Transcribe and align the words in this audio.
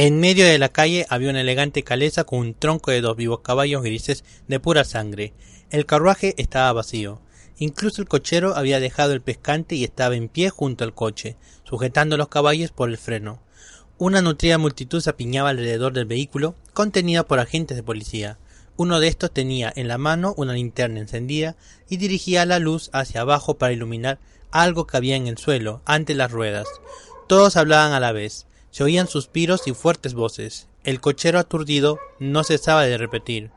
En 0.00 0.20
medio 0.20 0.46
de 0.46 0.58
la 0.58 0.68
calle 0.68 1.06
había 1.08 1.30
una 1.30 1.40
elegante 1.40 1.82
caleza 1.82 2.22
con 2.22 2.38
un 2.38 2.54
tronco 2.54 2.92
de 2.92 3.00
dos 3.00 3.16
vivos 3.16 3.40
caballos 3.40 3.82
grises 3.82 4.22
de 4.46 4.60
pura 4.60 4.84
sangre. 4.84 5.32
El 5.70 5.86
carruaje 5.86 6.34
estaba 6.36 6.72
vacío. 6.72 7.20
Incluso 7.58 8.00
el 8.00 8.06
cochero 8.06 8.54
había 8.54 8.78
dejado 8.78 9.12
el 9.12 9.22
pescante 9.22 9.74
y 9.74 9.82
estaba 9.82 10.14
en 10.14 10.28
pie 10.28 10.50
junto 10.50 10.84
al 10.84 10.94
coche, 10.94 11.36
sujetando 11.64 12.16
los 12.16 12.28
caballos 12.28 12.70
por 12.70 12.90
el 12.90 12.96
freno. 12.96 13.42
Una 13.98 14.22
nutrida 14.22 14.56
multitud 14.56 15.00
se 15.00 15.10
apiñaba 15.10 15.50
alrededor 15.50 15.94
del 15.94 16.04
vehículo, 16.04 16.54
contenida 16.74 17.26
por 17.26 17.40
agentes 17.40 17.76
de 17.76 17.82
policía. 17.82 18.38
Uno 18.76 19.00
de 19.00 19.08
estos 19.08 19.32
tenía 19.32 19.72
en 19.74 19.88
la 19.88 19.98
mano 19.98 20.32
una 20.36 20.52
linterna 20.52 21.00
encendida 21.00 21.56
y 21.88 21.96
dirigía 21.96 22.46
la 22.46 22.60
luz 22.60 22.88
hacia 22.92 23.22
abajo 23.22 23.58
para 23.58 23.72
iluminar 23.72 24.20
algo 24.52 24.86
que 24.86 24.96
había 24.96 25.16
en 25.16 25.26
el 25.26 25.38
suelo, 25.38 25.82
ante 25.86 26.14
las 26.14 26.30
ruedas. 26.30 26.68
Todos 27.26 27.56
hablaban 27.56 27.92
a 27.94 27.98
la 27.98 28.12
vez. 28.12 28.46
Se 28.78 28.84
oían 28.84 29.08
suspiros 29.08 29.66
y 29.66 29.72
fuertes 29.72 30.14
voces. 30.14 30.68
El 30.84 31.00
cochero 31.00 31.40
aturdido 31.40 31.98
no 32.20 32.44
cesaba 32.44 32.84
de 32.84 32.96
repetir. 32.96 33.50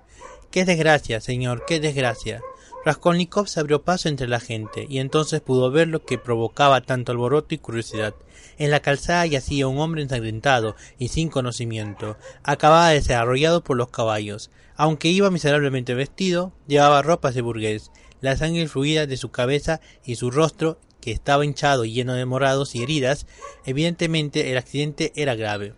¡Qué 0.50 0.66
desgracia, 0.66 1.22
señor! 1.22 1.64
¡Qué 1.68 1.80
desgracia! 1.80 2.42
Raskolnikov 2.84 3.48
se 3.48 3.60
abrió 3.60 3.84
paso 3.84 4.10
entre 4.10 4.28
la 4.28 4.40
gente, 4.40 4.88
y 4.90 4.98
entonces 4.98 5.40
pudo 5.40 5.70
ver 5.70 5.90
lo 5.90 6.04
que 6.04 6.18
provocaba 6.18 6.82
tanto 6.82 7.12
alboroto 7.12 7.54
y 7.54 7.60
curiosidad. 7.60 8.16
En 8.58 8.72
la 8.72 8.80
calzada 8.80 9.28
yacía 9.28 9.68
un 9.68 9.78
hombre 9.78 10.02
ensangrentado 10.02 10.76
y 10.98 11.10
sin 11.10 11.30
conocimiento. 11.30 12.18
Acababa 12.42 12.90
de 12.90 13.04
ser 13.04 13.18
arrollado 13.18 13.64
por 13.64 13.78
los 13.78 13.90
caballos. 13.90 14.50
Aunque 14.76 15.10
iba 15.10 15.30
miserablemente 15.30 15.94
vestido, 15.94 16.52
llevaba 16.66 17.04
ropas 17.04 17.36
de 17.36 17.44
burgués. 17.44 17.92
La 18.22 18.38
sangre 18.38 18.68
fluía 18.68 19.06
de 19.06 19.18
su 19.18 19.30
cabeza 19.30 19.82
y 20.04 20.16
su 20.16 20.32
rostro, 20.32 20.80
que 21.02 21.12
estaba 21.12 21.44
hinchado 21.44 21.84
y 21.84 21.92
lleno 21.92 22.14
de 22.14 22.26
morados 22.26 22.76
y 22.76 22.84
heridas, 22.84 23.28
evidentemente 23.66 24.52
el 24.52 24.58
accidente 24.58 25.12
era 25.16 25.36
grave. 25.36 25.74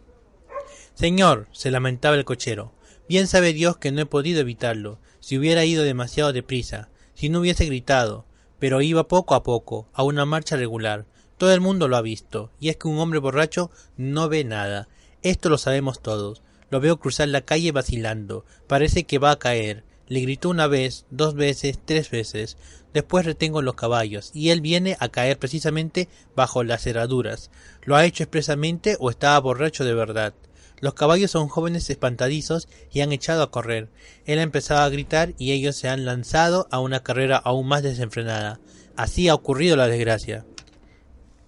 Señor, 0.94 1.48
se 1.52 1.72
lamentaba 1.72 2.16
el 2.16 2.26
cochero, 2.26 2.74
bien 3.10 3.26
sabe 3.26 3.54
Dios 3.54 3.78
que 3.78 3.92
no 3.92 4.02
he 4.02 4.06
podido 4.06 4.42
evitarlo, 4.42 5.00
si 5.20 5.38
hubiera 5.38 5.66
ido 5.66 5.84
demasiado 5.84 6.34
deprisa 6.34 6.90
si 7.14 7.30
no 7.30 7.40
hubiese 7.40 7.66
gritado, 7.66 8.26
pero 8.60 8.82
iba 8.82 9.08
poco 9.08 9.36
a 9.36 9.44
poco, 9.44 9.88
a 9.94 10.04
una 10.04 10.26
marcha 10.26 10.56
regular. 10.56 11.06
Todo 11.38 11.54
el 11.54 11.62
mundo 11.62 11.88
lo 11.88 11.98
ha 11.98 12.02
visto, 12.02 12.52
y 12.60 12.70
es 12.70 12.78
que 12.78 12.88
un 12.88 13.00
hombre 13.00 13.20
borracho 13.20 13.72
no 13.98 14.30
ve 14.30 14.44
nada. 14.44 14.88
Esto 15.22 15.50
lo 15.50 15.58
sabemos 15.58 16.02
todos. 16.02 16.42
Lo 16.70 16.80
veo 16.80 17.00
cruzar 17.00 17.28
la 17.28 17.42
calle 17.42 17.72
vacilando. 17.72 18.46
Parece 18.68 19.04
que 19.04 19.20
va 19.20 19.32
a 19.32 19.40
caer. 19.40 19.84
Le 20.08 20.22
gritó 20.22 20.50
una 20.50 20.68
vez, 20.68 21.06
dos 21.12 21.36
veces, 21.36 21.80
tres 21.84 22.10
veces. 22.10 22.58
Después 22.94 23.26
retengo 23.26 23.62
los 23.62 23.76
caballos, 23.76 24.32
y 24.34 24.50
él 24.52 24.62
viene 24.62 24.96
a 25.00 25.10
caer 25.10 25.40
precisamente 25.40 26.10
bajo 26.36 26.64
las 26.64 26.84
cerraduras. 26.84 27.50
¿Lo 27.84 27.96
ha 27.96 28.06
hecho 28.06 28.24
expresamente 28.24 28.98
o 29.00 29.10
estaba 29.10 29.40
borracho 29.40 29.84
de 29.84 29.96
verdad? 29.96 30.34
Los 30.80 30.94
caballos 30.94 31.32
son 31.32 31.48
jóvenes 31.48 31.90
espantadizos 31.90 32.68
y 32.92 33.02
han 33.02 33.14
echado 33.14 33.42
a 33.42 33.52
correr. 33.52 33.90
Él 34.26 34.40
ha 34.40 34.44
empezado 34.44 34.82
a 34.82 34.90
gritar 34.90 35.34
y 35.38 35.54
ellos 35.54 35.76
se 35.76 35.88
han 35.88 36.06
lanzado 36.06 36.68
a 36.72 36.80
una 36.80 37.02
carrera 37.02 37.38
aún 37.38 37.68
más 37.68 37.84
desenfrenada. 37.84 38.60
Así 38.96 39.30
ha 39.30 39.34
ocurrido 39.34 39.76
la 39.78 39.88
desgracia. 39.88 40.46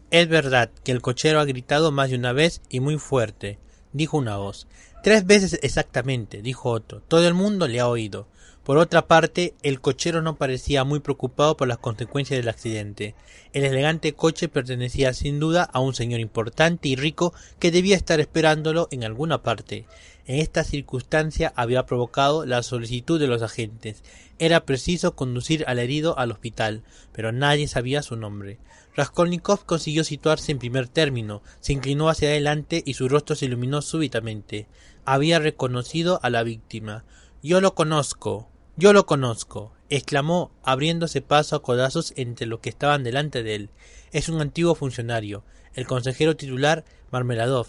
Es 0.10 0.30
verdad 0.30 0.72
que 0.84 0.94
el 0.94 1.02
cochero 1.02 1.42
ha 1.42 1.46
gritado 1.46 1.92
más 1.92 2.10
de 2.10 2.16
una 2.16 2.32
vez 2.32 2.62
y 2.70 2.80
muy 2.80 2.98
fuerte, 2.98 3.60
dijo 3.92 4.18
una 4.18 4.38
voz. 4.38 4.68
Tres 5.04 5.26
veces 5.26 5.60
exactamente, 5.62 6.42
dijo 6.42 6.70
otro. 6.70 7.02
Todo 7.02 7.28
el 7.28 7.34
mundo 7.34 7.68
le 7.68 7.82
ha 7.82 7.88
oído. 7.88 8.28
Por 8.66 8.80
otra 8.80 9.06
parte, 9.06 9.54
el 9.62 9.80
cochero 9.80 10.24
no 10.24 10.38
parecía 10.38 10.84
muy 10.84 11.00
preocupado 11.00 11.56
por 11.56 11.68
las 11.68 11.78
consecuencias 11.78 12.40
del 12.40 12.50
accidente. 12.50 13.14
El 13.54 13.64
elegante 13.64 14.14
coche 14.14 14.50
pertenecía 14.50 15.14
sin 15.14 15.40
duda 15.40 15.70
a 15.72 15.80
un 15.80 15.94
señor 15.94 16.20
importante 16.20 16.90
y 16.90 16.96
rico 16.96 17.32
que 17.60 17.70
debía 17.70 17.96
estar 17.96 18.20
esperándolo 18.20 18.88
en 18.90 19.04
alguna 19.04 19.44
parte. 19.44 19.86
En 20.26 20.40
esta 20.40 20.64
circunstancia 20.64 21.54
había 21.56 21.86
provocado 21.86 22.44
la 22.48 22.64
solicitud 22.64 23.20
de 23.20 23.28
los 23.28 23.44
agentes. 23.44 24.02
Era 24.40 24.66
preciso 24.66 25.16
conducir 25.16 25.64
al 25.68 25.78
herido 25.78 26.18
al 26.18 26.32
hospital, 26.32 26.82
pero 27.12 27.32
nadie 27.32 27.68
sabía 27.68 28.02
su 28.02 28.16
nombre. 28.16 28.58
Raskolnikov 28.96 29.66
consiguió 29.66 30.04
situarse 30.04 30.52
en 30.52 30.58
primer 30.58 30.88
término, 30.88 31.44
se 31.60 31.74
inclinó 31.74 32.10
hacia 32.10 32.30
adelante 32.30 32.82
y 32.84 32.96
su 32.96 33.10
rostro 33.10 33.36
se 33.36 33.46
iluminó 33.46 33.84
súbitamente. 33.84 34.66
Había 35.06 35.38
reconocido 35.38 36.20
a 36.24 36.32
la 36.32 36.42
víctima. 36.42 37.06
Yo 37.44 37.62
lo 37.62 37.76
conozco, 37.76 38.50
yo 38.78 38.92
lo 38.92 39.06
conozco, 39.06 39.72
exclamó, 39.90 40.52
abriéndose 40.62 41.22
paso 41.22 41.56
a 41.56 41.62
codazos 41.62 42.14
entre 42.18 42.46
los 42.46 42.60
que 42.60 42.70
estaban 42.70 43.04
delante 43.04 43.42
de 43.42 43.56
él. 43.56 43.70
Es 44.12 44.28
un 44.28 44.42
antiguo 44.42 44.76
funcionario, 44.76 45.44
el 45.76 45.88
consejero 45.88 46.36
titular 46.36 46.84
Marmeladov. 47.10 47.68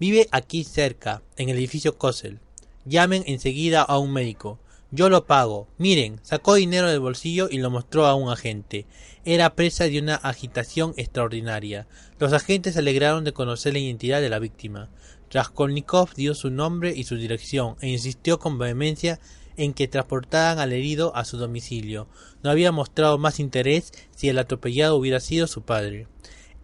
Vive 0.00 0.28
aquí 0.30 0.64
cerca, 0.64 1.22
en 1.36 1.50
el 1.50 1.58
edificio 1.58 1.98
Kossel. 1.98 2.40
Llamen 2.86 3.22
enseguida 3.26 3.82
a 3.82 3.98
un 3.98 4.12
médico. 4.12 4.58
Yo 4.90 5.10
lo 5.10 5.26
pago. 5.26 5.68
Miren, 5.76 6.20
sacó 6.22 6.54
dinero 6.54 6.88
del 6.88 7.00
bolsillo 7.00 7.48
y 7.50 7.58
lo 7.58 7.70
mostró 7.70 8.06
a 8.06 8.14
un 8.14 8.30
agente. 8.30 8.86
Era 9.26 9.54
presa 9.54 9.84
de 9.84 9.98
una 9.98 10.14
agitación 10.14 10.94
extraordinaria. 10.96 11.86
Los 12.18 12.32
agentes 12.32 12.74
se 12.74 12.78
alegraron 12.78 13.24
de 13.24 13.32
conocer 13.32 13.74
la 13.74 13.80
identidad 13.80 14.22
de 14.22 14.30
la 14.30 14.38
víctima. 14.38 14.88
Raskolnikov 15.30 16.14
dio 16.14 16.34
su 16.34 16.50
nombre 16.50 16.94
y 16.96 17.04
su 17.04 17.16
dirección 17.16 17.76
e 17.80 17.88
insistió 17.88 18.38
con 18.38 18.58
vehemencia 18.58 19.18
en 19.56 19.74
que 19.74 19.88
transportaran 19.88 20.58
al 20.58 20.72
herido 20.72 21.14
a 21.16 21.24
su 21.24 21.38
domicilio. 21.38 22.08
No 22.42 22.50
había 22.50 22.72
mostrado 22.72 23.18
más 23.18 23.40
interés 23.40 23.92
si 24.14 24.28
el 24.28 24.38
atropellado 24.38 24.96
hubiera 24.96 25.20
sido 25.20 25.46
su 25.46 25.62
padre. 25.62 26.08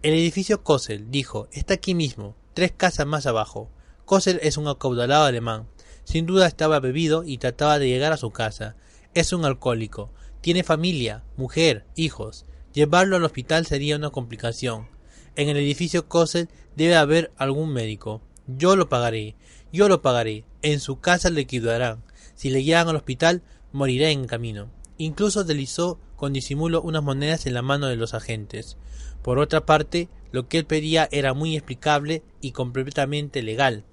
El 0.03 0.15
edificio 0.15 0.63
Kossel, 0.63 1.11
dijo, 1.11 1.49
está 1.53 1.75
aquí 1.75 1.95
mismo, 1.95 2.37
tres 2.55 2.73
casas 2.73 3.07
más 3.07 3.27
abajo. 3.27 3.71
Kossel 4.05 4.41
es 4.43 4.57
un 4.57 4.69
acaudalado 4.69 5.25
alemán. 5.25 5.69
Sin 6.05 6.27
duda 6.27 6.47
estaba 6.47 6.81
bebido 6.81 7.25
y 7.25 7.39
trataba 7.39 7.79
de 7.79 7.89
llegar 7.89 8.13
a 8.13 8.17
su 8.17 8.31
casa. 8.31 8.77
Es 9.15 9.33
un 9.33 9.45
alcohólico. 9.45 10.11
Tiene 10.41 10.65
familia, 10.65 11.23
mujer, 11.37 11.87
hijos. 11.95 12.47
Llevarlo 12.73 13.17
al 13.17 13.25
hospital 13.25 13.67
sería 13.67 13.97
una 13.97 14.11
complicación. 14.11 14.89
En 15.37 15.49
el 15.49 15.57
edificio 15.57 16.09
Kossel 16.09 16.49
debe 16.75 16.97
haber 16.97 17.33
algún 17.37 17.73
médico. 17.73 18.23
Yo 18.47 18.77
lo 18.77 18.89
pagaré. 18.89 19.37
Yo 19.73 19.89
lo 19.89 20.03
pagaré. 20.03 20.45
En 20.63 20.81
su 20.81 21.01
casa 21.01 21.31
le 21.31 21.47
cuidarán. 21.47 22.03
Si 22.43 22.51
le 22.51 22.65
llevan 22.65 22.89
al 22.89 22.97
hospital, 22.97 23.41
morirá 23.71 24.11
en 24.11 24.27
camino. 24.27 24.69
Incluso 24.99 25.45
deslizó 25.45 26.01
con 26.17 26.33
disimulo 26.33 26.83
unas 26.83 27.01
monedas 27.01 27.47
en 27.47 27.55
la 27.55 27.63
mano 27.63 27.87
de 27.87 27.95
los 27.95 28.15
agentes. 28.15 28.77
Por 29.23 29.39
otra 29.39 29.65
parte, 29.65 30.09
lo 30.33 30.49
que 30.49 30.59
él 30.59 30.67
pedía 30.67 31.09
era 31.13 31.35
muy 31.35 31.55
explicable 31.55 32.25
y 32.41 32.51
completamente 32.51 33.45
legal. 33.45 33.85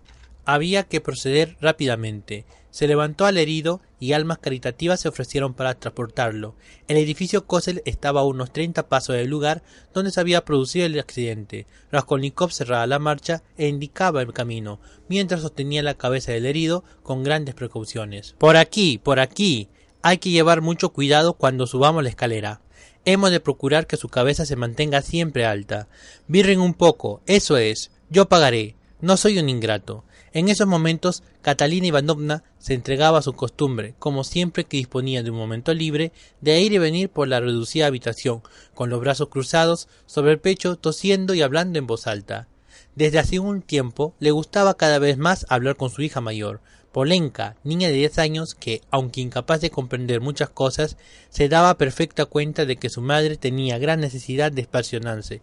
Había 0.45 0.85
que 0.85 0.99
proceder 0.99 1.57
rápidamente. 1.61 2.47
Se 2.71 2.87
levantó 2.87 3.25
al 3.25 3.37
herido 3.37 3.81
y 3.99 4.13
almas 4.13 4.37
caritativas 4.37 4.99
se 4.99 5.09
ofrecieron 5.09 5.53
para 5.53 5.73
transportarlo. 5.73 6.55
El 6.87 6.97
edificio 6.97 7.45
Kossel 7.45 7.81
estaba 7.85 8.21
a 8.21 8.25
unos 8.25 8.53
treinta 8.53 8.87
pasos 8.87 9.15
del 9.15 9.29
lugar 9.29 9.63
donde 9.93 10.11
se 10.11 10.19
había 10.19 10.45
producido 10.45 10.85
el 10.85 10.99
accidente. 10.99 11.65
Raskolnikov 11.91 12.51
cerraba 12.51 12.85
la 12.87 12.99
marcha 12.99 13.43
e 13.57 13.67
indicaba 13.67 14.21
el 14.21 14.33
camino, 14.33 14.79
mientras 15.07 15.41
sostenía 15.41 15.81
la 15.81 15.95
cabeza 15.95 16.31
del 16.31 16.45
herido 16.45 16.83
con 17.01 17.23
grandes 17.23 17.55
precauciones. 17.55 18.35
Por 18.37 18.55
aquí, 18.55 18.97
por 18.97 19.19
aquí. 19.19 19.69
Hay 20.01 20.19
que 20.19 20.29
llevar 20.29 20.61
mucho 20.61 20.89
cuidado 20.89 21.33
cuando 21.33 21.67
subamos 21.67 22.03
la 22.03 22.09
escalera. 22.09 22.61
Hemos 23.03 23.31
de 23.31 23.39
procurar 23.39 23.87
que 23.87 23.97
su 23.97 24.09
cabeza 24.09 24.45
se 24.45 24.55
mantenga 24.55 25.01
siempre 25.01 25.45
alta. 25.45 25.87
Virren 26.27 26.61
un 26.61 26.73
poco, 26.73 27.21
eso 27.25 27.57
es. 27.57 27.91
Yo 28.09 28.29
pagaré. 28.29 28.75
No 29.01 29.17
soy 29.17 29.39
un 29.39 29.49
ingrato. 29.49 30.03
En 30.33 30.49
esos 30.49 30.67
momentos, 30.67 31.23
Catalina 31.41 31.87
Ivanovna 31.87 32.43
se 32.59 32.73
entregaba 32.73 33.19
a 33.19 33.23
su 33.23 33.33
costumbre, 33.33 33.95
como 33.99 34.23
siempre 34.23 34.63
que 34.63 34.77
disponía 34.77 35.23
de 35.23 35.31
un 35.31 35.37
momento 35.37 35.73
libre, 35.73 36.11
de 36.41 36.61
ir 36.61 36.73
y 36.73 36.77
venir 36.77 37.09
por 37.09 37.27
la 37.27 37.39
reducida 37.39 37.87
habitación, 37.87 38.43
con 38.75 38.89
los 38.89 38.99
brazos 38.99 39.29
cruzados 39.29 39.87
sobre 40.05 40.33
el 40.33 40.39
pecho, 40.39 40.75
tosiendo 40.75 41.33
y 41.33 41.41
hablando 41.41 41.79
en 41.79 41.87
voz 41.87 42.05
alta. 42.05 42.47
Desde 42.95 43.19
hace 43.19 43.39
un 43.39 43.61
tiempo 43.61 44.13
le 44.19 44.31
gustaba 44.31 44.75
cada 44.75 44.99
vez 44.99 45.17
más 45.17 45.45
hablar 45.49 45.77
con 45.77 45.89
su 45.89 46.01
hija 46.01 46.21
mayor, 46.21 46.61
Polenka, 46.91 47.55
niña 47.63 47.87
de 47.87 47.93
diez 47.93 48.17
años 48.17 48.55
que, 48.55 48.81
aunque 48.89 49.21
incapaz 49.21 49.61
de 49.61 49.69
comprender 49.69 50.21
muchas 50.21 50.49
cosas, 50.49 50.97
se 51.29 51.47
daba 51.47 51.77
perfecta 51.77 52.25
cuenta 52.25 52.65
de 52.65 52.77
que 52.77 52.89
su 52.89 53.01
madre 53.01 53.37
tenía 53.37 53.77
gran 53.77 53.99
necesidad 53.99 54.51
de 54.51 54.61
expansionarse. 54.61 55.41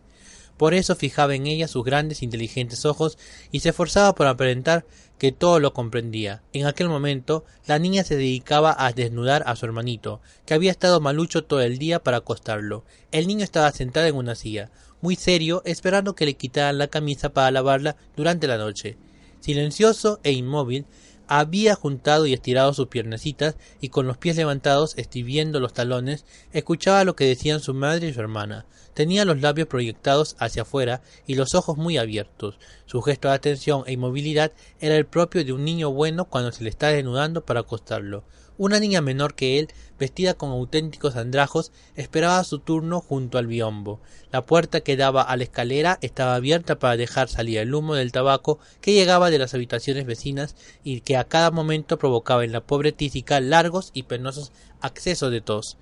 Por 0.56 0.74
eso 0.74 0.96
fijaba 0.96 1.34
en 1.34 1.46
ella 1.46 1.68
sus 1.68 1.84
grandes 1.84 2.22
inteligentes 2.22 2.84
ojos 2.84 3.18
y 3.52 3.60
se 3.60 3.70
esforzaba 3.70 4.14
por 4.14 4.26
aparentar 4.26 4.86
que 5.18 5.32
todo 5.32 5.60
lo 5.60 5.72
comprendía. 5.72 6.42
En 6.52 6.66
aquel 6.66 6.88
momento 6.88 7.44
la 7.66 7.78
niña 7.78 8.04
se 8.04 8.16
dedicaba 8.16 8.74
a 8.78 8.92
desnudar 8.92 9.42
a 9.46 9.56
su 9.56 9.66
hermanito, 9.66 10.20
que 10.44 10.54
había 10.54 10.70
estado 10.70 11.00
malucho 11.00 11.44
todo 11.44 11.60
el 11.60 11.78
día 11.78 12.02
para 12.02 12.18
acostarlo. 12.18 12.84
El 13.12 13.26
niño 13.26 13.44
estaba 13.44 13.70
sentado 13.72 14.06
en 14.06 14.16
una 14.16 14.34
silla, 14.34 14.70
muy 15.00 15.16
serio, 15.16 15.62
esperando 15.64 16.14
que 16.14 16.26
le 16.26 16.34
quitaran 16.34 16.78
la 16.78 16.88
camisa 16.88 17.30
para 17.30 17.50
lavarla 17.50 17.96
durante 18.16 18.46
la 18.46 18.58
noche. 18.58 18.96
Silencioso 19.40 20.20
e 20.22 20.32
inmóvil, 20.32 20.86
había 21.28 21.74
juntado 21.74 22.26
y 22.26 22.32
estirado 22.32 22.72
sus 22.74 22.88
piernecitas 22.88 23.56
y 23.80 23.88
con 23.88 24.06
los 24.06 24.18
pies 24.18 24.36
levantados, 24.36 24.96
exhibiendo 24.96 25.60
los 25.60 25.72
talones, 25.72 26.24
escuchaba 26.52 27.04
lo 27.04 27.16
que 27.16 27.26
decían 27.26 27.60
su 27.60 27.74
madre 27.74 28.08
y 28.08 28.14
su 28.14 28.20
hermana. 28.20 28.66
Tenía 28.94 29.24
los 29.24 29.40
labios 29.40 29.68
proyectados 29.68 30.36
hacia 30.38 30.62
afuera 30.62 31.02
y 31.26 31.34
los 31.34 31.54
ojos 31.54 31.76
muy 31.76 31.98
abiertos. 31.98 32.58
Su 32.86 33.02
gesto 33.02 33.28
de 33.28 33.34
atención 33.34 33.84
e 33.86 33.92
inmovilidad 33.92 34.52
era 34.80 34.96
el 34.96 35.06
propio 35.06 35.44
de 35.44 35.52
un 35.52 35.64
niño 35.64 35.90
bueno 35.90 36.24
cuando 36.24 36.50
se 36.52 36.64
le 36.64 36.70
está 36.70 36.88
desnudando 36.88 37.44
para 37.44 37.60
acostarlo. 37.60 38.24
Una 38.58 38.80
niña 38.80 39.02
menor 39.02 39.34
que 39.34 39.58
él, 39.58 39.68
vestida 39.98 40.32
con 40.32 40.50
auténticos 40.50 41.16
andrajos, 41.16 41.72
esperaba 41.94 42.42
su 42.42 42.58
turno 42.58 43.00
junto 43.00 43.36
al 43.36 43.46
biombo. 43.46 44.00
La 44.32 44.46
puerta 44.46 44.80
que 44.80 44.96
daba 44.96 45.22
a 45.22 45.36
la 45.36 45.44
escalera 45.44 45.98
estaba 46.00 46.34
abierta 46.34 46.78
para 46.78 46.96
dejar 46.96 47.28
salir 47.28 47.58
el 47.58 47.74
humo 47.74 47.94
del 47.94 48.12
tabaco 48.12 48.58
que 48.80 48.94
llegaba 48.94 49.28
de 49.28 49.38
las 49.38 49.52
habitaciones 49.52 50.06
vecinas 50.06 50.56
y 50.82 51.00
que 51.02 51.18
a 51.18 51.24
cada 51.24 51.50
momento 51.50 51.98
provocaba 51.98 52.44
en 52.44 52.52
la 52.52 52.62
pobre 52.62 52.92
tísica 52.92 53.40
largos 53.40 53.90
y 53.92 54.04
penosos 54.04 54.52
accesos 54.80 55.30
de 55.30 55.42
tos. 55.42 55.76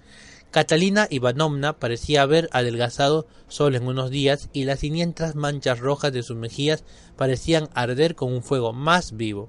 Catalina 0.51 1.09
Ivanovna 1.11 1.79
parecía 1.79 2.23
haber 2.23 2.49
adelgazado 2.53 3.27
solo 3.49 3.77
en 3.77 3.87
unos 3.87 4.11
días 4.11 4.51
y 4.53 4.65
las 4.65 4.81
siniestras 4.81 5.35
manchas 5.35 5.81
rojas 5.81 6.13
de 6.13 6.23
sus 6.23 6.37
mejillas 6.37 6.85
parecían 7.17 7.71
arder 7.75 8.15
con 8.15 8.33
un 8.33 8.43
fuego 8.43 8.73
más 8.73 9.17
vivo. 9.17 9.49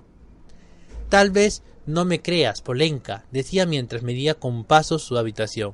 Tal 1.09 1.29
vez 1.29 1.61
no 1.85 2.03
me 2.05 2.21
creas, 2.21 2.61
Polenka, 2.61 3.25
decía 3.31 3.65
mientras 3.65 4.01
medía 4.01 4.33
con 4.33 4.63
pasos 4.63 5.03
su 5.03 5.17
habitación. 5.17 5.73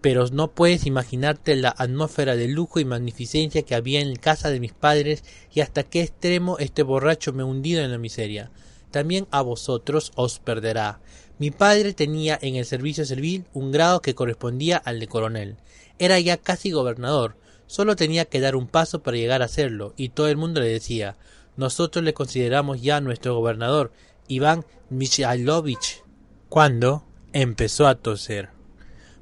Pero 0.00 0.26
no 0.28 0.52
puedes 0.52 0.86
imaginarte 0.86 1.56
la 1.56 1.74
atmósfera 1.76 2.36
de 2.36 2.48
lujo 2.48 2.80
y 2.80 2.84
magnificencia 2.84 3.62
que 3.62 3.74
había 3.74 4.00
en 4.00 4.16
casa 4.16 4.50
de 4.50 4.60
mis 4.60 4.72
padres 4.72 5.24
y 5.52 5.60
hasta 5.60 5.82
qué 5.82 6.02
extremo 6.02 6.58
este 6.58 6.82
borracho 6.82 7.32
me 7.32 7.42
ha 7.42 7.46
hundido 7.46 7.82
en 7.82 7.90
la 7.90 7.98
miseria. 7.98 8.50
También 8.90 9.26
a 9.30 9.42
vosotros 9.42 10.12
os 10.14 10.38
perderá. 10.38 11.00
Mi 11.38 11.50
padre 11.50 11.92
tenía 11.92 12.38
en 12.40 12.56
el 12.56 12.64
servicio 12.64 13.04
civil 13.04 13.44
un 13.52 13.72
grado 13.72 14.00
que 14.00 14.14
correspondía 14.14 14.78
al 14.78 15.00
de 15.00 15.08
coronel. 15.08 15.56
Era 15.98 16.18
ya 16.18 16.36
casi 16.38 16.70
gobernador. 16.70 17.36
Solo 17.66 17.94
tenía 17.94 18.24
que 18.24 18.40
dar 18.40 18.56
un 18.56 18.66
paso 18.66 19.02
para 19.02 19.16
llegar 19.16 19.42
a 19.42 19.48
serlo, 19.48 19.92
y 19.96 20.08
todo 20.08 20.28
el 20.28 20.36
mundo 20.36 20.60
le 20.60 20.68
decía 20.68 21.16
nosotros 21.60 22.02
le 22.04 22.14
consideramos 22.14 22.80
ya 22.80 23.00
nuestro 23.02 23.34
gobernador, 23.34 23.92
Iván 24.30 24.64
Mikhailovich, 24.90 26.04
cuando 26.48 27.04
empezó 27.32 27.88
a 27.88 27.96
toser. 27.96 28.50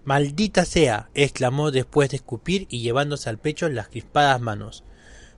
Maldita 0.05 0.66
sea, 0.66 1.08
exclamó 1.14 1.70
después 1.70 2.10
de 2.10 2.16
escupir 2.16 2.66
y 2.69 2.81
llevándose 2.82 3.31
al 3.31 3.38
pecho 3.38 3.70
las 3.70 3.88
crispadas 3.88 4.38
manos. 4.40 4.84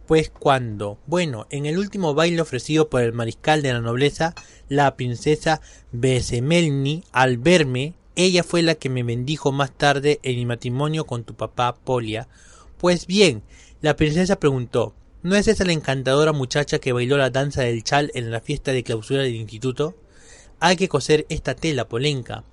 Pues 0.08 0.28
cuando, 0.28 0.98
bueno, 1.06 1.46
en 1.50 1.66
el 1.66 1.78
último 1.78 2.14
baile 2.14 2.42
ofrecido 2.42 2.90
por 2.90 3.02
el 3.02 3.12
mariscal 3.12 3.62
de 3.62 3.72
la 3.72 3.80
nobleza, 3.80 4.34
la 4.68 4.96
princesa 4.96 5.60
Besemelni, 5.92 7.04
al 7.12 7.38
verme, 7.38 7.94
ella 8.16 8.42
fue 8.42 8.62
la 8.62 8.74
que 8.74 8.88
me 8.88 9.04
bendijo 9.04 9.52
más 9.52 9.70
tarde 9.70 10.18
en 10.24 10.34
mi 10.34 10.46
matrimonio 10.46 11.06
con 11.06 11.22
tu 11.22 11.34
papá 11.34 11.76
Polia. 11.76 12.26
Pues 12.76 13.06
bien, 13.06 13.44
la 13.82 13.94
princesa 13.94 14.40
preguntó 14.40 14.94
¿No 15.22 15.36
es 15.36 15.48
esa 15.48 15.64
la 15.66 15.72
encantadora 15.72 16.32
muchacha 16.32 16.78
que 16.78 16.94
bailó 16.94 17.18
la 17.18 17.28
danza 17.28 17.60
del 17.60 17.84
chal 17.84 18.10
en 18.14 18.30
la 18.30 18.40
fiesta 18.40 18.72
de 18.72 18.82
clausura 18.82 19.22
del 19.22 19.34
instituto? 19.34 19.94
Hay 20.60 20.76
que 20.76 20.88
coser 20.88 21.26
esta 21.28 21.54
tela, 21.54 21.88
Polenka. 21.88 22.44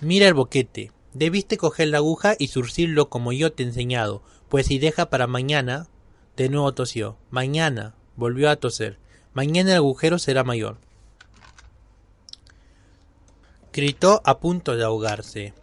Mira 0.00 0.28
el 0.28 0.34
boquete. 0.34 0.92
Debiste 1.14 1.56
coger 1.56 1.88
la 1.88 1.98
aguja 1.98 2.36
y 2.38 2.46
surcirlo 2.46 3.08
como 3.08 3.32
yo 3.32 3.52
te 3.52 3.64
he 3.64 3.66
enseñado, 3.66 4.22
pues 4.48 4.66
si 4.66 4.78
deja 4.78 5.10
para 5.10 5.26
mañana... 5.26 5.88
De 6.36 6.48
nuevo 6.48 6.72
tosió. 6.72 7.18
Mañana. 7.30 7.94
Volvió 8.16 8.48
a 8.50 8.56
toser. 8.56 8.98
Mañana 9.34 9.72
el 9.72 9.76
agujero 9.78 10.18
será 10.18 10.44
mayor. 10.44 10.78
Gritó 13.72 14.22
a 14.24 14.38
punto 14.38 14.76
de 14.76 14.84
ahogarse. 14.84 15.54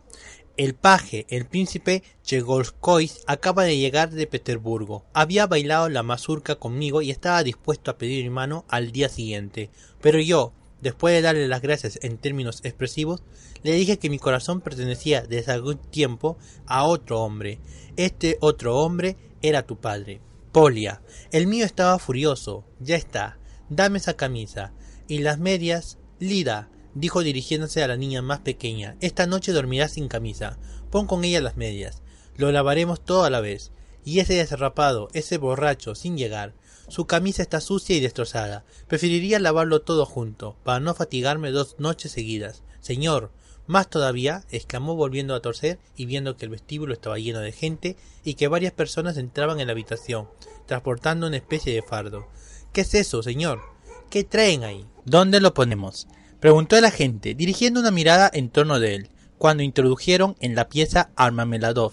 El 0.60 0.76
paje, 0.76 1.26
el 1.30 1.46
príncipe 1.46 2.04
Chegolskois, 2.22 3.24
acaba 3.28 3.64
de 3.64 3.78
llegar 3.78 4.10
de 4.10 4.28
Petersburgo. 4.28 5.06
Había 5.14 5.48
bailado 5.48 5.88
la 5.88 6.04
mazurca 6.04 6.56
conmigo 6.56 7.02
y 7.02 7.12
estaba 7.12 7.44
dispuesto 7.44 7.90
a 7.90 7.98
pedir 7.98 8.26
mi 8.26 8.30
mano 8.30 8.66
al 8.68 8.92
día 8.92 9.08
siguiente. 9.08 9.70
Pero 10.02 10.20
yo, 10.20 10.52
después 10.82 11.14
de 11.14 11.22
darle 11.22 11.48
las 11.48 11.62
gracias 11.62 11.98
en 12.02 12.18
términos 12.18 12.60
expresivos, 12.66 13.24
le 13.64 13.72
dije 13.72 14.00
que 14.00 14.10
mi 14.10 14.20
corazón 14.20 14.60
pertenecía 14.60 15.22
desde 15.22 15.54
algún 15.54 15.78
tiempo 15.78 16.38
a 16.66 16.84
otro 16.84 17.22
hombre. 17.22 17.62
Este 17.96 18.38
otro 18.42 18.80
hombre 18.80 19.16
era 19.42 19.66
tu 19.66 19.78
padre. 19.80 20.20
Polia. 20.52 21.02
El 21.32 21.48
mío 21.48 21.64
estaba 21.64 22.00
furioso. 22.00 22.66
Ya 22.82 22.98
está. 22.98 23.40
Dame 23.70 24.00
esa 24.00 24.18
camisa. 24.18 24.74
Y 25.08 25.20
las 25.20 25.40
medias. 25.40 25.98
Lida 26.20 26.70
dijo 26.94 27.22
dirigiéndose 27.22 27.84
a 27.84 27.88
la 27.88 27.98
niña 27.98 28.22
más 28.22 28.40
pequeña. 28.40 28.96
Esta 29.02 29.28
noche 29.28 29.52
dormirás 29.52 29.94
sin 29.94 30.08
camisa. 30.08 30.58
Pon 30.90 31.08
con 31.08 31.24
ella 31.24 31.42
las 31.42 31.58
medias. 31.58 32.02
Lo 32.38 32.52
lavaremos 32.52 33.04
todo 33.04 33.24
a 33.24 33.30
la 33.30 33.42
vez. 33.42 33.72
Y 34.06 34.20
ese 34.20 34.34
desarrapado, 34.34 35.10
ese 35.14 35.38
borracho, 35.38 35.96
sin 35.96 36.18
llegar. 36.18 36.54
Su 36.88 37.06
camisa 37.06 37.44
está 37.44 37.62
sucia 37.62 37.96
y 37.96 38.00
destrozada. 38.00 38.64
Preferiría 38.88 39.40
lavarlo 39.40 39.82
todo 39.82 40.06
junto, 40.06 40.56
para 40.64 40.80
no 40.80 40.94
fatigarme 40.96 41.52
dos 41.52 41.76
noches 41.78 42.12
seguidas. 42.12 42.64
Señor, 42.80 43.32
más 43.68 43.88
todavía, 43.88 44.44
exclamó 44.50 44.96
volviendo 44.96 45.36
a 45.36 45.42
torcer 45.42 45.78
y 45.96 46.08
viendo 46.08 46.38
que 46.38 46.46
el 46.46 46.52
vestíbulo 46.52 46.94
estaba 46.94 47.20
lleno 47.20 47.40
de 47.40 47.52
gente 47.52 47.98
y 48.24 48.34
que 48.34 48.48
varias 48.48 48.74
personas 48.74 49.18
entraban 49.18 49.60
en 49.60 49.68
la 49.68 49.74
habitación, 49.74 50.28
transportando 50.66 51.28
una 51.28 51.38
especie 51.38 51.72
de 51.76 51.84
fardo. 51.84 52.28
¿Qué 52.74 52.82
es 52.82 52.96
eso, 52.96 53.22
señor? 53.22 53.62
¿Qué 54.10 54.24
traen 54.24 54.64
ahí? 54.64 54.88
¿Dónde 55.06 55.40
lo 55.40 55.54
ponemos? 55.54 56.08
Preguntó 56.40 56.78
el 56.78 56.86
agente, 56.86 57.36
dirigiendo 57.36 57.82
una 57.82 57.92
mirada 57.92 58.30
en 58.34 58.50
torno 58.50 58.80
de 58.80 58.96
él, 58.96 59.10
cuando 59.38 59.62
introdujeron 59.64 60.38
en 60.40 60.56
la 60.56 60.70
pieza 60.70 61.10
al 61.16 61.34
Marmeladov, 61.34 61.92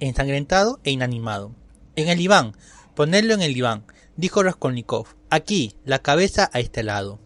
ensangrentado 0.00 0.80
e 0.82 0.90
inanimado. 0.90 1.52
En 1.94 2.08
el 2.08 2.18
diván, 2.18 2.56
ponedlo 2.96 3.34
en 3.34 3.42
el 3.42 3.54
diván, 3.54 3.84
dijo 4.16 4.42
Raskolnikov. 4.42 5.06
Aquí, 5.30 5.76
la 5.84 6.00
cabeza 6.00 6.50
a 6.52 6.58
este 6.58 6.82
lado. 6.82 7.20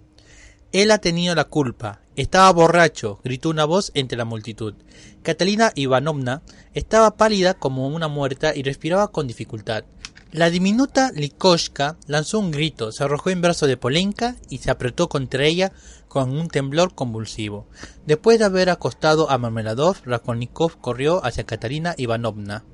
Él 0.72 0.90
ha 0.90 0.98
tenido 0.98 1.34
la 1.34 1.44
culpa. 1.44 2.02
Estaba 2.16 2.52
borracho, 2.52 3.20
gritó 3.24 3.48
una 3.48 3.64
voz 3.64 3.90
entre 3.94 4.18
la 4.18 4.26
multitud. 4.26 4.74
Catalina 5.22 5.72
Ivanovna 5.74 6.42
estaba 6.74 7.16
pálida 7.16 7.54
como 7.54 7.88
una 7.88 8.08
muerta 8.08 8.54
y 8.54 8.62
respiraba 8.62 9.08
con 9.08 9.26
dificultad. 9.26 9.84
La 10.30 10.50
diminuta 10.50 11.10
Likoshka 11.12 11.96
lanzó 12.06 12.38
un 12.38 12.50
grito, 12.50 12.92
se 12.92 13.02
arrojó 13.02 13.30
en 13.30 13.40
brazos 13.40 13.66
de 13.66 13.78
Polenka 13.78 14.36
y 14.50 14.58
se 14.58 14.70
apretó 14.70 15.08
contra 15.08 15.46
ella 15.46 15.72
con 16.08 16.36
un 16.36 16.48
temblor 16.48 16.94
convulsivo. 16.94 17.66
Después 18.06 18.38
de 18.38 18.46
haber 18.46 18.70
acostado 18.70 19.30
a 19.30 19.38
Marmeladov, 19.38 19.96
Raskolnikov 20.04 20.80
corrió 20.80 21.24
hacia 21.24 21.44
Katarina 21.44 21.94
Ivanovna. 21.96 22.64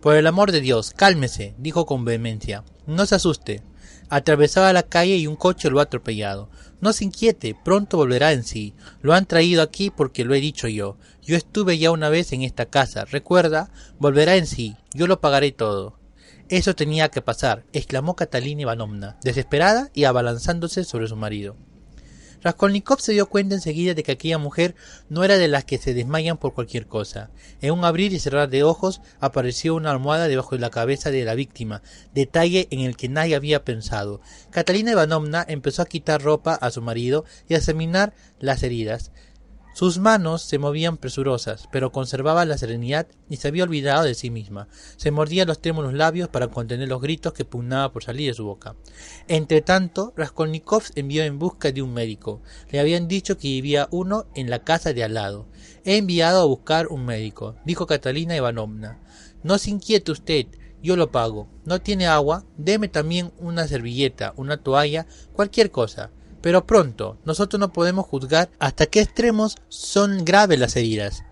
Por 0.00 0.16
el 0.16 0.26
amor 0.26 0.52
de 0.52 0.60
Dios, 0.60 0.92
cálmese, 0.96 1.54
dijo 1.58 1.86
con 1.86 2.04
vehemencia. 2.04 2.64
No 2.86 3.04
se 3.06 3.16
asuste. 3.16 3.62
Atravesaba 4.08 4.72
la 4.72 4.84
calle 4.84 5.16
y 5.16 5.26
un 5.26 5.36
coche 5.36 5.70
lo 5.70 5.80
ha 5.80 5.82
atropellado. 5.82 6.48
No 6.80 6.92
se 6.92 7.04
inquiete, 7.04 7.54
pronto 7.62 7.96
volverá 7.96 8.32
en 8.32 8.44
sí. 8.44 8.74
Lo 9.02 9.12
han 9.12 9.26
traído 9.26 9.62
aquí 9.62 9.90
porque 9.90 10.24
lo 10.24 10.34
he 10.34 10.40
dicho 10.40 10.68
yo. 10.68 10.96
Yo 11.22 11.36
estuve 11.36 11.78
ya 11.78 11.90
una 11.90 12.08
vez 12.08 12.32
en 12.32 12.42
esta 12.42 12.66
casa. 12.66 13.04
Recuerda, 13.04 13.70
volverá 13.98 14.36
en 14.36 14.46
sí. 14.46 14.76
Yo 14.94 15.06
lo 15.06 15.20
pagaré 15.20 15.52
todo. 15.52 15.98
Eso 16.48 16.74
tenía 16.74 17.10
que 17.10 17.20
pasar, 17.20 17.64
exclamó 17.74 18.16
Catalina 18.16 18.62
Ivanovna, 18.62 19.18
desesperada 19.22 19.90
y 19.92 20.04
abalanzándose 20.04 20.84
sobre 20.84 21.06
su 21.06 21.14
marido. 21.14 21.56
Raskolnikov 22.42 23.00
se 23.00 23.12
dio 23.12 23.28
cuenta 23.28 23.54
enseguida 23.54 23.94
de 23.94 24.02
que 24.02 24.12
aquella 24.12 24.38
mujer 24.38 24.74
no 25.08 25.24
era 25.24 25.36
de 25.36 25.48
las 25.48 25.64
que 25.64 25.78
se 25.78 25.94
desmayan 25.94 26.36
por 26.36 26.54
cualquier 26.54 26.86
cosa. 26.86 27.30
En 27.60 27.72
un 27.72 27.84
abrir 27.84 28.12
y 28.12 28.20
cerrar 28.20 28.48
de 28.48 28.62
ojos 28.62 29.00
apareció 29.20 29.74
una 29.74 29.90
almohada 29.90 30.28
debajo 30.28 30.54
de 30.54 30.60
la 30.60 30.70
cabeza 30.70 31.10
de 31.10 31.24
la 31.24 31.34
víctima, 31.34 31.82
detalle 32.14 32.68
en 32.70 32.80
el 32.80 32.96
que 32.96 33.08
nadie 33.08 33.34
había 33.34 33.64
pensado. 33.64 34.20
Catalina 34.50 34.92
Ivanovna 34.92 35.44
empezó 35.48 35.82
a 35.82 35.86
quitar 35.86 36.22
ropa 36.22 36.54
a 36.54 36.70
su 36.70 36.82
marido 36.82 37.24
y 37.48 37.54
a 37.54 37.58
examinar 37.58 38.14
las 38.38 38.62
heridas. 38.62 39.10
Sus 39.78 40.00
manos 40.00 40.42
se 40.42 40.58
movían 40.58 40.96
presurosas, 40.96 41.68
pero 41.70 41.92
conservaba 41.92 42.44
la 42.44 42.58
serenidad 42.58 43.06
y 43.30 43.36
se 43.36 43.46
había 43.46 43.62
olvidado 43.62 44.02
de 44.02 44.16
sí 44.16 44.28
misma. 44.28 44.66
Se 44.96 45.12
mordía 45.12 45.44
los 45.44 45.60
trémulos 45.60 45.94
labios 45.94 46.28
para 46.28 46.48
contener 46.48 46.88
los 46.88 47.00
gritos 47.00 47.32
que 47.32 47.44
pugnaba 47.44 47.92
por 47.92 48.02
salir 48.02 48.28
de 48.28 48.34
su 48.34 48.44
boca. 48.44 48.74
Entretanto, 49.28 50.12
Raskolnikov 50.16 50.82
envió 50.96 51.22
en 51.22 51.38
busca 51.38 51.70
de 51.70 51.82
un 51.82 51.94
médico. 51.94 52.42
Le 52.70 52.80
habían 52.80 53.06
dicho 53.06 53.38
que 53.38 53.46
vivía 53.46 53.86
uno 53.92 54.26
en 54.34 54.50
la 54.50 54.64
casa 54.64 54.92
de 54.92 55.04
al 55.04 55.14
lado. 55.14 55.46
He 55.84 55.96
enviado 55.96 56.42
a 56.42 56.46
buscar 56.46 56.88
un 56.88 57.06
médico, 57.06 57.54
dijo 57.64 57.86
Catalina 57.86 58.34
Ivanovna. 58.34 58.98
No 59.44 59.58
se 59.58 59.70
inquiete 59.70 60.10
usted, 60.10 60.46
yo 60.82 60.96
lo 60.96 61.12
pago. 61.12 61.48
¿No 61.64 61.80
tiene 61.80 62.08
agua? 62.08 62.44
Deme 62.56 62.88
también 62.88 63.30
una 63.38 63.68
servilleta, 63.68 64.32
una 64.34 64.56
toalla, 64.56 65.06
cualquier 65.34 65.70
cosa. 65.70 66.10
Pero 66.40 66.66
pronto, 66.66 67.18
nosotros 67.24 67.58
no 67.58 67.72
podemos 67.72 68.06
juzgar 68.06 68.50
hasta 68.58 68.86
qué 68.86 69.00
extremos 69.00 69.56
son 69.68 70.24
graves 70.24 70.58
las 70.58 70.76
heridas. 70.76 71.24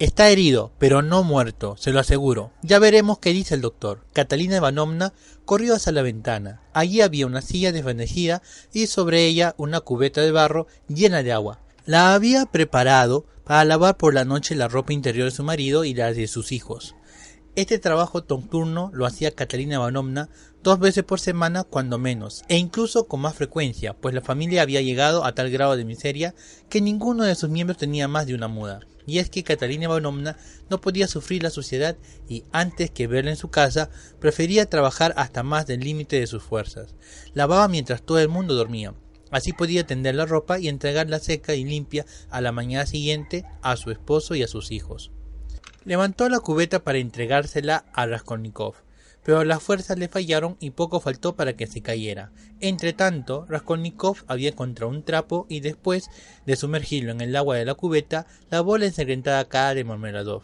Está 0.00 0.28
herido, 0.28 0.72
pero 0.78 1.02
no 1.02 1.22
muerto, 1.22 1.76
se 1.78 1.92
lo 1.92 2.00
aseguro. 2.00 2.50
Ya 2.62 2.80
veremos 2.80 3.20
qué 3.20 3.32
dice 3.32 3.54
el 3.54 3.60
doctor. 3.60 4.04
Catalina 4.12 4.56
Ivanovna 4.56 5.12
corrió 5.44 5.76
hacia 5.76 5.92
la 5.92 6.02
ventana. 6.02 6.62
Allí 6.72 7.00
había 7.00 7.26
una 7.26 7.42
silla 7.42 7.70
desvanecida 7.70 8.42
y 8.72 8.88
sobre 8.88 9.24
ella 9.24 9.54
una 9.56 9.80
cubeta 9.80 10.20
de 10.20 10.32
barro 10.32 10.66
llena 10.88 11.22
de 11.22 11.32
agua. 11.32 11.60
La 11.86 12.12
había 12.12 12.46
preparado 12.46 13.24
para 13.44 13.64
lavar 13.64 13.96
por 13.96 14.14
la 14.14 14.24
noche 14.24 14.56
la 14.56 14.66
ropa 14.66 14.92
interior 14.92 15.26
de 15.26 15.36
su 15.36 15.44
marido 15.44 15.84
y 15.84 15.94
la 15.94 16.12
de 16.12 16.26
sus 16.26 16.50
hijos. 16.50 16.96
Este 17.56 17.78
trabajo 17.78 18.24
nocturno 18.28 18.90
lo 18.92 19.06
hacía 19.06 19.30
Catalina 19.30 19.76
Ivanovna 19.76 20.28
dos 20.64 20.78
veces 20.78 21.04
por 21.04 21.20
semana 21.20 21.62
cuando 21.62 21.98
menos, 21.98 22.42
e 22.48 22.56
incluso 22.56 23.06
con 23.06 23.20
más 23.20 23.34
frecuencia, 23.34 23.92
pues 23.92 24.14
la 24.14 24.22
familia 24.22 24.62
había 24.62 24.80
llegado 24.80 25.26
a 25.26 25.34
tal 25.34 25.50
grado 25.50 25.76
de 25.76 25.84
miseria 25.84 26.34
que 26.70 26.80
ninguno 26.80 27.24
de 27.24 27.34
sus 27.34 27.50
miembros 27.50 27.76
tenía 27.76 28.08
más 28.08 28.26
de 28.26 28.34
una 28.34 28.48
muda. 28.48 28.80
Y 29.06 29.18
es 29.18 29.28
que 29.28 29.44
Catalina 29.44 29.84
Ivanovna 29.84 30.38
no 30.70 30.80
podía 30.80 31.06
sufrir 31.06 31.42
la 31.42 31.50
suciedad 31.50 31.98
y 32.30 32.44
antes 32.50 32.90
que 32.90 33.06
verla 33.06 33.32
en 33.32 33.36
su 33.36 33.50
casa, 33.50 33.90
prefería 34.20 34.70
trabajar 34.70 35.12
hasta 35.18 35.42
más 35.42 35.66
del 35.66 35.80
límite 35.80 36.18
de 36.18 36.26
sus 36.26 36.42
fuerzas. 36.42 36.94
Lavaba 37.34 37.68
mientras 37.68 38.00
todo 38.00 38.18
el 38.18 38.30
mundo 38.30 38.54
dormía. 38.54 38.94
Así 39.30 39.52
podía 39.52 39.86
tender 39.86 40.14
la 40.14 40.24
ropa 40.24 40.58
y 40.58 40.68
entregarla 40.68 41.18
seca 41.18 41.54
y 41.54 41.64
limpia 41.64 42.06
a 42.30 42.40
la 42.40 42.52
mañana 42.52 42.86
siguiente 42.86 43.44
a 43.60 43.76
su 43.76 43.90
esposo 43.90 44.34
y 44.34 44.42
a 44.42 44.48
sus 44.48 44.72
hijos. 44.72 45.12
Levantó 45.84 46.26
la 46.30 46.40
cubeta 46.40 46.82
para 46.82 46.96
entregársela 46.96 47.84
a 47.92 48.06
Raskolnikov, 48.06 48.76
pero 49.24 49.42
las 49.42 49.62
fuerzas 49.62 49.98
le 49.98 50.08
fallaron 50.08 50.56
y 50.60 50.70
poco 50.70 51.00
faltó 51.00 51.34
para 51.34 51.54
que 51.54 51.66
se 51.66 51.80
cayera. 51.80 52.30
Entre 52.60 52.92
tanto, 52.92 53.46
Raskolnikov 53.48 54.18
había 54.28 54.50
encontrado 54.50 54.92
un 54.92 55.02
trapo 55.02 55.46
y 55.48 55.60
después 55.60 56.10
de 56.46 56.56
sumergirlo 56.56 57.10
en 57.10 57.22
el 57.22 57.34
agua 57.34 57.56
de 57.56 57.64
la 57.64 57.74
cubeta, 57.74 58.26
lavó 58.50 58.78
la 58.78 58.86
ensangrentada 58.86 59.48
cara 59.48 59.74
de 59.74 59.84
Marmeladov. 59.84 60.42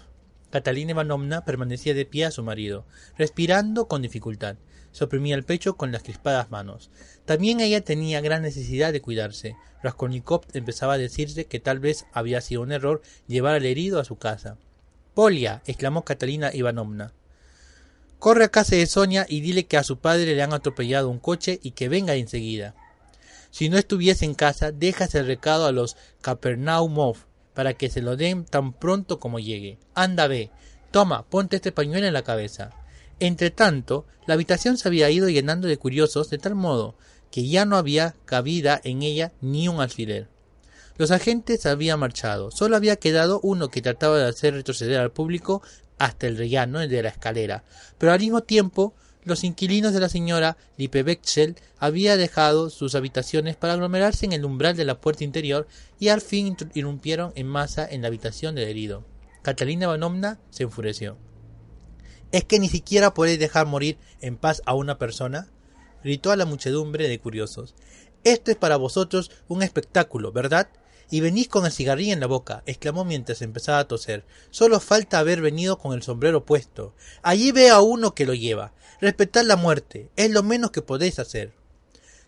Catalina 0.50 0.90
Ivanovna 0.90 1.44
permanecía 1.44 1.94
de 1.94 2.06
pie 2.06 2.24
a 2.24 2.30
su 2.30 2.42
marido, 2.42 2.84
respirando 3.16 3.86
con 3.86 4.02
dificultad. 4.02 4.56
Se 4.92 5.04
oprimía 5.04 5.36
el 5.36 5.44
pecho 5.44 5.76
con 5.76 5.92
las 5.92 6.02
crispadas 6.02 6.50
manos. 6.50 6.90
También 7.24 7.60
ella 7.60 7.82
tenía 7.82 8.20
gran 8.20 8.42
necesidad 8.42 8.92
de 8.92 9.00
cuidarse. 9.00 9.54
Raskolnikov 9.82 10.46
empezaba 10.52 10.94
a 10.94 10.98
decirse 10.98 11.44
que 11.44 11.60
tal 11.60 11.78
vez 11.78 12.06
había 12.12 12.40
sido 12.40 12.62
un 12.62 12.72
error 12.72 13.02
llevar 13.28 13.54
al 13.54 13.66
herido 13.66 14.00
a 14.00 14.04
su 14.04 14.16
casa. 14.16 14.56
Polia, 15.14 15.62
exclamó 15.66 16.04
Catalina 16.04 16.50
Ivanovna. 16.52 17.12
Corre 18.20 18.44
a 18.44 18.48
casa 18.50 18.76
de 18.76 18.86
Sonia 18.86 19.24
y 19.26 19.40
dile 19.40 19.64
que 19.64 19.78
a 19.78 19.82
su 19.82 19.98
padre 19.98 20.34
le 20.34 20.42
han 20.42 20.52
atropellado 20.52 21.08
un 21.08 21.18
coche 21.18 21.58
y 21.62 21.70
que 21.70 21.88
venga 21.88 22.14
enseguida. 22.16 22.74
Si 23.50 23.70
no 23.70 23.78
estuviese 23.78 24.26
en 24.26 24.34
casa, 24.34 24.72
dejas 24.72 25.14
el 25.14 25.26
recado 25.26 25.64
a 25.64 25.72
los 25.72 25.96
Capernaumov 26.20 27.16
para 27.54 27.72
que 27.72 27.88
se 27.88 28.02
lo 28.02 28.16
den 28.16 28.44
tan 28.44 28.74
pronto 28.74 29.18
como 29.18 29.38
llegue. 29.38 29.78
Anda, 29.94 30.26
ve. 30.26 30.50
Toma, 30.90 31.24
ponte 31.30 31.56
este 31.56 31.72
pañuelo 31.72 32.06
en 32.06 32.12
la 32.12 32.22
cabeza. 32.22 32.72
Entre 33.20 33.50
tanto, 33.50 34.04
la 34.26 34.34
habitación 34.34 34.76
se 34.76 34.88
había 34.88 35.08
ido 35.08 35.30
llenando 35.30 35.66
de 35.66 35.78
curiosos 35.78 36.28
de 36.28 36.36
tal 36.36 36.54
modo 36.54 36.96
que 37.30 37.48
ya 37.48 37.64
no 37.64 37.78
había 37.78 38.16
cabida 38.26 38.82
en 38.84 39.00
ella 39.00 39.32
ni 39.40 39.66
un 39.66 39.80
alfiler. 39.80 40.28
Los 40.98 41.10
agentes 41.10 41.64
habían 41.64 41.98
marchado, 41.98 42.50
solo 42.50 42.76
había 42.76 42.96
quedado 42.96 43.40
uno 43.42 43.68
que 43.68 43.80
trataba 43.80 44.18
de 44.18 44.28
hacer 44.28 44.52
retroceder 44.52 44.98
al 45.00 45.10
público 45.10 45.62
hasta 46.00 46.26
el 46.26 46.38
rellano 46.38 46.80
de 46.80 47.02
la 47.02 47.10
escalera, 47.10 47.62
pero 47.98 48.12
al 48.12 48.18
mismo 48.18 48.42
tiempo 48.42 48.94
los 49.22 49.44
inquilinos 49.44 49.92
de 49.92 50.00
la 50.00 50.08
señora 50.08 50.56
Lipevechel 50.78 51.56
habían 51.78 52.18
dejado 52.18 52.70
sus 52.70 52.94
habitaciones 52.94 53.54
para 53.56 53.74
aglomerarse 53.74 54.24
en 54.24 54.32
el 54.32 54.46
umbral 54.46 54.76
de 54.76 54.86
la 54.86 54.98
puerta 54.98 55.24
interior 55.24 55.68
y 55.98 56.08
al 56.08 56.22
fin 56.22 56.56
irrumpieron 56.72 57.32
en 57.34 57.46
masa 57.46 57.86
en 57.86 58.00
la 58.00 58.08
habitación 58.08 58.54
del 58.54 58.68
herido. 58.68 59.04
Catalina 59.42 59.84
Ivanovna 59.84 60.40
se 60.48 60.62
enfureció. 60.62 61.18
¿Es 62.32 62.44
que 62.44 62.58
ni 62.58 62.70
siquiera 62.70 63.12
podéis 63.12 63.38
dejar 63.38 63.66
morir 63.66 63.98
en 64.22 64.38
paz 64.38 64.62
a 64.64 64.74
una 64.74 64.96
persona? 64.96 65.48
gritó 66.02 66.32
a 66.32 66.36
la 66.36 66.46
muchedumbre 66.46 67.08
de 67.08 67.20
curiosos. 67.20 67.74
Esto 68.24 68.50
es 68.50 68.56
para 68.56 68.76
vosotros 68.76 69.30
un 69.48 69.62
espectáculo, 69.62 70.32
¿verdad? 70.32 70.70
Y 71.10 71.20
venís 71.20 71.48
con 71.48 71.66
el 71.66 71.72
cigarrillo 71.72 72.12
en 72.12 72.20
la 72.20 72.26
boca, 72.26 72.62
exclamó 72.66 73.04
mientras 73.04 73.42
empezaba 73.42 73.80
a 73.80 73.88
toser. 73.88 74.24
Solo 74.50 74.78
falta 74.80 75.18
haber 75.18 75.40
venido 75.40 75.78
con 75.78 75.92
el 75.92 76.02
sombrero 76.02 76.44
puesto. 76.44 76.94
Allí 77.22 77.50
ve 77.52 77.70
a 77.70 77.80
uno 77.80 78.14
que 78.14 78.26
lo 78.26 78.34
lleva. 78.34 78.72
Respetad 79.00 79.44
la 79.44 79.56
muerte, 79.56 80.10
es 80.16 80.30
lo 80.30 80.42
menos 80.42 80.70
que 80.70 80.82
podéis 80.82 81.18
hacer. 81.18 81.52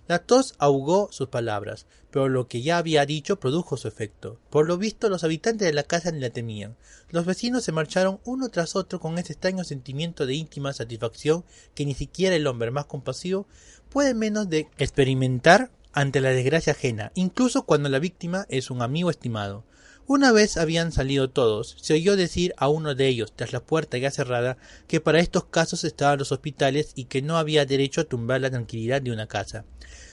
La 0.08 0.18
tos 0.18 0.54
ahogó 0.58 1.08
sus 1.12 1.28
palabras, 1.28 1.86
pero 2.10 2.28
lo 2.28 2.48
que 2.48 2.60
ya 2.60 2.78
había 2.78 3.06
dicho 3.06 3.38
produjo 3.38 3.76
su 3.76 3.86
efecto. 3.86 4.38
Por 4.50 4.66
lo 4.66 4.76
visto, 4.76 5.08
los 5.08 5.22
habitantes 5.22 5.66
de 5.66 5.72
la 5.72 5.84
casa 5.84 6.10
ni 6.10 6.18
la 6.18 6.30
temían. 6.30 6.76
Los 7.10 7.24
vecinos 7.24 7.62
se 7.62 7.72
marcharon 7.72 8.20
uno 8.24 8.48
tras 8.48 8.74
otro 8.74 8.98
con 8.98 9.16
ese 9.18 9.32
extraño 9.32 9.62
sentimiento 9.62 10.26
de 10.26 10.34
íntima 10.34 10.72
satisfacción 10.72 11.44
que 11.74 11.86
ni 11.86 11.94
siquiera 11.94 12.34
el 12.34 12.46
hombre 12.48 12.72
más 12.72 12.86
compasivo 12.86 13.46
puede 13.90 14.12
menos 14.14 14.50
de 14.50 14.68
experimentar 14.78 15.70
ante 15.92 16.20
la 16.20 16.30
desgracia 16.30 16.72
ajena, 16.72 17.12
incluso 17.14 17.64
cuando 17.64 17.88
la 17.88 17.98
víctima 17.98 18.46
es 18.48 18.70
un 18.70 18.82
amigo 18.82 19.10
estimado. 19.10 19.64
Una 20.06 20.32
vez 20.32 20.56
habían 20.56 20.90
salido 20.90 21.30
todos, 21.30 21.76
se 21.80 21.94
oyó 21.94 22.16
decir 22.16 22.54
a 22.56 22.68
uno 22.68 22.94
de 22.94 23.06
ellos, 23.06 23.32
tras 23.34 23.52
la 23.52 23.60
puerta 23.60 23.98
ya 23.98 24.10
cerrada, 24.10 24.56
que 24.88 25.00
para 25.00 25.20
estos 25.20 25.44
casos 25.44 25.84
estaban 25.84 26.18
los 26.18 26.32
hospitales 26.32 26.92
y 26.96 27.04
que 27.04 27.22
no 27.22 27.38
había 27.38 27.66
derecho 27.66 28.00
a 28.00 28.04
tumbar 28.04 28.40
la 28.40 28.50
tranquilidad 28.50 29.00
de 29.00 29.12
una 29.12 29.28
casa. 29.28 29.64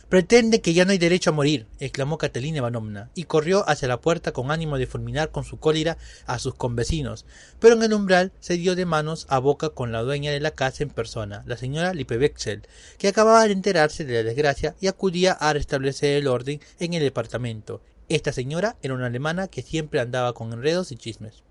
Pretende 0.10 0.60
que 0.60 0.74
ya 0.74 0.86
no 0.86 0.92
hay 0.92 0.98
derecho 0.98 1.30
a 1.30 1.34
morir, 1.34 1.68
exclamó 1.80 2.18
Catalina 2.18 2.58
Ivanovna, 2.58 3.12
y 3.13 3.25
corrió 3.25 3.63
hacia 3.70 3.88
la 3.88 4.01
puerta 4.01 4.32
con 4.32 4.50
ánimo 4.50 4.80
de 4.80 4.88
fulminar 4.88 5.30
con 5.30 5.44
su 5.44 5.60
cólera 5.60 6.00
a 6.25 6.39
sus 6.39 6.56
convecinos, 6.56 7.28
pero 7.60 7.75
en 7.75 7.84
el 7.84 7.94
umbral 7.94 8.32
se 8.39 8.56
dio 8.56 8.75
de 8.75 8.88
manos 8.88 9.28
a 9.30 9.38
boca 9.38 9.70
con 9.70 9.92
la 9.92 10.01
dueña 10.01 10.32
de 10.32 10.39
la 10.39 10.50
casa 10.50 10.82
en 10.82 10.89
persona, 10.89 11.44
la 11.46 11.58
señora 11.58 11.94
Lipevexel, 11.94 12.63
que 12.98 13.08
acababa 13.08 13.46
de 13.46 13.54
enterarse 13.54 14.04
de 14.04 14.16
la 14.16 14.24
desgracia 14.24 14.75
y 14.82 14.88
acudía 14.88 15.34
a 15.34 15.54
restablecer 15.54 16.18
el 16.18 16.28
orden 16.28 16.60
en 16.80 16.96
el 16.96 17.04
departamento. 17.04 17.80
Esta 18.08 18.34
señora 18.34 18.78
era 18.82 18.96
una 18.96 19.06
alemana 19.06 19.48
que 19.48 19.62
siempre 19.62 20.00
andaba 20.00 20.34
con 20.34 20.51
enredos 20.51 20.92
y 20.92 20.96
chismes. 20.96 21.44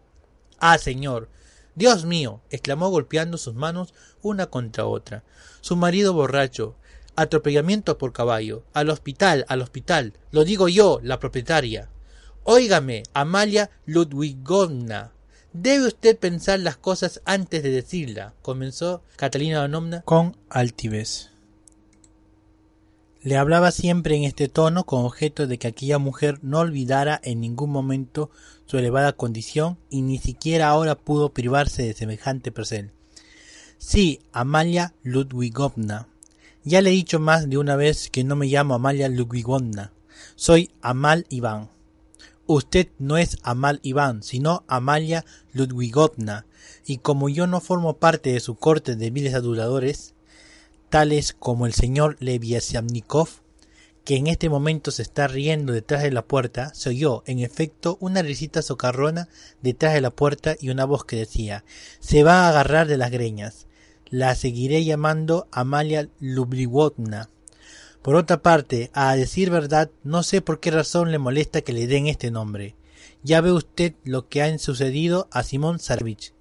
Ah, 0.58 0.78
señor. 0.78 1.28
Dios 1.76 2.04
mío. 2.04 2.40
exclamó 2.50 2.88
golpeando 2.88 3.38
sus 3.38 3.54
manos 3.54 3.94
una 4.20 4.46
contra 4.46 4.84
otra. 4.84 5.22
Su 5.60 5.76
marido 5.76 6.12
borracho, 6.12 6.74
atropellamiento 7.18 7.98
por 7.98 8.12
caballo. 8.12 8.64
Al 8.72 8.90
hospital, 8.90 9.44
al 9.48 9.60
hospital. 9.60 10.14
Lo 10.30 10.44
digo 10.44 10.68
yo, 10.68 11.00
la 11.02 11.18
propietaria. 11.18 11.90
Óigame, 12.44 13.02
Amalia 13.12 13.70
Ludwigovna. 13.86 15.12
Debe 15.52 15.88
usted 15.88 16.16
pensar 16.16 16.60
las 16.60 16.76
cosas 16.76 17.20
antes 17.24 17.62
de 17.62 17.70
decirla, 17.70 18.34
comenzó 18.42 19.02
Catalina 19.16 19.58
Ivanovna 19.58 20.02
con 20.02 20.36
altivez. 20.48 21.30
Le 23.22 23.36
hablaba 23.36 23.72
siempre 23.72 24.14
en 24.14 24.24
este 24.24 24.48
tono 24.48 24.84
con 24.84 25.04
objeto 25.04 25.46
de 25.46 25.58
que 25.58 25.66
aquella 25.66 25.98
mujer 25.98 26.38
no 26.42 26.60
olvidara 26.60 27.20
en 27.24 27.40
ningún 27.40 27.70
momento 27.70 28.30
su 28.66 28.78
elevada 28.78 29.12
condición 29.12 29.78
y 29.90 30.02
ni 30.02 30.18
siquiera 30.18 30.68
ahora 30.68 30.94
pudo 30.94 31.32
privarse 31.32 31.82
de 31.82 31.94
semejante 31.94 32.52
percel. 32.52 32.92
Sí, 33.78 34.20
Amalia 34.32 34.94
Ludwigovna, 35.02 36.08
ya 36.68 36.82
le 36.82 36.90
he 36.90 36.92
dicho 36.92 37.18
más 37.18 37.48
de 37.48 37.56
una 37.56 37.76
vez 37.76 38.10
que 38.10 38.24
no 38.24 38.36
me 38.36 38.46
llamo 38.46 38.74
Amalia 38.74 39.08
Ludwigovna. 39.08 39.94
Soy 40.36 40.70
Amal 40.82 41.24
Iván. 41.30 41.70
Usted 42.46 42.88
no 42.98 43.16
es 43.16 43.38
Amal 43.42 43.80
Iván, 43.82 44.22
sino 44.22 44.64
Amalia 44.68 45.24
Ludwigovna, 45.54 46.44
y 46.84 46.98
como 46.98 47.30
yo 47.30 47.46
no 47.46 47.62
formo 47.62 47.96
parte 47.96 48.32
de 48.32 48.40
su 48.40 48.56
corte 48.56 48.96
de 48.96 49.10
miles 49.10 49.32
aduladores, 49.32 50.14
tales 50.90 51.32
como 51.32 51.64
el 51.64 51.72
señor 51.72 52.18
Leviasiamnikov, 52.20 53.28
que 54.04 54.16
en 54.16 54.26
este 54.26 54.50
momento 54.50 54.90
se 54.90 55.02
está 55.02 55.26
riendo 55.26 55.72
detrás 55.72 56.02
de 56.02 56.10
la 56.10 56.26
puerta, 56.26 56.74
se 56.74 56.90
oyó, 56.90 57.22
en 57.26 57.38
efecto, 57.38 57.96
una 58.00 58.20
risita 58.20 58.60
socarrona 58.60 59.28
detrás 59.62 59.94
de 59.94 60.02
la 60.02 60.10
puerta 60.10 60.54
y 60.60 60.68
una 60.68 60.84
voz 60.84 61.04
que 61.06 61.16
decía 61.16 61.64
se 62.00 62.24
va 62.24 62.42
a 62.42 62.48
agarrar 62.50 62.88
de 62.88 62.98
las 62.98 63.10
greñas 63.10 63.67
la 64.10 64.34
seguiré 64.34 64.84
llamando 64.84 65.48
Amalia 65.52 66.08
Lubliwotna. 66.20 67.28
Por 68.02 68.14
otra 68.14 68.42
parte, 68.42 68.90
a 68.94 69.14
decir 69.16 69.50
verdad, 69.50 69.90
no 70.02 70.22
sé 70.22 70.40
por 70.40 70.60
qué 70.60 70.70
razón 70.70 71.10
le 71.10 71.18
molesta 71.18 71.60
que 71.60 71.72
le 71.72 71.86
den 71.86 72.06
este 72.06 72.30
nombre. 72.30 72.76
Ya 73.22 73.40
ve 73.40 73.52
usted 73.52 73.94
lo 74.04 74.28
que 74.28 74.42
ha 74.42 74.58
sucedido 74.58 75.28
a 75.30 75.42
Simón 75.42 75.78
Sarvich. 75.78 76.32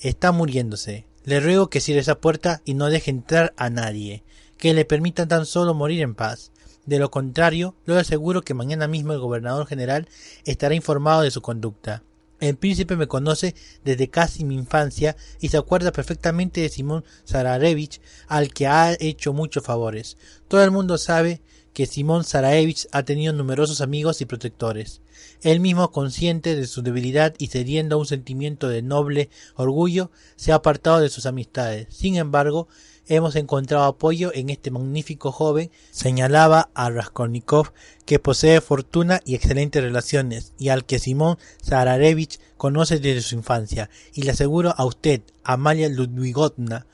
Está 0.00 0.32
muriéndose. 0.32 1.06
Le 1.24 1.40
ruego 1.40 1.68
que 1.68 1.80
cierre 1.80 2.00
esa 2.00 2.20
puerta 2.20 2.62
y 2.64 2.74
no 2.74 2.86
deje 2.86 3.10
entrar 3.10 3.52
a 3.56 3.68
nadie, 3.68 4.22
que 4.58 4.74
le 4.74 4.84
permita 4.84 5.26
tan 5.26 5.44
solo 5.44 5.74
morir 5.74 6.00
en 6.00 6.14
paz. 6.14 6.52
De 6.86 7.00
lo 7.00 7.10
contrario, 7.10 7.74
le 7.84 7.98
aseguro 7.98 8.42
que 8.42 8.54
mañana 8.54 8.86
mismo 8.86 9.12
el 9.12 9.18
gobernador 9.18 9.66
general 9.66 10.08
estará 10.44 10.74
informado 10.76 11.22
de 11.22 11.32
su 11.32 11.42
conducta. 11.42 12.04
El 12.40 12.56
príncipe 12.56 12.96
me 12.96 13.08
conoce 13.08 13.54
desde 13.84 14.08
casi 14.08 14.44
mi 14.44 14.54
infancia 14.54 15.16
y 15.40 15.48
se 15.48 15.56
acuerda 15.56 15.92
perfectamente 15.92 16.60
de 16.60 16.68
Simón 16.68 17.04
Zararevich, 17.26 18.00
al 18.28 18.52
que 18.52 18.66
ha 18.66 18.96
hecho 19.00 19.32
muchos 19.32 19.64
favores. 19.64 20.16
Todo 20.48 20.62
el 20.62 20.70
mundo 20.70 20.98
sabe 20.98 21.40
que 21.76 21.84
Simón 21.84 22.24
Saraevich 22.24 22.88
ha 22.92 23.02
tenido 23.02 23.34
numerosos 23.34 23.82
amigos 23.82 24.22
y 24.22 24.24
protectores. 24.24 25.02
Él 25.42 25.60
mismo, 25.60 25.92
consciente 25.92 26.56
de 26.56 26.66
su 26.66 26.80
debilidad 26.80 27.34
y 27.36 27.48
cediendo 27.48 27.96
a 27.96 27.98
un 27.98 28.06
sentimiento 28.06 28.70
de 28.70 28.80
noble 28.80 29.28
orgullo, 29.56 30.10
se 30.36 30.52
ha 30.52 30.54
apartado 30.54 31.00
de 31.00 31.10
sus 31.10 31.26
amistades. 31.26 31.86
Sin 31.90 32.16
embargo, 32.16 32.66
hemos 33.06 33.36
encontrado 33.36 33.84
apoyo 33.84 34.32
en 34.34 34.50
este 34.50 34.70
magnífico 34.70 35.32
joven, 35.32 35.70
señalaba 35.90 36.70
a 36.74 36.90
Raskolnikov, 36.90 37.72
que 38.04 38.18
posee 38.18 38.60
fortuna 38.60 39.20
y 39.24 39.34
excelentes 39.34 39.82
relaciones, 39.82 40.52
y 40.58 40.68
al 40.68 40.84
que 40.84 40.98
Simón 40.98 41.38
Sararevich 41.62 42.40
conoce 42.56 42.98
desde 42.98 43.22
su 43.22 43.34
infancia, 43.34 43.90
y 44.12 44.22
le 44.22 44.32
aseguro 44.32 44.74
a 44.76 44.84
usted, 44.84 45.22
Amalia 45.44 45.88
Ludwigovna, 45.88 46.86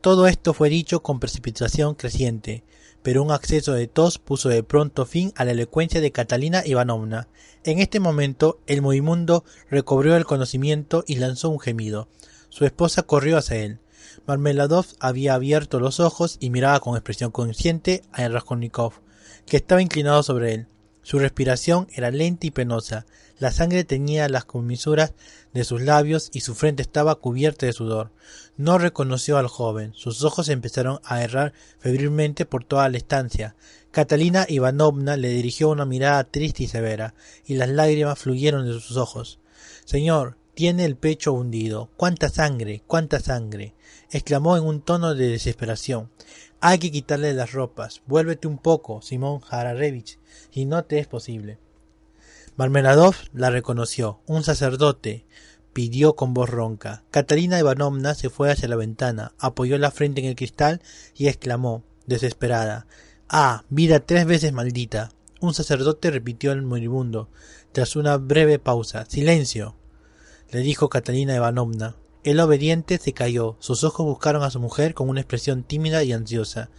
todo 0.00 0.28
esto 0.28 0.54
fue 0.54 0.70
dicho 0.70 1.02
con 1.02 1.20
precipitación 1.20 1.94
creciente, 1.94 2.64
pero 3.02 3.22
un 3.22 3.32
acceso 3.32 3.74
de 3.74 3.86
tos 3.86 4.18
puso 4.18 4.48
de 4.48 4.62
pronto 4.62 5.04
fin 5.04 5.32
a 5.36 5.44
la 5.44 5.52
elocuencia 5.52 6.00
de 6.00 6.10
Catalina 6.10 6.62
Ivanovna. 6.64 7.28
En 7.64 7.80
este 7.80 8.00
momento 8.00 8.60
el 8.66 8.80
moribundo 8.80 9.44
recobró 9.70 10.16
el 10.16 10.24
conocimiento 10.24 11.04
y 11.06 11.16
lanzó 11.16 11.50
un 11.50 11.60
gemido. 11.60 12.08
Su 12.48 12.64
esposa 12.64 13.02
corrió 13.02 13.36
hacia 13.36 13.58
él. 13.58 13.78
Marmeladov 14.30 14.86
había 15.00 15.34
abierto 15.34 15.80
los 15.80 15.98
ojos 15.98 16.36
y 16.38 16.50
miraba 16.50 16.78
con 16.78 16.94
expresión 16.94 17.32
consciente 17.32 18.02
a 18.12 18.28
Raskolnikov, 18.28 18.92
que 19.44 19.56
estaba 19.56 19.82
inclinado 19.82 20.22
sobre 20.22 20.54
él. 20.54 20.66
Su 21.02 21.18
respiración 21.18 21.88
era 21.92 22.12
lenta 22.12 22.46
y 22.46 22.52
penosa, 22.52 23.06
la 23.40 23.50
sangre 23.50 23.82
teñía 23.82 24.28
las 24.28 24.44
comisuras 24.44 25.14
de 25.52 25.64
sus 25.64 25.82
labios 25.82 26.30
y 26.32 26.42
su 26.42 26.54
frente 26.54 26.80
estaba 26.80 27.16
cubierta 27.16 27.66
de 27.66 27.72
sudor. 27.72 28.12
No 28.56 28.78
reconoció 28.78 29.36
al 29.36 29.48
joven, 29.48 29.94
sus 29.94 30.22
ojos 30.22 30.48
empezaron 30.48 31.00
a 31.02 31.24
errar 31.24 31.52
febrilmente 31.80 32.46
por 32.46 32.62
toda 32.62 32.88
la 32.88 32.98
estancia. 32.98 33.56
Catalina 33.90 34.46
Ivanovna 34.48 35.16
le 35.16 35.30
dirigió 35.30 35.70
una 35.70 35.86
mirada 35.86 36.22
triste 36.22 36.62
y 36.62 36.68
severa, 36.68 37.14
y 37.44 37.54
las 37.54 37.70
lágrimas 37.70 38.16
fluyeron 38.16 38.64
de 38.64 38.74
sus 38.74 38.96
ojos. 38.96 39.40
Señor, 39.84 40.36
tiene 40.60 40.84
el 40.84 40.94
pecho 40.94 41.32
hundido. 41.32 41.88
¡Cuánta 41.96 42.28
sangre! 42.28 42.82
¡Cuánta 42.86 43.18
sangre! 43.18 43.72
exclamó 44.10 44.58
en 44.58 44.64
un 44.64 44.82
tono 44.82 45.14
de 45.14 45.28
desesperación. 45.28 46.10
Hay 46.60 46.76
que 46.78 46.90
quitarle 46.90 47.32
las 47.32 47.52
ropas. 47.52 48.02
Vuélvete 48.06 48.46
un 48.46 48.58
poco, 48.58 49.00
Simón 49.00 49.40
Jararevich, 49.40 50.18
si 50.50 50.66
no 50.66 50.84
te 50.84 50.98
es 50.98 51.06
posible. 51.06 51.58
Marmeladov 52.56 53.14
la 53.32 53.48
reconoció. 53.48 54.20
Un 54.26 54.44
sacerdote, 54.44 55.24
pidió 55.72 56.14
con 56.14 56.34
voz 56.34 56.50
ronca. 56.50 57.04
Catalina 57.10 57.58
Ivanovna 57.58 58.14
se 58.14 58.28
fue 58.28 58.52
hacia 58.52 58.68
la 58.68 58.76
ventana, 58.76 59.32
apoyó 59.38 59.78
la 59.78 59.90
frente 59.90 60.20
en 60.20 60.26
el 60.26 60.36
cristal 60.36 60.82
y 61.16 61.28
exclamó, 61.28 61.84
desesperada 62.04 62.86
Ah, 63.30 63.64
vida 63.70 64.00
tres 64.00 64.26
veces 64.26 64.52
maldita. 64.52 65.10
Un 65.40 65.54
sacerdote 65.54 66.10
repitió 66.10 66.52
el 66.52 66.60
moribundo, 66.60 67.30
tras 67.72 67.96
una 67.96 68.18
breve 68.18 68.58
pausa. 68.58 69.06
Silencio. 69.08 69.79
Le 70.50 70.60
dijo 70.60 70.88
Catalina 70.88 71.34
Ivanovna. 71.34 71.96
El 72.24 72.40
obediente 72.40 72.98
se 72.98 73.12
cayó, 73.12 73.56
sus 73.60 73.84
ojos 73.84 74.04
buscaron 74.04 74.42
a 74.42 74.50
su 74.50 74.60
mujer 74.60 74.94
con 74.94 75.08
una 75.08 75.20
expresión 75.20 75.62
tímida 75.62 76.02
y 76.04 76.12
ansiosa. 76.12 76.70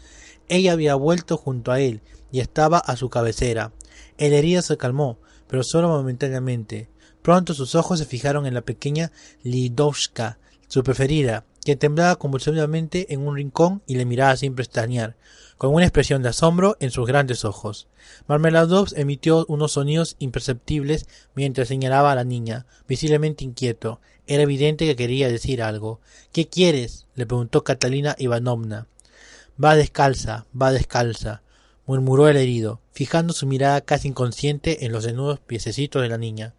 Ella 0.50 0.74
había 0.74 0.96
vuelto 0.96 1.38
junto 1.38 1.72
a 1.72 1.80
él 1.80 2.01
y 2.32 2.42
estaba 2.42 2.78
a 2.78 2.96
su 2.96 3.10
cabecera. 3.10 3.72
El 4.18 4.34
herido 4.34 4.62
se 4.62 4.78
calmó, 4.78 5.20
pero 5.48 5.63
solo 5.63 5.88
momentáneamente. 5.88 6.90
Pronto 7.22 7.54
sus 7.54 7.75
ojos 7.75 8.00
se 8.00 8.06
fijaron 8.06 8.46
en 8.46 8.54
la 8.54 8.62
pequeña 8.62 9.12
Lidovska, 9.44 10.40
su 10.68 10.84
preferida, 10.84 11.46
que 11.63 11.75
temblaba 11.75 12.18
convulsivamente 12.18 13.13
en 13.13 13.25
un 13.25 13.36
rincón 13.36 13.84
y 13.86 13.96
le 13.96 14.06
miraba 14.06 14.36
sin 14.36 14.56
pestañear, 14.56 15.16
con 15.62 15.75
una 15.75 15.86
expresión 15.86 16.24
de 16.24 16.30
asombro 16.30 16.75
en 16.80 16.89
sus 16.89 17.06
grandes 17.06 17.46
ojos. 17.46 17.88
Marmeladov 18.25 18.88
emitió 18.96 19.46
unos 19.48 19.74
sonidos 19.74 20.15
imperceptibles 20.18 21.06
mientras 21.36 21.68
señalaba 21.68 22.12
a 22.12 22.15
la 22.15 22.24
niña, 22.24 22.65
visiblemente 22.88 23.44
inquieto. 23.44 24.01
Era 24.25 24.41
evidente 24.41 24.88
que 24.88 24.96
quería 24.96 25.30
decir 25.30 25.62
algo. 25.62 26.00
¿Qué 26.34 26.48
quieres? 26.48 27.06
le 27.13 27.27
preguntó 27.27 27.63
Catalina 27.63 28.15
Ivanovna. 28.18 28.88
Va 29.63 29.75
descalza, 29.75 30.48
va 30.60 30.72
descalza 30.72 31.44
murmuró 31.86 32.27
el 32.27 32.38
herido, 32.38 32.82
fijando 32.91 33.32
su 33.32 33.46
mirada 33.46 33.82
casi 33.82 34.08
inconsciente 34.08 34.88
en 34.88 34.91
los 34.91 35.03
desnudos 35.03 35.41
piececitos 35.41 36.01
de 36.01 36.10
la 36.10 36.18
niña. 36.18 36.56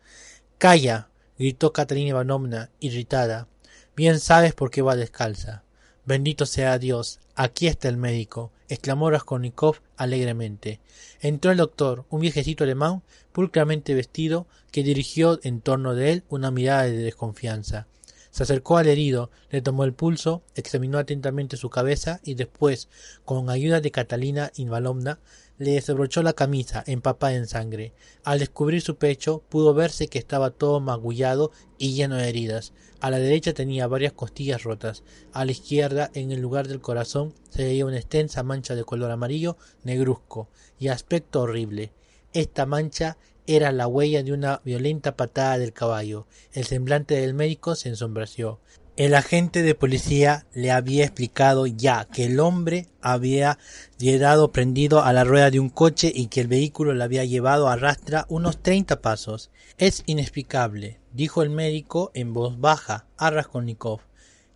Calla. 0.59 1.09
gritó 1.37 1.73
Catalina 1.73 2.11
Ivanovna, 2.11 2.71
irritada. 2.79 3.49
Bien 3.97 4.21
sabes 4.21 4.55
por 4.55 4.71
qué 4.71 4.81
va 4.81 4.95
descalza. 4.95 5.65
Bendito 6.05 6.47
sea 6.47 6.79
Dios. 6.79 7.19
Aquí 7.35 7.67
está 7.67 7.89
el 7.89 7.97
médico, 7.97 8.53
exclamó 8.73 9.11
Raskolnikov 9.11 9.81
alegremente. 9.97 10.81
Entró 11.21 11.51
el 11.51 11.59
doctor, 11.59 12.07
un 12.09 12.21
viejecito 12.21 12.65
alemán, 12.65 13.03
pulcramente 13.33 13.95
vestido, 13.95 14.47
que 14.71 14.83
dirigió 14.83 15.39
en 15.43 15.61
torno 15.61 15.95
de 15.95 16.13
él 16.13 16.25
una 16.31 16.51
mirada 16.51 16.85
de 16.85 16.97
desconfianza. 16.97 17.87
Se 18.31 18.45
acercó 18.45 18.79
al 18.79 18.87
herido, 18.87 19.31
le 19.51 19.61
tomó 19.61 19.85
el 19.85 19.93
pulso, 19.93 20.43
examinó 20.55 20.97
atentamente 20.97 21.59
su 21.59 21.69
cabeza 21.69 22.21
y 22.25 22.35
después, 22.35 22.89
con 23.27 23.51
ayuda 23.51 23.83
de 23.83 23.91
Catalina 23.91 24.51
Invalomna, 24.57 25.19
le 25.59 25.73
desabrochó 25.73 26.23
la 26.23 26.33
camisa 26.33 26.83
empapada 26.87 27.35
en 27.35 27.47
sangre. 27.47 27.93
Al 28.25 28.39
descubrir 28.39 28.83
su 28.83 28.97
pecho 28.97 29.43
pudo 29.49 29.75
verse 29.75 30.09
que 30.09 30.19
estaba 30.19 30.51
todo 30.51 30.81
magullado 30.81 31.53
y 31.79 31.95
lleno 31.95 32.17
de 32.17 32.29
heridas. 32.29 32.73
A 33.01 33.11
la 33.11 33.19
derecha 33.19 33.53
tenía 33.53 33.87
varias 33.87 34.13
costillas 34.13 34.63
rotas. 34.63 35.03
A 35.33 35.45
la 35.45 35.53
izquierda, 35.53 36.11
en 36.15 36.31
el 36.33 36.41
lugar 36.41 36.69
del 36.69 36.81
corazón, 36.81 37.35
se 37.51 37.65
veía 37.65 37.87
una 37.87 37.99
extensa 37.99 38.43
mancha 38.43 38.75
de 38.75 38.85
color 38.85 39.11
amarillo 39.11 39.57
negruzco 39.83 40.49
y 40.79 40.89
aspecto 40.89 41.43
horrible. 41.43 41.93
Esta 42.33 42.67
mancha 42.67 43.19
era 43.47 43.73
la 43.73 43.89
huella 43.89 44.23
de 44.23 44.33
una 44.33 44.61
violenta 44.65 45.17
patada 45.17 45.59
del 45.59 45.73
caballo. 45.73 46.27
El 46.53 46.65
semblante 46.65 47.21
del 47.21 47.35
médico 47.35 47.75
se 47.75 47.89
ensombreció. 47.89 48.61
El 48.97 49.15
agente 49.15 49.63
de 49.63 49.75
policía 49.75 50.47
le 50.53 50.71
había 50.71 51.05
explicado 51.05 51.67
ya 51.67 52.05
que 52.05 52.27
el 52.27 52.41
hombre 52.41 52.89
había 53.01 53.59
llegado 53.99 54.53
prendido 54.53 55.03
a 55.03 55.15
la 55.15 55.25
rueda 55.25 55.51
de 55.51 55.61
un 55.61 55.71
coche 55.71 56.13
y 56.15 56.27
que 56.27 56.43
el 56.43 56.49
vehículo 56.49 56.93
le 56.93 57.03
había 57.03 57.25
llevado 57.25 57.69
a 57.69 57.77
rastra 57.77 58.27
unos 58.29 58.63
treinta 58.63 59.01
pasos. 59.01 59.51
Es 59.79 60.03
inexplicable, 60.05 61.01
dijo 61.13 61.43
el 61.43 61.49
médico 61.49 62.11
en 62.13 62.35
voz 62.35 62.61
baja 62.61 63.07
a 63.17 63.31
Raskolnikov, 63.31 64.01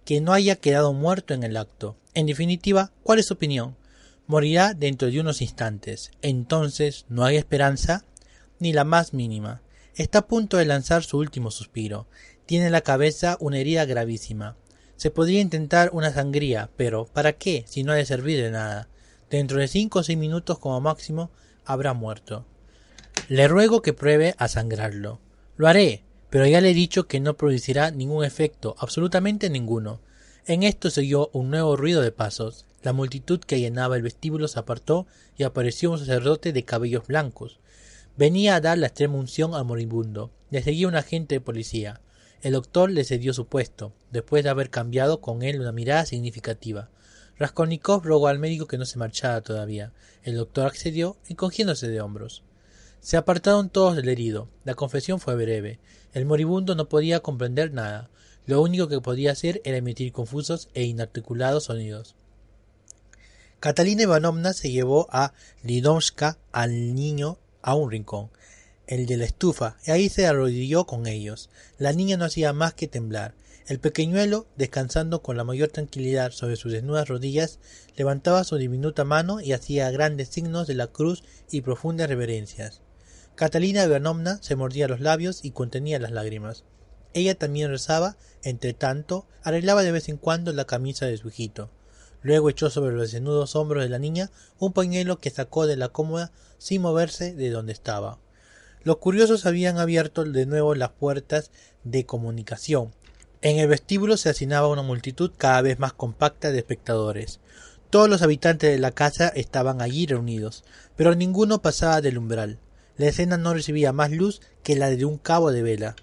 que 0.04 0.20
no 0.20 0.34
haya 0.34 0.56
quedado 0.56 0.92
muerto 0.92 1.32
en 1.32 1.42
el 1.42 1.56
acto. 1.56 1.96
En 2.12 2.26
definitiva, 2.26 2.92
¿cuál 3.02 3.20
es 3.20 3.26
su 3.26 3.34
opinión? 3.34 3.76
Morirá 4.26 4.74
dentro 4.74 5.10
de 5.10 5.18
unos 5.18 5.40
instantes. 5.40 6.10
Entonces, 6.20 7.06
¿no 7.08 7.24
hay 7.24 7.36
esperanza? 7.36 8.04
ni 8.58 8.72
la 8.72 8.84
más 8.84 9.12
mínima. 9.12 9.62
Está 9.94 10.20
a 10.20 10.26
punto 10.26 10.56
de 10.56 10.66
lanzar 10.66 11.04
su 11.04 11.18
último 11.18 11.50
suspiro. 11.50 12.06
Tiene 12.46 12.66
en 12.66 12.72
la 12.72 12.80
cabeza 12.80 13.36
una 13.40 13.58
herida 13.58 13.84
gravísima. 13.84 14.56
Se 14.96 15.10
podría 15.10 15.40
intentar 15.40 15.90
una 15.92 16.12
sangría, 16.12 16.70
pero 16.76 17.04
¿para 17.04 17.32
qué 17.32 17.64
si 17.66 17.82
no 17.82 17.92
ha 17.92 17.96
de 17.96 18.06
servir 18.06 18.40
de 18.40 18.52
nada? 18.52 18.88
Dentro 19.28 19.58
de 19.58 19.66
cinco 19.66 19.98
o 19.98 20.02
seis 20.04 20.16
minutos 20.16 20.60
como 20.60 20.80
máximo 20.80 21.30
habrá 21.64 21.92
muerto. 21.92 22.46
Le 23.28 23.48
ruego 23.48 23.82
que 23.82 23.92
pruebe 23.92 24.36
a 24.38 24.46
sangrarlo. 24.46 25.18
Lo 25.56 25.66
haré, 25.66 26.04
pero 26.30 26.46
ya 26.46 26.60
le 26.60 26.70
he 26.70 26.74
dicho 26.74 27.08
que 27.08 27.18
no 27.18 27.36
producirá 27.36 27.90
ningún 27.90 28.24
efecto, 28.24 28.76
absolutamente 28.78 29.50
ninguno. 29.50 30.00
En 30.46 30.62
esto 30.62 30.90
se 30.90 31.00
oyó 31.00 31.30
un 31.32 31.50
nuevo 31.50 31.76
ruido 31.76 32.00
de 32.00 32.12
pasos. 32.12 32.64
La 32.82 32.92
multitud 32.92 33.40
que 33.40 33.58
llenaba 33.58 33.96
el 33.96 34.02
vestíbulo 34.02 34.46
se 34.46 34.60
apartó 34.60 35.08
y 35.36 35.42
apareció 35.42 35.90
un 35.90 35.98
sacerdote 35.98 36.52
de 36.52 36.64
cabellos 36.64 37.08
blancos. 37.08 37.58
Venía 38.16 38.54
a 38.54 38.60
dar 38.60 38.78
la 38.78 38.86
extrema 38.86 39.16
unción 39.16 39.54
al 39.54 39.64
moribundo. 39.64 40.30
Le 40.50 40.62
seguía 40.62 40.86
un 40.86 40.94
agente 40.94 41.34
de 41.34 41.40
policía. 41.40 42.00
El 42.42 42.52
doctor 42.52 42.90
le 42.90 43.04
cedió 43.04 43.32
su 43.32 43.46
puesto, 43.46 43.92
después 44.10 44.44
de 44.44 44.50
haber 44.50 44.70
cambiado 44.70 45.20
con 45.20 45.42
él 45.42 45.60
una 45.60 45.72
mirada 45.72 46.06
significativa. 46.06 46.90
Raskolnikov 47.38 48.04
rogó 48.04 48.28
al 48.28 48.38
médico 48.38 48.66
que 48.66 48.78
no 48.78 48.86
se 48.86 48.98
marchara 48.98 49.40
todavía. 49.42 49.92
El 50.22 50.36
doctor 50.36 50.66
accedió, 50.66 51.16
encogiéndose 51.28 51.88
de 51.88 52.00
hombros. 52.00 52.42
Se 53.00 53.16
apartaron 53.16 53.68
todos 53.68 53.94
del 53.96 54.08
herido. 54.08 54.48
La 54.64 54.74
confesión 54.74 55.20
fue 55.20 55.34
breve. 55.34 55.78
El 56.12 56.24
moribundo 56.24 56.74
no 56.74 56.88
podía 56.88 57.20
comprender 57.20 57.72
nada. 57.72 58.10
Lo 58.46 58.62
único 58.62 58.88
que 58.88 59.00
podía 59.00 59.32
hacer 59.32 59.60
era 59.64 59.76
emitir 59.76 60.12
confusos 60.12 60.68
e 60.74 60.84
inarticulados 60.84 61.64
sonidos. 61.64 62.16
Catalina 63.60 64.02
Ivanovna 64.02 64.52
se 64.52 64.70
llevó 64.70 65.08
a 65.10 65.32
Lidomska 65.62 66.38
al 66.52 66.94
niño 66.94 67.38
a 67.62 67.74
un 67.74 67.90
rincón, 67.90 68.30
el 68.86 69.06
de 69.06 69.16
la 69.16 69.24
estufa, 69.24 69.76
y 69.84 69.90
ahí 69.90 70.08
se 70.08 70.26
arrodilló 70.26 70.86
con 70.86 71.06
ellos. 71.06 71.50
La 71.78 71.92
niña 71.92 72.16
no 72.16 72.24
hacía 72.24 72.52
más 72.52 72.74
que 72.74 72.88
temblar. 72.88 73.34
El 73.66 73.80
pequeñuelo, 73.80 74.46
descansando 74.56 75.22
con 75.22 75.36
la 75.36 75.42
mayor 75.42 75.70
tranquilidad 75.70 76.30
sobre 76.30 76.54
sus 76.54 76.70
desnudas 76.72 77.08
rodillas, 77.08 77.58
levantaba 77.96 78.44
su 78.44 78.56
diminuta 78.56 79.02
mano 79.04 79.40
y 79.40 79.52
hacía 79.52 79.90
grandes 79.90 80.28
signos 80.28 80.68
de 80.68 80.74
la 80.74 80.86
cruz 80.86 81.24
y 81.50 81.62
profundas 81.62 82.08
reverencias. 82.08 82.80
Catalina 83.34 83.84
Ivanovna 83.84 84.38
se 84.40 84.54
mordía 84.54 84.86
los 84.86 85.00
labios 85.00 85.44
y 85.44 85.50
contenía 85.50 85.98
las 85.98 86.12
lágrimas. 86.12 86.62
Ella 87.12 87.34
también 87.34 87.70
rezaba, 87.70 88.16
entre 88.44 88.72
tanto, 88.72 89.26
arreglaba 89.42 89.82
de 89.82 89.90
vez 89.90 90.08
en 90.08 90.16
cuando 90.16 90.52
la 90.52 90.64
camisa 90.64 91.06
de 91.06 91.16
su 91.16 91.28
hijito. 91.28 91.70
Luego 92.22 92.50
echó 92.50 92.70
sobre 92.70 92.94
los 92.94 93.10
desnudos 93.10 93.56
hombros 93.56 93.82
de 93.82 93.88
la 93.88 93.98
niña 93.98 94.30
un 94.58 94.72
pañuelo 94.72 95.18
que 95.18 95.30
sacó 95.30 95.66
de 95.66 95.76
la 95.76 95.88
cómoda 95.88 96.30
sin 96.58 96.82
moverse 96.82 97.34
de 97.34 97.50
donde 97.50 97.72
estaba. 97.72 98.18
Los 98.86 98.98
curiosos 98.98 99.46
habían 99.46 99.78
abierto 99.78 100.22
de 100.22 100.46
nuevo 100.46 100.76
las 100.76 100.90
puertas 100.90 101.50
de 101.82 102.06
comunicación. 102.06 102.92
En 103.42 103.58
el 103.58 103.66
vestíbulo 103.66 104.16
se 104.16 104.28
hacinaba 104.28 104.68
una 104.68 104.82
multitud 104.82 105.32
cada 105.36 105.60
vez 105.60 105.80
más 105.80 105.92
compacta 105.92 106.52
de 106.52 106.58
espectadores. 106.58 107.40
Todos 107.90 108.08
los 108.08 108.22
habitantes 108.22 108.70
de 108.70 108.78
la 108.78 108.92
casa 108.92 109.26
estaban 109.26 109.82
allí 109.82 110.06
reunidos, 110.06 110.62
pero 110.94 111.16
ninguno 111.16 111.60
pasaba 111.62 112.00
del 112.00 112.16
umbral. 112.16 112.60
La 112.96 113.06
escena 113.06 113.36
no 113.36 113.54
recibía 113.54 113.92
más 113.92 114.12
luz 114.12 114.40
que 114.62 114.76
la 114.76 114.88
de 114.88 115.04
un 115.04 115.18
cabo 115.18 115.50
de 115.50 115.64
vela. 115.64 115.96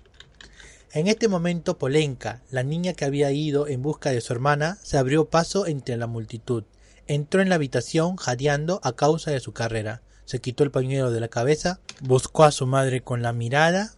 En 0.92 1.08
este 1.08 1.30
momento 1.30 1.78
Polenka, 1.78 2.42
la 2.52 2.64
niña 2.64 2.92
que 2.92 3.06
había 3.06 3.32
ido 3.32 3.66
en 3.70 3.82
busca 3.82 4.10
de 4.10 4.20
su 4.20 4.34
hermana, 4.34 4.78
se 4.84 4.98
abrió 4.98 5.30
paso 5.30 5.68
entre 5.68 5.96
la 5.96 6.08
multitud. 6.08 6.66
Entró 7.08 7.42
en 7.42 7.48
la 7.48 7.56
habitación 7.56 8.18
jadeando 8.18 8.82
a 8.84 8.92
causa 8.92 9.32
de 9.32 9.40
su 9.40 9.54
carrera. 9.54 10.02
Se 10.26 10.40
quitó 10.40 10.64
el 10.64 10.72
pañuelo 10.72 11.12
de 11.12 11.20
la 11.20 11.28
cabeza, 11.28 11.80
buscó 12.02 12.44
a 12.44 12.52
su 12.52 12.66
madre 12.66 13.02
con 13.02 13.22
la 13.22 13.34
mirada, 13.34 13.94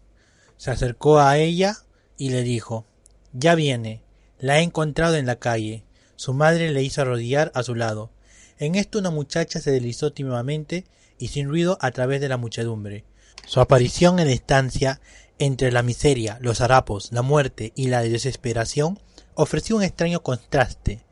se 0.57 0.71
acercó 0.71 1.19
a 1.19 1.37
ella 1.37 1.77
y 2.17 2.29
le 2.29 2.43
dijo 2.43 2.85
Ya 3.33 3.55
viene. 3.55 4.01
La 4.39 4.59
he 4.59 4.63
encontrado 4.63 5.15
en 5.15 5.25
la 5.25 5.37
calle. 5.37 5.85
Su 6.15 6.33
madre 6.33 6.71
le 6.71 6.83
hizo 6.83 7.01
arrodillar 7.01 7.51
a 7.55 7.63
su 7.63 7.75
lado. 7.75 8.11
En 8.57 8.75
esto 8.75 8.99
una 8.99 9.09
muchacha 9.09 9.59
se 9.59 9.71
deslizó 9.71 10.13
tímidamente 10.13 10.85
y 11.17 11.29
sin 11.29 11.47
ruido 11.47 11.77
a 11.81 11.91
través 11.91 12.21
de 12.21 12.29
la 12.29 12.37
muchedumbre. 12.37 13.05
Su 13.45 13.59
aparición 13.59 14.19
en 14.19 14.27
la 14.27 14.33
estancia, 14.33 15.01
entre 15.39 15.71
la 15.71 15.83
miseria, 15.83 16.37
los 16.41 16.61
harapos, 16.61 17.11
la 17.11 17.21
muerte 17.21 17.73
y 17.75 17.87
la 17.87 18.01
desesperación, 18.01 18.99
ofreció 19.35 19.75
un 19.75 19.83
extraño 19.83 20.21
contraste. 20.23 21.03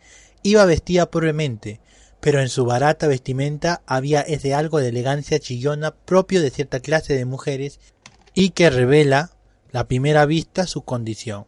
Iba 0.41 0.65
vestida 0.65 1.09
pobremente, 1.09 1.79
pero 2.23 2.39
en 2.39 2.47
su 2.47 2.63
barata 2.63 3.07
vestimenta 3.07 3.81
había 3.85 4.21
ese 4.21 4.53
algo 4.53 4.79
de 4.79 4.87
elegancia 4.87 5.39
chillona 5.39 5.93
propio 5.93 6.41
de 6.41 6.51
cierta 6.51 6.79
clase 6.79 7.17
de 7.17 7.25
mujeres 7.25 7.81
y 8.33 8.51
que 8.51 8.69
revela 8.69 9.31
la 9.73 9.89
primera 9.89 10.25
vista 10.25 10.65
su 10.65 10.83
condición. 10.83 11.45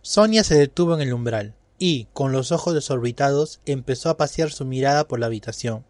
Sonia 0.00 0.44
se 0.44 0.54
detuvo 0.54 0.94
en 0.94 1.00
el 1.00 1.12
umbral 1.12 1.56
y, 1.76 2.06
con 2.12 2.30
los 2.30 2.52
ojos 2.52 2.72
desorbitados, 2.72 3.58
empezó 3.66 4.10
a 4.10 4.16
pasear 4.16 4.52
su 4.52 4.64
mirada 4.64 5.08
por 5.08 5.18
la 5.18 5.26
habitación. 5.26 5.84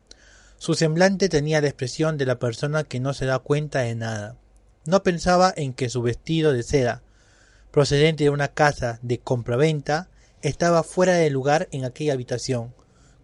Su 0.56 0.72
semblante 0.72 1.28
tenía 1.28 1.60
la 1.60 1.68
expresión 1.68 2.16
de 2.16 2.24
la 2.24 2.38
persona 2.38 2.84
que 2.84 3.00
no 3.00 3.12
se 3.12 3.26
da 3.26 3.38
cuenta 3.38 3.80
de 3.80 3.96
nada. 3.96 4.38
No 4.86 5.02
pensaba 5.02 5.52
en 5.54 5.74
que 5.74 5.90
su 5.90 6.00
vestido 6.00 6.54
de 6.54 6.62
seda, 6.62 7.02
procedente 7.70 8.24
de 8.24 8.30
una 8.30 8.48
casa 8.48 8.98
de 9.02 9.18
compraventa, 9.18 10.08
estaba 10.40 10.84
fuera 10.84 11.16
de 11.16 11.28
lugar 11.28 11.68
en 11.70 11.84
aquella 11.84 12.14
habitación, 12.14 12.72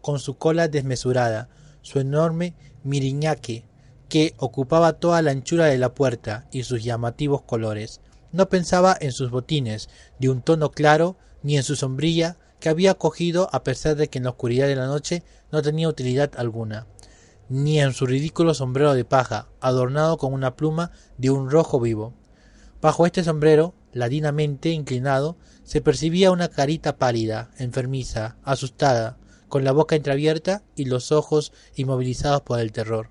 con 0.00 0.18
su 0.18 0.36
cola 0.36 0.68
desmesurada, 0.68 1.48
su 1.82 2.00
enorme 2.00 2.54
miriñaque, 2.82 3.64
que 4.08 4.34
ocupaba 4.38 4.94
toda 4.94 5.22
la 5.22 5.30
anchura 5.30 5.66
de 5.66 5.78
la 5.78 5.94
puerta, 5.94 6.46
y 6.50 6.62
sus 6.62 6.82
llamativos 6.82 7.42
colores. 7.42 8.00
No 8.32 8.48
pensaba 8.48 8.96
en 9.00 9.12
sus 9.12 9.30
botines, 9.30 9.88
de 10.18 10.30
un 10.30 10.42
tono 10.42 10.70
claro, 10.70 11.16
ni 11.42 11.56
en 11.56 11.62
su 11.62 11.76
sombrilla, 11.76 12.36
que 12.60 12.68
había 12.68 12.94
cogido 12.94 13.48
a 13.52 13.62
pesar 13.62 13.96
de 13.96 14.08
que 14.08 14.18
en 14.18 14.24
la 14.24 14.30
oscuridad 14.30 14.66
de 14.66 14.76
la 14.76 14.86
noche 14.86 15.22
no 15.52 15.62
tenía 15.62 15.88
utilidad 15.88 16.32
alguna, 16.36 16.86
ni 17.48 17.80
en 17.80 17.92
su 17.92 18.06
ridículo 18.06 18.54
sombrero 18.54 18.94
de 18.94 19.04
paja, 19.04 19.48
adornado 19.60 20.18
con 20.18 20.32
una 20.32 20.56
pluma 20.56 20.90
de 21.16 21.30
un 21.30 21.50
rojo 21.50 21.80
vivo. 21.80 22.14
Bajo 22.80 23.06
este 23.06 23.24
sombrero, 23.24 23.74
ladinamente 23.92 24.70
inclinado, 24.70 25.36
se 25.64 25.80
percibía 25.80 26.30
una 26.30 26.48
carita 26.48 26.96
pálida, 26.96 27.50
enfermiza, 27.58 28.36
asustada, 28.42 29.18
con 29.48 29.64
la 29.64 29.72
boca 29.72 29.96
entreabierta 29.96 30.62
y 30.76 30.84
los 30.84 31.12
ojos 31.12 31.52
inmovilizados 31.74 32.42
por 32.42 32.60
el 32.60 32.72
terror. 32.72 33.10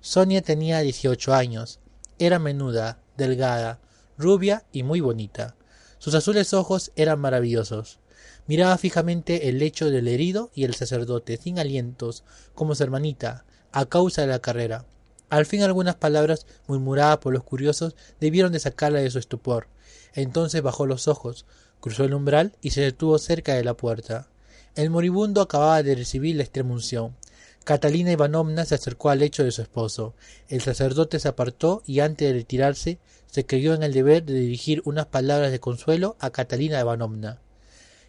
Sonia 0.00 0.42
tenía 0.42 0.80
dieciocho 0.80 1.34
años, 1.34 1.80
era 2.18 2.38
menuda, 2.38 3.00
delgada, 3.16 3.80
rubia 4.18 4.64
y 4.72 4.82
muy 4.82 5.00
bonita. 5.00 5.56
Sus 5.98 6.14
azules 6.14 6.52
ojos 6.52 6.92
eran 6.96 7.20
maravillosos. 7.20 8.00
Miraba 8.46 8.76
fijamente 8.76 9.48
el 9.48 9.58
lecho 9.58 9.90
del 9.90 10.08
herido 10.08 10.50
y 10.54 10.64
el 10.64 10.74
sacerdote, 10.74 11.38
sin 11.38 11.58
alientos, 11.58 12.24
como 12.54 12.74
su 12.74 12.82
hermanita, 12.82 13.44
a 13.72 13.86
causa 13.86 14.22
de 14.22 14.28
la 14.28 14.40
carrera. 14.40 14.84
Al 15.30 15.46
fin 15.46 15.62
algunas 15.62 15.96
palabras 15.96 16.46
murmuradas 16.66 17.18
por 17.18 17.32
los 17.32 17.42
curiosos 17.42 17.96
debieron 18.20 18.52
de 18.52 18.60
sacarla 18.60 19.00
de 19.00 19.10
su 19.10 19.18
estupor. 19.18 19.68
Entonces 20.12 20.62
bajó 20.62 20.86
los 20.86 21.08
ojos, 21.08 21.46
cruzó 21.80 22.04
el 22.04 22.14
umbral 22.14 22.54
y 22.60 22.70
se 22.70 22.82
detuvo 22.82 23.18
cerca 23.18 23.54
de 23.54 23.64
la 23.64 23.74
puerta. 23.74 24.28
El 24.74 24.90
moribundo 24.90 25.40
acababa 25.40 25.82
de 25.82 25.94
recibir 25.94 26.36
la 26.36 26.42
extremunción. 26.42 27.16
Catalina 27.62 28.12
Ivanovna 28.12 28.64
se 28.64 28.74
acercó 28.74 29.10
al 29.10 29.20
lecho 29.20 29.44
de 29.44 29.52
su 29.52 29.62
esposo. 29.62 30.14
El 30.48 30.60
sacerdote 30.60 31.20
se 31.20 31.28
apartó 31.28 31.82
y 31.86 32.00
antes 32.00 32.28
de 32.28 32.34
retirarse 32.34 32.98
se 33.26 33.46
creyó 33.46 33.74
en 33.74 33.82
el 33.82 33.92
deber 33.92 34.24
de 34.24 34.34
dirigir 34.34 34.82
unas 34.84 35.06
palabras 35.06 35.50
de 35.50 35.60
consuelo 35.60 36.16
a 36.18 36.30
Catalina 36.30 36.80
Ivanovna. 36.80 37.40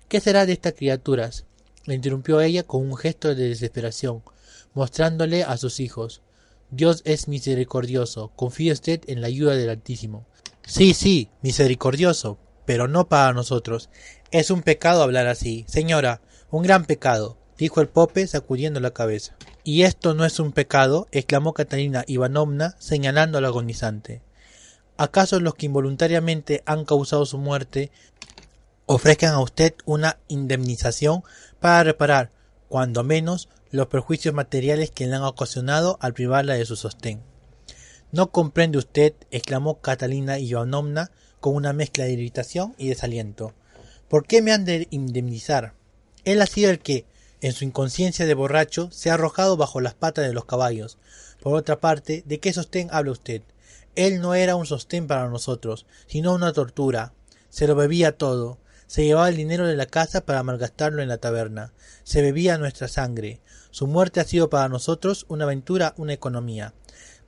¿Qué 0.07 0.19
será 0.19 0.45
de 0.45 0.53
estas 0.53 0.73
criaturas? 0.73 1.45
le 1.85 1.93
interrumpió 1.93 2.41
ella 2.41 2.63
con 2.63 2.81
un 2.81 2.97
gesto 2.97 3.35
de 3.35 3.49
desesperación, 3.49 4.23
mostrándole 4.73 5.43
a 5.43 5.57
sus 5.57 5.79
hijos. 5.79 6.21
Dios 6.71 7.01
es 7.05 7.27
misericordioso, 7.27 8.31
confíe 8.35 8.71
usted 8.71 9.01
en 9.07 9.21
la 9.21 9.27
ayuda 9.27 9.55
del 9.55 9.69
Altísimo. 9.69 10.25
Sí, 10.65 10.95
sí, 10.95 11.29
misericordioso, 11.43 12.39
pero 12.65 12.87
no 12.87 13.07
para 13.07 13.33
nosotros. 13.33 13.89
Es 14.31 14.49
un 14.49 14.63
pecado 14.63 15.03
hablar 15.03 15.27
así. 15.27 15.63
Señora, 15.67 16.21
un 16.51 16.63
gran 16.63 16.85
pecado, 16.85 17.37
dijo 17.57 17.81
el 17.81 17.87
pope 17.87 18.27
sacudiendo 18.27 18.79
la 18.79 18.91
cabeza. 18.91 19.35
Y 19.63 19.83
esto 19.83 20.13
no 20.13 20.25
es 20.25 20.39
un 20.39 20.51
pecado, 20.51 21.07
exclamó 21.11 21.53
Catalina 21.53 22.03
Ivanovna 22.07 22.75
señalando 22.79 23.37
al 23.37 23.45
agonizante. 23.45 24.21
¿Acaso 24.97 25.39
los 25.39 25.55
que 25.55 25.65
involuntariamente 25.65 26.63
han 26.65 26.85
causado 26.85 27.25
su 27.25 27.37
muerte 27.37 27.91
ofrezcan 28.85 29.33
a 29.33 29.41
usted 29.41 29.73
una 29.85 30.17
indemnización 30.27 31.23
para 31.59 31.83
reparar, 31.83 32.31
cuando 32.69 33.03
menos, 33.03 33.49
los 33.71 33.87
perjuicios 33.87 34.33
materiales 34.33 34.91
que 34.91 35.05
le 35.05 35.15
han 35.15 35.23
ocasionado 35.23 35.97
al 36.01 36.13
privarla 36.13 36.53
de 36.53 36.65
su 36.65 36.75
sostén. 36.75 37.21
No 38.11 38.31
comprende 38.31 38.77
usted, 38.77 39.13
exclamó 39.31 39.81
Catalina 39.81 40.39
Ivanovna 40.39 41.11
con 41.41 41.55
una 41.55 41.73
mezcla 41.73 42.05
de 42.05 42.13
irritación 42.13 42.73
y 42.77 42.87
desaliento. 42.87 43.53
¿Por 44.07 44.25
qué 44.25 44.41
me 44.41 44.51
han 44.51 44.65
de 44.65 44.87
indemnizar? 44.91 45.73
Él 46.25 46.41
ha 46.41 46.47
sido 46.47 46.71
el 46.71 46.79
que, 46.79 47.05
en 47.41 47.53
su 47.53 47.63
inconsciencia 47.63 48.25
de 48.25 48.33
borracho, 48.33 48.89
se 48.91 49.09
ha 49.09 49.13
arrojado 49.13 49.57
bajo 49.57 49.79
las 49.79 49.93
patas 49.93 50.25
de 50.25 50.33
los 50.33 50.45
caballos. 50.45 50.97
Por 51.41 51.55
otra 51.55 51.79
parte, 51.79 52.23
¿de 52.25 52.39
qué 52.39 52.51
sostén 52.51 52.89
habla 52.91 53.11
usted? 53.11 53.43
Él 53.95 54.19
no 54.19 54.33
era 54.33 54.55
un 54.55 54.65
sostén 54.65 55.07
para 55.07 55.29
nosotros, 55.29 55.85
sino 56.07 56.33
una 56.33 56.51
tortura. 56.51 57.13
Se 57.49 57.67
lo 57.67 57.75
bebía 57.75 58.17
todo, 58.17 58.57
se 58.87 59.03
llevaba 59.03 59.29
el 59.29 59.35
dinero 59.35 59.67
de 59.67 59.75
la 59.75 59.85
casa 59.85 60.25
para 60.25 60.43
malgastarlo 60.43 61.01
en 61.01 61.09
la 61.09 61.17
taberna. 61.17 61.73
Se 62.03 62.21
bebía 62.21 62.57
nuestra 62.57 62.87
sangre. 62.87 63.39
Su 63.71 63.87
muerte 63.87 64.19
ha 64.19 64.23
sido 64.25 64.49
para 64.49 64.69
nosotros 64.69 65.25
una 65.27 65.45
aventura, 65.45 65.93
una 65.97 66.13
economía. 66.13 66.73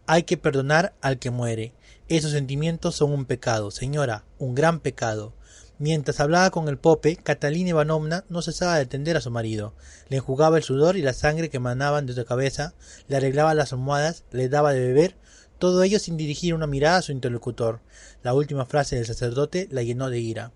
Hay 0.05 0.23
que 0.23 0.38
perdonar 0.38 0.93
al 1.01 1.19
que 1.19 1.31
muere. 1.31 1.73
Esos 2.10 2.31
sentimientos 2.31 2.95
son 2.95 3.12
un 3.12 3.25
pecado, 3.25 3.71
señora, 3.71 4.23
un 4.38 4.55
gran 4.55 4.79
pecado. 4.79 5.33
Mientras 5.79 6.19
hablaba 6.19 6.49
con 6.49 6.67
el 6.69 6.79
pope, 6.79 7.17
Catalina 7.17 7.69
Ivanovna 7.69 8.25
no 8.29 8.41
cesaba 8.41 8.75
de 8.75 8.81
atender 8.81 9.15
a 9.15 9.21
su 9.21 9.29
marido. 9.29 9.75
Le 10.09 10.17
enjugaba 10.17 10.57
el 10.57 10.63
sudor 10.63 10.97
y 10.97 11.03
la 11.03 11.13
sangre 11.13 11.49
que 11.49 11.57
emanaban 11.57 12.07
de 12.07 12.13
su 12.13 12.25
cabeza, 12.25 12.73
le 13.07 13.17
arreglaba 13.17 13.53
las 13.53 13.73
almohadas, 13.73 14.23
le 14.31 14.49
daba 14.49 14.73
de 14.73 14.79
beber, 14.79 15.15
todo 15.59 15.83
ello 15.83 15.99
sin 15.99 16.17
dirigir 16.17 16.55
una 16.55 16.65
mirada 16.65 16.97
a 16.97 17.01
su 17.03 17.11
interlocutor. 17.11 17.81
La 18.23 18.33
última 18.33 18.65
frase 18.65 18.95
del 18.95 19.05
sacerdote 19.05 19.67
la 19.69 19.83
llenó 19.83 20.09
de 20.09 20.19
ira. 20.19 20.51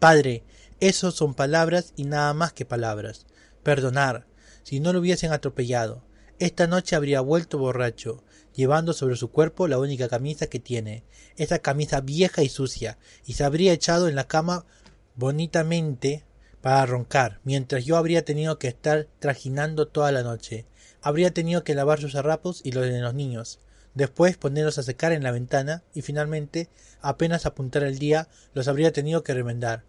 Padre, 0.00 0.42
esos 0.80 1.14
son 1.14 1.34
palabras 1.34 1.92
y 1.96 2.04
nada 2.04 2.34
más 2.34 2.52
que 2.52 2.64
palabras. 2.64 3.26
Perdonar, 3.62 4.26
si 4.64 4.80
no 4.80 4.92
lo 4.92 4.98
hubiesen 4.98 5.32
atropellado. 5.32 6.02
Esta 6.38 6.66
noche 6.66 6.94
habría 6.94 7.22
vuelto 7.22 7.56
borracho, 7.56 8.22
llevando 8.54 8.92
sobre 8.92 9.16
su 9.16 9.30
cuerpo 9.30 9.68
la 9.68 9.78
única 9.78 10.06
camisa 10.06 10.48
que 10.48 10.60
tiene, 10.60 11.02
esa 11.38 11.60
camisa 11.60 12.02
vieja 12.02 12.42
y 12.42 12.50
sucia, 12.50 12.98
y 13.24 13.32
se 13.32 13.44
habría 13.44 13.72
echado 13.72 14.06
en 14.06 14.16
la 14.16 14.28
cama 14.28 14.66
bonitamente 15.14 16.24
para 16.60 16.84
roncar, 16.84 17.40
mientras 17.44 17.86
yo 17.86 17.96
habría 17.96 18.22
tenido 18.22 18.58
que 18.58 18.68
estar 18.68 19.08
trajinando 19.18 19.88
toda 19.88 20.12
la 20.12 20.22
noche. 20.22 20.66
Habría 21.00 21.30
tenido 21.32 21.64
que 21.64 21.74
lavar 21.74 22.02
sus 22.02 22.14
harapos 22.16 22.60
y 22.62 22.72
los 22.72 22.84
de 22.84 23.00
los 23.00 23.14
niños, 23.14 23.58
después 23.94 24.36
ponerlos 24.36 24.76
a 24.76 24.82
secar 24.82 25.12
en 25.12 25.22
la 25.22 25.30
ventana 25.30 25.84
y 25.94 26.02
finalmente, 26.02 26.68
apenas 27.00 27.46
apuntar 27.46 27.82
el 27.82 27.98
día, 27.98 28.28
los 28.52 28.68
habría 28.68 28.92
tenido 28.92 29.24
que 29.24 29.32
remendar. 29.32 29.84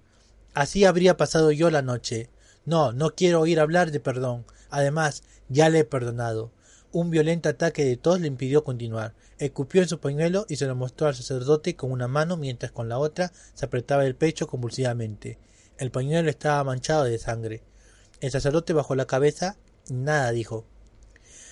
Así 0.54 0.86
habría 0.86 1.18
pasado 1.18 1.52
yo 1.52 1.70
la 1.70 1.82
noche. 1.82 2.30
No, 2.64 2.94
no 2.94 3.16
quiero 3.16 3.42
oír 3.42 3.60
hablar 3.60 3.92
de 3.92 4.00
perdón. 4.00 4.46
Además, 4.70 5.24
ya 5.50 5.70
le 5.70 5.80
he 5.80 5.84
perdonado. 5.86 6.52
Un 6.92 7.10
violento 7.10 7.50
ataque 7.50 7.84
de 7.86 7.98
tos 7.98 8.22
le 8.22 8.28
impidió 8.28 8.64
continuar. 8.64 9.14
Escupió 9.40 9.82
en 9.82 9.88
su 9.88 10.00
pañuelo 10.00 10.46
y 10.50 10.56
se 10.56 10.66
lo 10.66 10.76
mostró 10.76 11.08
al 11.08 11.16
sacerdote 11.16 11.76
con 11.76 11.92
una 11.92 12.08
mano 12.08 12.38
mientras 12.38 12.72
con 12.72 12.90
la 12.90 12.98
otra 12.98 13.32
se 13.54 13.66
apretaba 13.66 14.06
el 14.06 14.16
pecho 14.16 14.48
convulsivamente. 14.48 15.38
El 15.78 15.92
pañuelo 15.92 16.30
estaba 16.30 16.64
manchado 16.64 17.04
de 17.04 17.18
sangre. 17.18 17.64
El 18.20 18.32
sacerdote 18.32 18.74
bajó 18.74 18.96
la 18.96 19.06
cabeza 19.06 19.58
Nada, 19.90 20.32
dijo. 20.32 20.66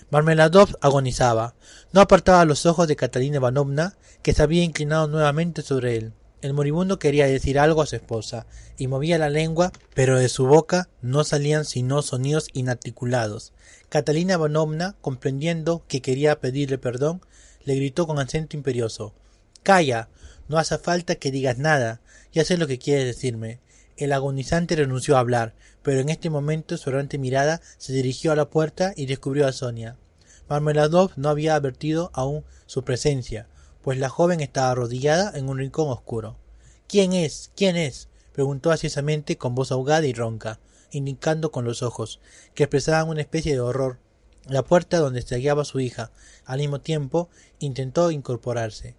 Marmeladov 0.10 0.76
agonizaba. 0.82 1.56
No 1.94 2.02
apartaba 2.02 2.46
los 2.46 2.66
ojos 2.66 2.88
de 2.88 2.96
Catalina 2.96 3.38
Ivanovna, 3.38 3.98
que 4.22 4.34
se 4.34 4.44
había 4.44 4.64
inclinado 4.64 5.08
nuevamente 5.08 5.62
sobre 5.62 5.98
él. 5.98 6.14
El 6.42 6.54
moribundo 6.54 7.00
quería 7.00 7.26
decir 7.26 7.58
algo 7.58 7.82
a 7.82 7.86
su 7.86 7.96
esposa, 7.96 8.46
y 8.78 8.88
movía 8.88 9.18
la 9.18 9.30
lengua, 9.30 9.72
pero 9.96 10.20
de 10.20 10.30
su 10.30 10.46
boca 10.46 10.90
no 11.02 11.24
salían 11.24 11.66
sino 11.66 12.02
sonidos 12.02 12.50
inarticulados. 12.54 13.54
Catalina 13.96 14.34
Ivanovna, 14.34 14.98
comprendiendo 15.00 15.86
que 15.88 16.02
quería 16.02 16.42
pedirle 16.42 16.78
perdón, 16.78 17.22
le 17.64 17.76
gritó 17.76 18.06
con 18.06 18.20
acento 18.20 18.58
imperioso 18.58 19.14
Calla. 19.64 20.10
No 20.50 20.58
hace 20.58 20.78
falta 20.78 21.16
que 21.16 21.32
digas 21.32 21.60
nada. 21.60 22.02
Ya 22.34 22.44
sé 22.44 22.58
lo 22.58 22.68
que 22.68 22.78
quieres 22.78 23.06
decirme. 23.06 23.62
El 23.96 24.12
agonizante 24.12 24.76
renunció 24.76 25.16
a 25.16 25.22
hablar, 25.22 25.56
pero 25.82 26.02
en 26.02 26.10
este 26.10 26.30
momento 26.30 26.76
su 26.76 26.90
errante 26.90 27.18
mirada 27.18 27.62
se 27.78 27.94
dirigió 27.94 28.34
a 28.34 28.36
la 28.36 28.50
puerta 28.50 28.92
y 28.98 29.06
descubrió 29.06 29.48
a 29.48 29.54
Sonia. 29.54 29.96
Marmeladov 30.50 31.12
no 31.16 31.30
había 31.30 31.56
advertido 31.56 32.12
aún 32.14 32.44
su 32.66 32.84
presencia, 32.84 33.48
pues 33.82 33.98
la 33.98 34.10
joven 34.10 34.42
estaba 34.42 34.72
arrodillada 34.72 35.32
en 35.38 35.48
un 35.48 35.60
rincón 35.60 35.88
oscuro. 35.88 36.36
¿Quién 36.90 37.14
es? 37.14 37.50
¿Quién 37.56 37.78
es? 37.78 38.10
preguntó 38.34 38.72
ansiosamente 38.72 39.38
con 39.38 39.56
voz 39.56 39.72
ahogada 39.72 40.06
y 40.06 40.12
ronca, 40.12 40.60
indicando 40.96 41.52
con 41.52 41.66
los 41.66 41.84
ojos, 41.84 42.20
que 42.54 42.64
expresaban 42.64 43.10
una 43.10 43.22
especie 43.22 43.54
de 43.54 43.60
horror. 43.60 44.00
La 44.48 44.64
puerta 44.64 44.98
donde 45.00 45.22
se 45.22 45.36
hallaba 45.36 45.66
su 45.66 45.80
hija, 45.80 46.12
al 46.46 46.60
mismo 46.60 46.80
tiempo, 46.80 47.30
intentó 47.60 48.12
incorporarse. 48.12 48.96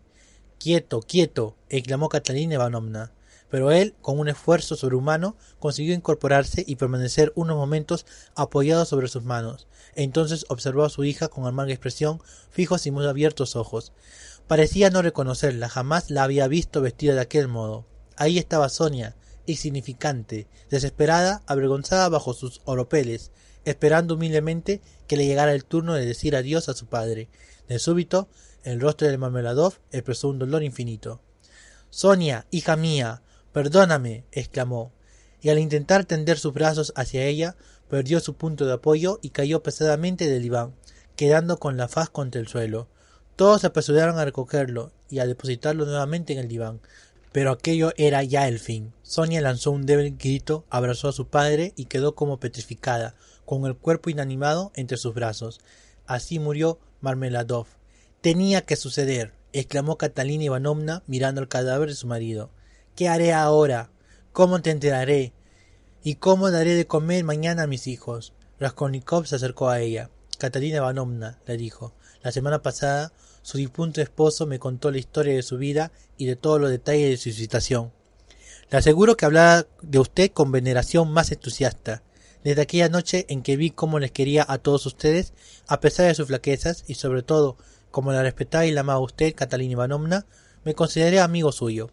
Quieto, 0.58 1.00
quieto, 1.00 1.56
exclamó 1.68 2.08
Catalina 2.08 2.54
Ivanovna. 2.54 3.12
Pero 3.48 3.70
él, 3.70 3.94
con 4.02 4.18
un 4.18 4.28
esfuerzo 4.28 4.74
sobrehumano, 4.74 5.36
consiguió 5.58 5.94
incorporarse 5.94 6.64
y 6.66 6.76
permanecer 6.76 7.32
unos 7.36 7.56
momentos 7.56 8.04
apoyado 8.34 8.84
sobre 8.84 9.08
sus 9.08 9.22
manos. 9.22 9.68
Entonces 9.94 10.44
observó 10.48 10.84
a 10.84 10.90
su 10.90 11.04
hija 11.04 11.28
con 11.28 11.46
amarga 11.46 11.72
expresión, 11.72 12.20
fijos 12.50 12.86
y 12.86 12.90
muy 12.90 13.06
abiertos 13.06 13.56
ojos. 13.56 13.92
Parecía 14.48 14.90
no 14.90 15.00
reconocerla, 15.00 15.68
jamás 15.68 16.10
la 16.10 16.24
había 16.24 16.48
visto 16.48 16.80
vestida 16.80 17.14
de 17.14 17.20
aquel 17.20 17.48
modo. 17.48 17.86
Ahí 18.16 18.38
estaba 18.38 18.68
Sonia, 18.68 19.14
insignificante, 19.46 20.46
desesperada, 20.70 21.42
avergonzada 21.46 22.08
bajo 22.08 22.34
sus 22.34 22.60
oropeles, 22.64 23.30
esperando 23.64 24.14
humildemente 24.14 24.80
que 25.06 25.16
le 25.16 25.26
llegara 25.26 25.52
el 25.52 25.64
turno 25.64 25.94
de 25.94 26.06
decir 26.06 26.36
adiós 26.36 26.68
a 26.68 26.74
su 26.74 26.86
padre. 26.86 27.28
De 27.68 27.78
súbito, 27.78 28.28
el 28.62 28.80
rostro 28.80 29.08
de 29.08 29.18
Marmeladov 29.18 29.74
expresó 29.92 30.28
un 30.28 30.38
dolor 30.38 30.62
infinito. 30.62 31.20
Sonia, 31.90 32.46
hija 32.50 32.76
mía, 32.76 33.22
perdóname, 33.52 34.24
exclamó, 34.32 34.92
y 35.40 35.50
al 35.50 35.58
intentar 35.58 36.04
tender 36.04 36.38
sus 36.38 36.52
brazos 36.52 36.92
hacia 36.96 37.24
ella, 37.24 37.56
perdió 37.88 38.20
su 38.20 38.34
punto 38.34 38.66
de 38.66 38.74
apoyo 38.74 39.18
y 39.22 39.30
cayó 39.30 39.62
pesadamente 39.62 40.28
del 40.28 40.42
diván, 40.42 40.74
quedando 41.14 41.58
con 41.58 41.76
la 41.76 41.88
faz 41.88 42.10
contra 42.10 42.40
el 42.40 42.48
suelo. 42.48 42.88
Todos 43.36 43.60
se 43.60 43.68
apresuraron 43.68 44.18
a 44.18 44.24
recogerlo 44.24 44.92
y 45.08 45.18
a 45.18 45.26
depositarlo 45.26 45.84
nuevamente 45.84 46.32
en 46.32 46.38
el 46.38 46.48
diván, 46.48 46.80
pero 47.36 47.50
aquello 47.50 47.92
era 47.98 48.22
ya 48.22 48.48
el 48.48 48.58
fin. 48.58 48.94
Sonia 49.02 49.42
lanzó 49.42 49.70
un 49.70 49.84
débil 49.84 50.16
grito, 50.16 50.64
abrazó 50.70 51.10
a 51.10 51.12
su 51.12 51.28
padre 51.28 51.74
y 51.76 51.84
quedó 51.84 52.14
como 52.14 52.40
petrificada, 52.40 53.14
con 53.44 53.66
el 53.66 53.76
cuerpo 53.76 54.08
inanimado 54.08 54.72
entre 54.74 54.96
sus 54.96 55.12
brazos. 55.12 55.60
Así 56.06 56.38
murió 56.38 56.78
Marmeladov, 57.02 57.66
Tenía 58.22 58.62
que 58.62 58.76
suceder, 58.76 59.34
exclamó 59.52 59.98
Catalina 59.98 60.44
Ivanovna 60.44 61.02
mirando 61.06 61.42
el 61.42 61.48
cadáver 61.48 61.90
de 61.90 61.94
su 61.94 62.06
marido. 62.06 62.48
¿Qué 62.94 63.06
haré 63.06 63.34
ahora? 63.34 63.90
¿Cómo 64.32 64.62
te 64.62 64.70
enteraré? 64.70 65.34
¿Y 66.02 66.14
cómo 66.14 66.50
daré 66.50 66.74
de 66.74 66.86
comer 66.86 67.22
mañana 67.22 67.64
a 67.64 67.66
mis 67.66 67.86
hijos? 67.86 68.32
Raskolnikov 68.58 69.26
se 69.26 69.36
acercó 69.36 69.68
a 69.68 69.80
ella. 69.80 70.08
Catalina 70.38 70.78
Ivanovna, 70.78 71.38
le 71.46 71.58
dijo, 71.58 71.92
la 72.22 72.32
semana 72.32 72.62
pasada 72.62 73.12
su 73.46 73.58
difunto 73.58 74.02
esposo 74.02 74.44
me 74.44 74.58
contó 74.58 74.90
la 74.90 74.98
historia 74.98 75.32
de 75.32 75.42
su 75.44 75.56
vida 75.56 75.92
y 76.16 76.26
de 76.26 76.34
todos 76.34 76.60
los 76.60 76.68
detalles 76.68 77.10
de 77.10 77.16
su 77.16 77.30
situación. 77.30 77.92
Le 78.72 78.78
aseguro 78.78 79.16
que 79.16 79.24
hablaba 79.24 79.68
de 79.82 80.00
usted 80.00 80.32
con 80.32 80.50
veneración 80.50 81.12
más 81.12 81.30
entusiasta. 81.30 82.02
Desde 82.42 82.62
aquella 82.62 82.88
noche 82.88 83.24
en 83.28 83.44
que 83.44 83.56
vi 83.56 83.70
cómo 83.70 84.00
les 84.00 84.10
quería 84.10 84.44
a 84.48 84.58
todos 84.58 84.84
ustedes, 84.86 85.32
a 85.68 85.78
pesar 85.78 86.08
de 86.08 86.16
sus 86.16 86.26
flaquezas 86.26 86.82
y 86.88 86.94
sobre 86.94 87.22
todo 87.22 87.56
como 87.92 88.10
la 88.10 88.24
respetaba 88.24 88.66
y 88.66 88.72
la 88.72 88.80
amaba 88.80 88.98
usted, 88.98 89.32
Catalina 89.32 89.74
Ivanovna, 89.74 90.26
me 90.64 90.74
consideré 90.74 91.20
amigo 91.20 91.52
suyo. 91.52 91.92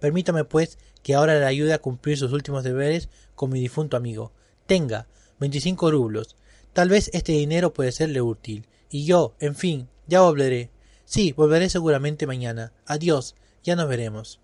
Permítame, 0.00 0.42
pues, 0.42 0.78
que 1.04 1.14
ahora 1.14 1.38
le 1.38 1.46
ayude 1.46 1.74
a 1.74 1.78
cumplir 1.78 2.18
sus 2.18 2.32
últimos 2.32 2.64
deberes 2.64 3.08
con 3.36 3.50
mi 3.50 3.60
difunto 3.60 3.96
amigo. 3.96 4.32
Tenga, 4.66 5.06
veinticinco 5.38 5.92
rublos. 5.92 6.34
Tal 6.72 6.88
vez 6.88 7.08
este 7.12 7.30
dinero 7.30 7.72
puede 7.72 7.92
serle 7.92 8.20
útil. 8.20 8.66
Y 8.90 9.04
yo, 9.04 9.36
en 9.38 9.54
fin, 9.54 9.88
ya 10.08 10.22
volveré. 10.22 10.72
Sí, 11.08 11.32
volveré 11.32 11.70
seguramente 11.70 12.26
mañana. 12.26 12.74
Adiós, 12.84 13.34
ya 13.64 13.76
nos 13.76 13.88
veremos. 13.88 14.40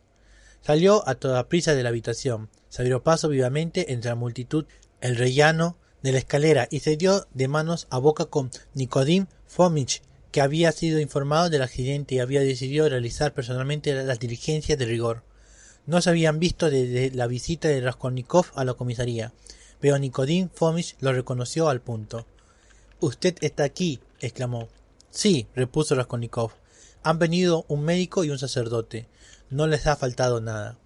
Salió 0.62 1.06
a 1.06 1.14
toda 1.14 1.46
prisa 1.46 1.74
de 1.74 1.82
la 1.82 1.90
habitación, 1.90 2.48
se 2.70 2.80
abrió 2.80 3.02
paso 3.02 3.28
vivamente 3.28 3.92
entre 3.92 4.08
la 4.08 4.14
multitud, 4.14 4.64
el 5.02 5.16
rellano 5.16 5.76
de 6.02 6.12
la 6.12 6.18
escalera 6.18 6.66
y 6.70 6.80
se 6.80 6.96
dio 6.96 7.26
de 7.34 7.48
manos 7.48 7.86
a 7.90 7.98
boca 7.98 8.24
con 8.24 8.50
Nicodim 8.72 9.26
Fomich, 9.46 10.00
que 10.32 10.40
había 10.40 10.72
sido 10.72 11.00
informado 11.00 11.50
del 11.50 11.60
accidente 11.60 12.14
y 12.14 12.20
había 12.20 12.40
decidido 12.40 12.88
realizar 12.88 13.34
personalmente 13.34 13.92
las 14.02 14.18
diligencias 14.18 14.78
de 14.78 14.86
rigor. 14.86 15.22
No 15.84 16.00
se 16.00 16.08
habían 16.08 16.38
visto 16.38 16.70
desde 16.70 17.14
la 17.14 17.26
visita 17.26 17.68
de 17.68 17.82
Raskolnikov 17.82 18.46
a 18.54 18.64
la 18.64 18.72
comisaría, 18.72 19.34
pero 19.80 19.98
Nikodin 19.98 20.48
Fomich 20.48 20.96
lo 21.00 21.12
reconoció 21.12 21.68
al 21.68 21.82
punto. 21.82 22.26
Usted 23.00 23.36
está 23.42 23.64
aquí, 23.64 24.00
exclamó. 24.20 24.70
Sí, 25.14 25.46
repuso 25.54 25.94
Raskolnikov. 25.94 26.54
Han 27.04 27.20
venido 27.20 27.64
un 27.68 27.84
médico 27.84 28.24
y 28.24 28.30
un 28.30 28.38
sacerdote. 28.40 29.08
No 29.48 29.68
les 29.68 29.86
ha 29.86 29.94
faltado 29.94 30.40
nada. 30.40 30.76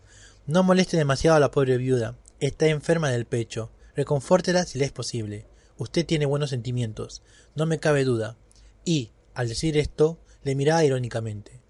No 0.46 0.62
moleste 0.62 0.98
demasiado 0.98 1.38
a 1.38 1.40
la 1.40 1.50
pobre 1.50 1.78
viuda. 1.78 2.14
Está 2.38 2.66
enferma 2.66 3.08
del 3.08 3.24
pecho. 3.24 3.70
Reconfórtela 3.96 4.66
si 4.66 4.78
le 4.78 4.84
es 4.84 4.92
posible. 4.92 5.46
Usted 5.78 6.04
tiene 6.04 6.26
buenos 6.26 6.50
sentimientos. 6.50 7.22
No 7.54 7.64
me 7.64 7.80
cabe 7.80 8.04
duda. 8.04 8.36
Y, 8.84 9.12
al 9.32 9.48
decir 9.48 9.78
esto, 9.78 10.18
le 10.42 10.54
miraba 10.54 10.84
irónicamente. 10.84 11.62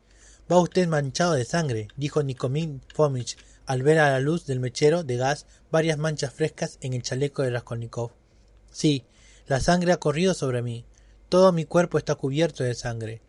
Va 0.51 0.59
usted 0.59 0.89
manchado 0.89 1.35
de 1.35 1.45
sangre, 1.45 1.87
dijo 1.97 2.25
Nikomín 2.25 2.83
Fomich 2.93 3.37
al 3.67 3.85
ver 3.85 4.01
a 4.01 4.11
la 4.11 4.19
luz 4.19 4.47
del 4.47 4.59
mechero 4.59 5.05
de 5.05 5.17
gas 5.17 5.47
varias 5.71 5.97
manchas 5.97 6.33
frescas 6.33 6.79
en 6.81 6.93
el 6.93 7.03
chaleco 7.03 7.43
de 7.43 7.51
Raskolnikov. 7.51 8.11
Sí, 8.73 9.05
la 9.47 9.61
sangre 9.61 9.93
ha 9.93 10.01
corrido 10.01 10.35
sobre 10.35 10.63
mí. 10.63 10.88
Todo 11.29 11.53
mi 11.53 11.65
cuerpo 11.67 11.99
está 11.99 12.15
cubierto 12.15 12.65
de 12.65 12.75
sangre. 12.75 13.21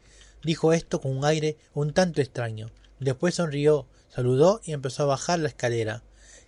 Dijo 0.43 0.71
esto 0.71 1.01
con 1.01 1.17
un 1.17 1.25
aire 1.25 1.57
un 1.73 1.93
tanto 1.93 2.21
extraño. 2.21 2.71
Después 2.99 3.35
sonrió, 3.35 3.87
saludó 4.07 4.61
y 4.63 4.71
empezó 4.71 5.03
a 5.03 5.07
bajar 5.07 5.39
la 5.39 5.49
escalera. 5.49 6.03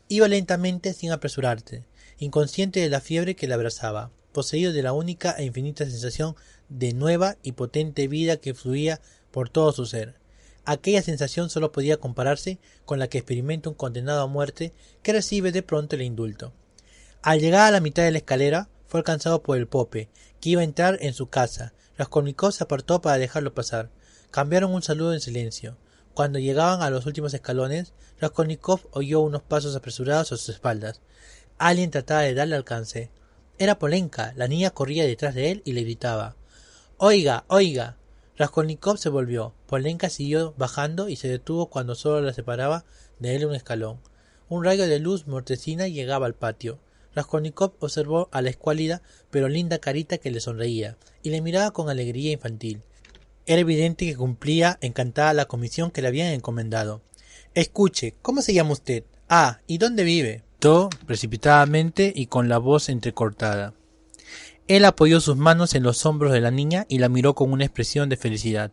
Iba 0.07 0.27
lentamente 0.29 0.93
sin 0.93 1.11
apresurarse, 1.11 1.83
inconsciente 2.19 2.79
de 2.79 2.89
la 2.89 3.01
fiebre 3.01 3.35
que 3.35 3.47
le 3.47 3.53
abrazaba, 3.53 4.11
poseído 4.31 4.71
de 4.71 4.83
la 4.83 4.93
única 4.93 5.31
e 5.31 5.43
infinita 5.43 5.85
sensación 5.85 6.35
de 6.69 6.93
nueva 6.93 7.37
y 7.43 7.51
potente 7.51 8.07
vida 8.07 8.37
que 8.37 8.53
fluía 8.53 9.01
por 9.31 9.49
todo 9.49 9.73
su 9.73 9.85
ser. 9.85 10.15
Aquella 10.63 11.01
sensación 11.01 11.49
solo 11.49 11.71
podía 11.71 11.97
compararse 11.97 12.59
con 12.85 12.99
la 12.99 13.07
que 13.07 13.17
experimenta 13.17 13.69
un 13.69 13.75
condenado 13.75 14.21
a 14.21 14.27
muerte 14.27 14.73
que 15.03 15.11
recibe 15.11 15.51
de 15.51 15.63
pronto 15.63 15.95
el 15.95 16.03
indulto. 16.03 16.53
Al 17.21 17.39
llegar 17.39 17.67
a 17.67 17.71
la 17.71 17.81
mitad 17.81 18.03
de 18.03 18.11
la 18.11 18.19
escalera, 18.19 18.69
fue 18.91 18.99
alcanzado 18.99 19.41
por 19.41 19.57
el 19.57 19.69
pope, 19.69 20.09
que 20.41 20.49
iba 20.49 20.59
a 20.59 20.65
entrar 20.65 20.97
en 20.99 21.13
su 21.13 21.29
casa. 21.29 21.71
Raskolnikov 21.97 22.51
se 22.51 22.65
apartó 22.65 23.01
para 23.01 23.17
dejarlo 23.17 23.53
pasar. 23.53 23.89
Cambiaron 24.31 24.73
un 24.73 24.83
saludo 24.83 25.13
en 25.13 25.21
silencio. 25.21 25.77
Cuando 26.13 26.39
llegaban 26.39 26.81
a 26.81 26.89
los 26.89 27.05
últimos 27.05 27.33
escalones, 27.33 27.93
Raskolnikov 28.19 28.81
oyó 28.91 29.21
unos 29.21 29.43
pasos 29.43 29.77
apresurados 29.77 30.33
a 30.33 30.35
sus 30.35 30.49
espaldas. 30.49 30.99
Alguien 31.57 31.89
trataba 31.89 32.23
de 32.23 32.33
darle 32.33 32.57
alcance. 32.57 33.09
Era 33.57 33.79
Polenka. 33.79 34.33
La 34.35 34.49
niña 34.49 34.71
corría 34.71 35.05
detrás 35.05 35.35
de 35.35 35.51
él 35.51 35.61
y 35.63 35.71
le 35.71 35.83
gritaba. 35.83 36.35
Oiga, 36.97 37.45
oiga. 37.47 37.95
Raskolnikov 38.35 38.97
se 38.97 39.07
volvió. 39.07 39.53
Polenka 39.67 40.09
siguió 40.09 40.53
bajando 40.57 41.07
y 41.07 41.15
se 41.15 41.29
detuvo 41.29 41.69
cuando 41.69 41.95
solo 41.95 42.19
la 42.19 42.33
separaba 42.33 42.83
de 43.19 43.37
él 43.37 43.45
un 43.45 43.55
escalón. 43.55 44.01
Un 44.49 44.65
rayo 44.65 44.85
de 44.85 44.99
luz 44.99 45.27
mortecina 45.27 45.87
llegaba 45.87 46.25
al 46.25 46.35
patio. 46.35 46.77
Raskolnikov 47.15 47.73
observó 47.79 48.29
a 48.31 48.41
la 48.41 48.49
escuálida 48.49 49.01
pero 49.29 49.49
linda 49.49 49.79
carita 49.79 50.17
que 50.17 50.31
le 50.31 50.39
sonreía 50.39 50.97
y 51.23 51.29
le 51.29 51.41
miraba 51.41 51.71
con 51.71 51.89
alegría 51.89 52.31
infantil. 52.31 52.81
Era 53.45 53.61
evidente 53.61 54.05
que 54.05 54.15
cumplía 54.15 54.77
encantada 54.81 55.33
la 55.33 55.45
comisión 55.45 55.91
que 55.91 56.01
le 56.01 56.07
habían 56.07 56.27
encomendado. 56.27 57.01
Escuche, 57.53 58.15
¿cómo 58.21 58.41
se 58.41 58.53
llama 58.53 58.71
usted? 58.71 59.03
Ah, 59.27 59.59
¿y 59.67 59.77
dónde 59.77 60.03
vive? 60.03 60.43
Todo 60.59 60.89
precipitadamente 61.07 62.13
y 62.15 62.27
con 62.27 62.47
la 62.47 62.59
voz 62.59 62.87
entrecortada. 62.89 63.73
Él 64.67 64.85
apoyó 64.85 65.19
sus 65.19 65.35
manos 65.35 65.73
en 65.73 65.83
los 65.83 66.05
hombros 66.05 66.31
de 66.31 66.39
la 66.39 66.51
niña 66.51 66.85
y 66.87 66.99
la 66.99 67.09
miró 67.09 67.35
con 67.35 67.51
una 67.51 67.65
expresión 67.65 68.07
de 68.07 68.15
felicidad. 68.15 68.71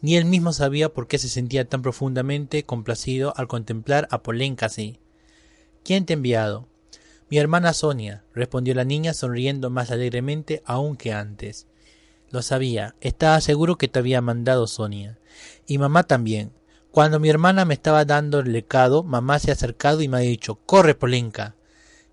Ni 0.00 0.16
él 0.16 0.24
mismo 0.24 0.52
sabía 0.52 0.90
por 0.90 1.08
qué 1.08 1.18
se 1.18 1.28
sentía 1.28 1.68
tan 1.68 1.82
profundamente 1.82 2.62
complacido 2.62 3.34
al 3.36 3.48
contemplar 3.48 4.06
a 4.10 4.22
Polenka 4.22 4.66
así. 4.66 5.00
¿Quién 5.82 6.06
te 6.06 6.12
ha 6.12 6.16
enviado? 6.16 6.68
Mi 7.30 7.38
hermana 7.38 7.72
Sonia, 7.74 8.24
respondió 8.34 8.74
la 8.74 8.84
niña 8.84 9.14
sonriendo 9.14 9.70
más 9.70 9.92
alegremente 9.92 10.62
aún 10.66 10.96
que 10.96 11.12
antes. 11.12 11.68
Lo 12.30 12.42
sabía, 12.42 12.96
estaba 13.00 13.40
seguro 13.40 13.78
que 13.78 13.86
te 13.86 14.00
había 14.00 14.20
mandado 14.20 14.66
Sonia. 14.66 15.16
Y 15.64 15.78
mamá 15.78 16.02
también. 16.02 16.50
Cuando 16.90 17.20
mi 17.20 17.28
hermana 17.28 17.64
me 17.64 17.74
estaba 17.74 18.04
dando 18.04 18.40
el 18.40 18.52
lecado, 18.52 19.04
mamá 19.04 19.38
se 19.38 19.50
ha 19.50 19.54
acercado 19.54 20.02
y 20.02 20.08
me 20.08 20.16
ha 20.16 20.20
dicho, 20.20 20.56
corre, 20.66 20.96
Polenka. 20.96 21.54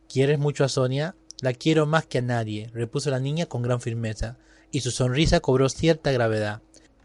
¿Quieres 0.07 0.37
mucho 0.37 0.63
a 0.63 0.69
Sonia? 0.69 1.15
La 1.41 1.53
quiero 1.53 1.87
más 1.87 2.05
que 2.05 2.19
a 2.19 2.21
nadie, 2.21 2.69
repuso 2.73 3.09
la 3.09 3.19
niña 3.19 3.47
con 3.47 3.63
gran 3.63 3.81
firmeza, 3.81 4.37
y 4.71 4.81
su 4.81 4.91
sonrisa 4.91 5.39
cobró 5.39 5.67
cierta 5.69 6.11
gravedad. 6.11 6.61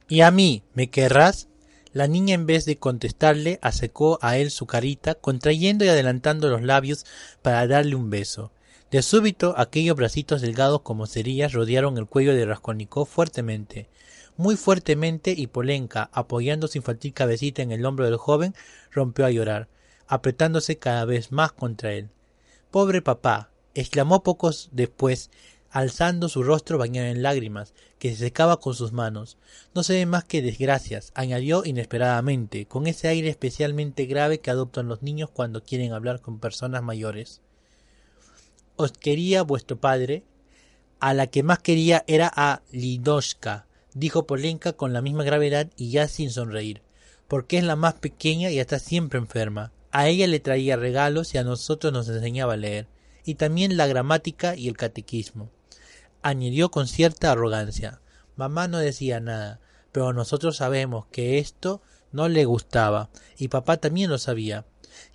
¿Y 0.06 0.20
a 0.20 0.30
mí? 0.30 0.62
¿Me 0.74 0.90
querrás? 0.90 1.48
La 1.92 2.06
niña 2.06 2.34
en 2.34 2.46
vez 2.46 2.64
de 2.64 2.78
contestarle 2.78 3.58
acercó 3.60 4.18
a 4.22 4.38
él 4.38 4.50
su 4.50 4.66
carita, 4.66 5.14
contrayendo 5.14 5.84
y 5.84 5.88
adelantando 5.88 6.48
los 6.48 6.62
labios 6.62 7.04
para 7.42 7.66
darle 7.66 7.96
un 7.96 8.08
beso. 8.08 8.50
De 8.90 9.02
súbito 9.02 9.54
aquellos 9.58 9.96
bracitos 9.96 10.40
delgados 10.40 10.80
como 10.82 11.06
cerillas 11.06 11.52
rodearon 11.52 11.98
el 11.98 12.06
cuello 12.06 12.34
de 12.34 12.46
Raskolnikov 12.46 13.06
fuertemente, 13.06 13.88
muy 14.36 14.56
fuertemente 14.56 15.34
y 15.36 15.46
Polenka, 15.46 16.08
apoyando 16.12 16.66
su 16.66 16.78
infantil 16.78 17.12
cabecita 17.12 17.60
en 17.60 17.72
el 17.72 17.84
hombro 17.84 18.06
del 18.06 18.16
joven, 18.16 18.54
rompió 18.90 19.26
a 19.26 19.30
llorar, 19.30 19.68
apretándose 20.06 20.78
cada 20.78 21.04
vez 21.04 21.30
más 21.30 21.52
contra 21.52 21.92
él. 21.92 22.08
Pobre 22.70 23.02
papá, 23.02 23.50
exclamó 23.74 24.22
pocos 24.22 24.70
después, 24.72 25.30
alzando 25.70 26.28
su 26.28 26.42
rostro 26.42 26.78
bañado 26.78 27.08
en 27.08 27.22
lágrimas, 27.22 27.74
que 28.02 28.10
se 28.10 28.24
secaba 28.24 28.58
con 28.58 28.74
sus 28.74 28.90
manos. 28.90 29.38
No 29.74 29.84
se 29.84 29.94
ve 29.94 30.06
más 30.06 30.24
que 30.24 30.42
desgracias, 30.42 31.12
añadió 31.14 31.64
inesperadamente, 31.64 32.66
con 32.66 32.86
ese 32.88 33.06
aire 33.06 33.28
especialmente 33.28 34.06
grave 34.06 34.40
que 34.40 34.50
adoptan 34.50 34.88
los 34.88 35.02
niños 35.02 35.30
cuando 35.30 35.62
quieren 35.62 35.92
hablar 35.92 36.20
con 36.20 36.40
personas 36.40 36.82
mayores 36.82 37.40
os 38.76 38.92
quería 38.92 39.42
vuestro 39.42 39.78
padre, 39.78 40.24
a 41.00 41.14
la 41.14 41.26
que 41.26 41.42
más 41.42 41.58
quería 41.58 42.04
era 42.06 42.30
a 42.34 42.62
Lidoshka, 42.70 43.66
dijo 43.94 44.26
Polenka 44.26 44.72
con 44.72 44.92
la 44.92 45.02
misma 45.02 45.24
gravedad 45.24 45.70
y 45.76 45.90
ya 45.90 46.08
sin 46.08 46.30
sonreír, 46.30 46.82
porque 47.28 47.58
es 47.58 47.64
la 47.64 47.76
más 47.76 47.94
pequeña 47.94 48.50
y 48.50 48.58
está 48.58 48.78
siempre 48.78 49.18
enferma. 49.18 49.72
A 49.90 50.08
ella 50.08 50.26
le 50.26 50.40
traía 50.40 50.76
regalos 50.76 51.34
y 51.34 51.38
a 51.38 51.44
nosotros 51.44 51.92
nos 51.92 52.08
enseñaba 52.08 52.54
a 52.54 52.56
leer, 52.56 52.86
y 53.24 53.34
también 53.34 53.76
la 53.76 53.86
gramática 53.86 54.56
y 54.56 54.68
el 54.68 54.76
catequismo. 54.76 55.50
Añadió 56.22 56.70
con 56.70 56.88
cierta 56.88 57.32
arrogancia. 57.32 58.00
Mamá 58.36 58.68
no 58.68 58.78
decía 58.78 59.20
nada, 59.20 59.60
pero 59.92 60.12
nosotros 60.12 60.56
sabemos 60.56 61.06
que 61.12 61.38
esto 61.38 61.82
no 62.12 62.28
le 62.28 62.44
gustaba, 62.44 63.10
y 63.36 63.48
papá 63.48 63.76
también 63.76 64.10
lo 64.10 64.18
sabía. 64.18 64.64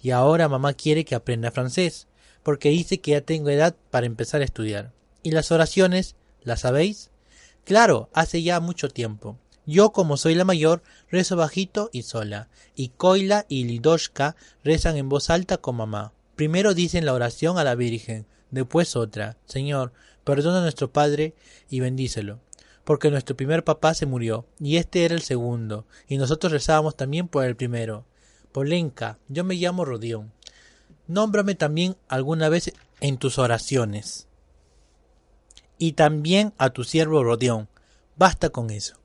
Y 0.02 0.12
ahora 0.12 0.50
mamá 0.50 0.74
quiere 0.74 1.06
que 1.06 1.16
aprenda 1.16 1.52
francés 1.52 2.08
porque 2.48 2.70
dice 2.70 3.02
que 3.02 3.12
ya 3.12 3.20
tengo 3.20 3.50
edad 3.50 3.76
para 3.92 4.06
empezar 4.06 4.40
a 4.40 4.46
estudiar. 4.46 4.94
¿Y 5.22 5.32
las 5.32 5.52
oraciones? 5.52 6.16
¿Las 6.44 6.62
sabéis? 6.62 7.12
Claro, 7.66 8.10
hace 8.14 8.42
ya 8.42 8.62
mucho 8.62 8.88
tiempo. 8.88 9.38
Yo, 9.66 9.92
como 9.92 10.16
soy 10.16 10.34
la 10.34 10.46
mayor, 10.46 10.82
rezo 11.12 11.36
bajito 11.36 11.90
y 11.92 12.04
sola, 12.04 12.48
y 12.74 12.88
Koila 12.88 13.46
y 13.50 13.66
Lidoshka 13.66 14.38
rezan 14.64 14.96
en 14.96 15.10
voz 15.10 15.30
alta 15.30 15.58
con 15.58 15.76
mamá. 15.76 16.14
Primero 16.38 16.74
dicen 16.74 17.06
la 17.06 17.14
oración 17.14 17.58
a 17.58 17.66
la 17.66 17.76
Virgen, 17.76 18.26
después 18.50 18.96
otra. 18.96 19.36
Señor, 19.46 19.92
perdona 20.28 20.58
a 20.58 20.62
nuestro 20.62 20.92
Padre 20.92 21.36
y 21.70 21.80
bendícelo, 21.80 22.42
porque 22.84 23.10
nuestro 23.10 23.38
primer 23.38 23.64
papá 23.64 23.94
se 23.94 24.06
murió, 24.06 24.46
y 24.60 24.76
este 24.76 25.06
era 25.06 25.16
el 25.16 25.22
segundo, 25.22 25.86
y 26.06 26.18
nosotros 26.18 26.52
rezábamos 26.52 26.98
también 26.98 27.30
por 27.30 27.46
el 27.46 27.56
primero. 27.56 28.04
Polenka, 28.52 29.20
yo 29.30 29.46
me 29.46 29.56
llamo 29.56 29.86
Rodión. 29.86 30.34
Nómbrame 31.08 31.56
también 31.56 31.96
alguna 32.10 32.50
vez 32.50 32.74
en 33.00 33.16
tus 33.16 33.40
oraciones. 33.40 34.28
Y 35.78 35.94
también 35.94 36.54
a 36.58 36.72
tu 36.72 36.84
siervo 36.84 37.24
Rodión. 37.24 37.70
Basta 38.18 38.50
con 38.50 38.70
eso. 38.70 38.98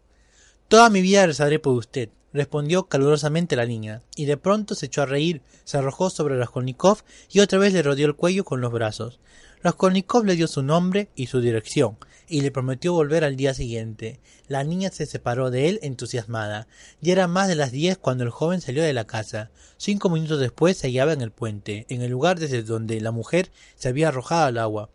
Toda 0.67 0.91
mi 0.91 1.03
vida 1.03 1.25
rezaré 1.25 1.61
por 1.61 1.75
usted, 1.75 2.09
respondió 2.33 2.89
calurosamente 2.89 3.55
la 3.55 3.67
niña, 3.67 4.03
y 4.17 4.25
de 4.25 4.39
pronto 4.39 4.75
se 4.75 4.87
echó 4.87 5.03
a 5.03 5.07
reír, 5.07 5.41
se 5.63 5.79
arrojó 5.79 6.11
sobre 6.11 6.37
Raskolnikov 6.37 7.05
y 7.31 7.39
otra 7.39 7.61
vez 7.61 7.73
le 7.75 7.83
rodeó 7.83 8.09
el 8.09 8.17
cuello 8.17 8.43
con 8.43 8.61
los 8.61 8.73
brazos. 8.73 9.21
Raskolnikov 9.63 10.25
le 10.25 10.35
dio 10.35 10.49
su 10.49 10.63
nombre 10.65 11.09
y 11.15 11.27
su 11.29 11.41
dirección, 11.41 11.97
y 12.29 12.41
le 12.41 12.51
prometió 12.51 12.93
volver 12.95 13.23
al 13.23 13.37
día 13.37 13.55
siguiente. 13.55 14.19
La 14.49 14.65
niña 14.65 14.91
se 14.91 15.07
separó 15.07 15.53
de 15.53 15.69
él 15.69 15.79
entusiasmada. 15.83 16.67
Ya 17.01 17.13
eran 17.13 17.31
más 17.31 17.47
de 17.47 17.55
las 17.55 17.71
diez 17.71 17.97
cuando 17.97 18.25
el 18.25 18.31
joven 18.31 18.61
salió 18.61 18.83
de 18.83 18.93
la 18.93 19.07
casa. 19.07 19.53
Cinco 19.77 20.11
minutos 20.11 20.41
después 20.41 20.77
se 20.77 20.89
hallaba 20.89 21.13
en 21.13 21.21
el 21.21 21.31
puente, 21.31 21.87
en 21.89 22.03
el 22.03 22.11
lugar 22.11 22.41
desde 22.41 22.65
donde 22.65 23.01
la 23.01 23.13
mujer 23.13 23.53
se 23.77 23.89
había 23.89 24.09
arrojado 24.09 24.47
al 24.47 24.59
agua. 24.59 24.91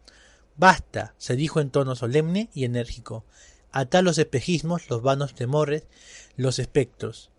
Basta, 0.58 1.14
se 1.18 1.38
dijo 1.38 1.62
en 1.62 1.70
tono 1.70 1.96
solemne 1.96 2.50
y 2.54 2.66
enérgico. 2.66 3.24
Atá 3.72 4.02
los 4.02 4.18
espejismos, 4.18 4.90
los 4.90 5.02
vanos 5.02 5.34
temores, 5.34 5.84
los 6.36 6.60
espectros. 6.60 7.30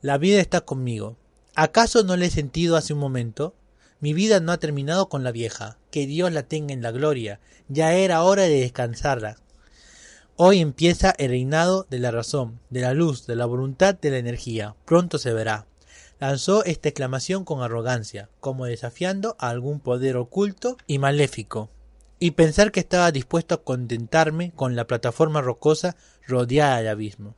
La 0.00 0.16
vida 0.16 0.40
está 0.40 0.60
conmigo. 0.60 1.16
¿Acaso 1.56 2.04
no 2.04 2.16
le 2.16 2.26
he 2.26 2.30
sentido 2.30 2.76
hace 2.76 2.92
un 2.92 3.00
momento? 3.00 3.54
Mi 4.00 4.12
vida 4.12 4.38
no 4.38 4.52
ha 4.52 4.58
terminado 4.58 5.08
con 5.08 5.24
la 5.24 5.32
vieja. 5.32 5.76
Que 5.90 6.06
Dios 6.06 6.32
la 6.32 6.44
tenga 6.44 6.72
en 6.72 6.82
la 6.82 6.92
gloria. 6.92 7.40
Ya 7.68 7.94
era 7.94 8.22
hora 8.22 8.42
de 8.42 8.60
descansarla. 8.60 9.36
Hoy 10.36 10.60
empieza 10.60 11.12
el 11.18 11.30
reinado 11.30 11.84
de 11.90 11.98
la 11.98 12.12
razón, 12.12 12.60
de 12.70 12.82
la 12.82 12.94
luz, 12.94 13.26
de 13.26 13.34
la 13.34 13.46
voluntad, 13.46 13.96
de 13.96 14.10
la 14.10 14.18
energía. 14.18 14.76
Pronto 14.84 15.18
se 15.18 15.32
verá. 15.32 15.66
Lanzó 16.20 16.64
esta 16.64 16.88
exclamación 16.88 17.44
con 17.44 17.60
arrogancia, 17.60 18.28
como 18.38 18.66
desafiando 18.66 19.34
a 19.40 19.48
algún 19.48 19.80
poder 19.80 20.16
oculto 20.16 20.76
y 20.86 20.98
maléfico. 20.98 21.70
Y 22.20 22.32
pensar 22.32 22.70
que 22.70 22.80
estaba 22.80 23.10
dispuesto 23.10 23.56
a 23.56 23.64
contentarme 23.64 24.52
con 24.52 24.76
la 24.76 24.86
plataforma 24.86 25.40
rocosa 25.40 25.96
rodeada 26.24 26.82
de 26.82 26.88
abismo. 26.88 27.34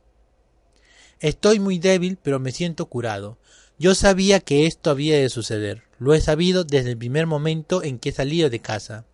Estoy 1.19 1.59
muy 1.59 1.79
débil, 1.79 2.19
pero 2.21 2.39
me 2.39 2.51
siento 2.51 2.85
curado. 2.85 3.39
Yo 3.79 3.95
sabía 3.95 4.39
que 4.39 4.67
esto 4.67 4.91
había 4.91 5.17
de 5.17 5.29
suceder. 5.29 5.90
Lo 6.01 6.15
he 6.15 6.19
sabido 6.19 6.63
desde 6.63 6.89
el 6.89 6.97
primer 6.97 7.27
momento 7.27 7.83
en 7.83 7.99
que 7.99 8.09
he 8.09 8.11
salido 8.11 8.49
de 8.49 8.59
casa. 8.59 9.05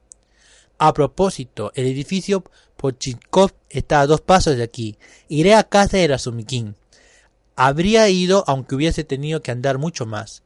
A 0.78 0.93
propósito, 0.93 1.73
el 1.76 1.86
edificio 1.86 2.45
Pochikov 2.78 3.52
está 3.69 4.00
a 4.00 4.08
dos 4.08 4.21
pasos 4.21 4.56
de 4.56 4.63
aquí. 4.63 4.97
Iré 5.28 5.54
a 5.54 5.65
casa 5.65 5.97
de 5.97 6.08
Razumikin. 6.08 6.78
Habría 7.58 8.08
ido 8.08 8.45
aunque 8.47 8.76
hubiese 8.76 9.04
tenido 9.04 9.41
que 9.41 9.52
andar 9.52 9.80
mucho 9.80 10.06
más. 10.06 10.43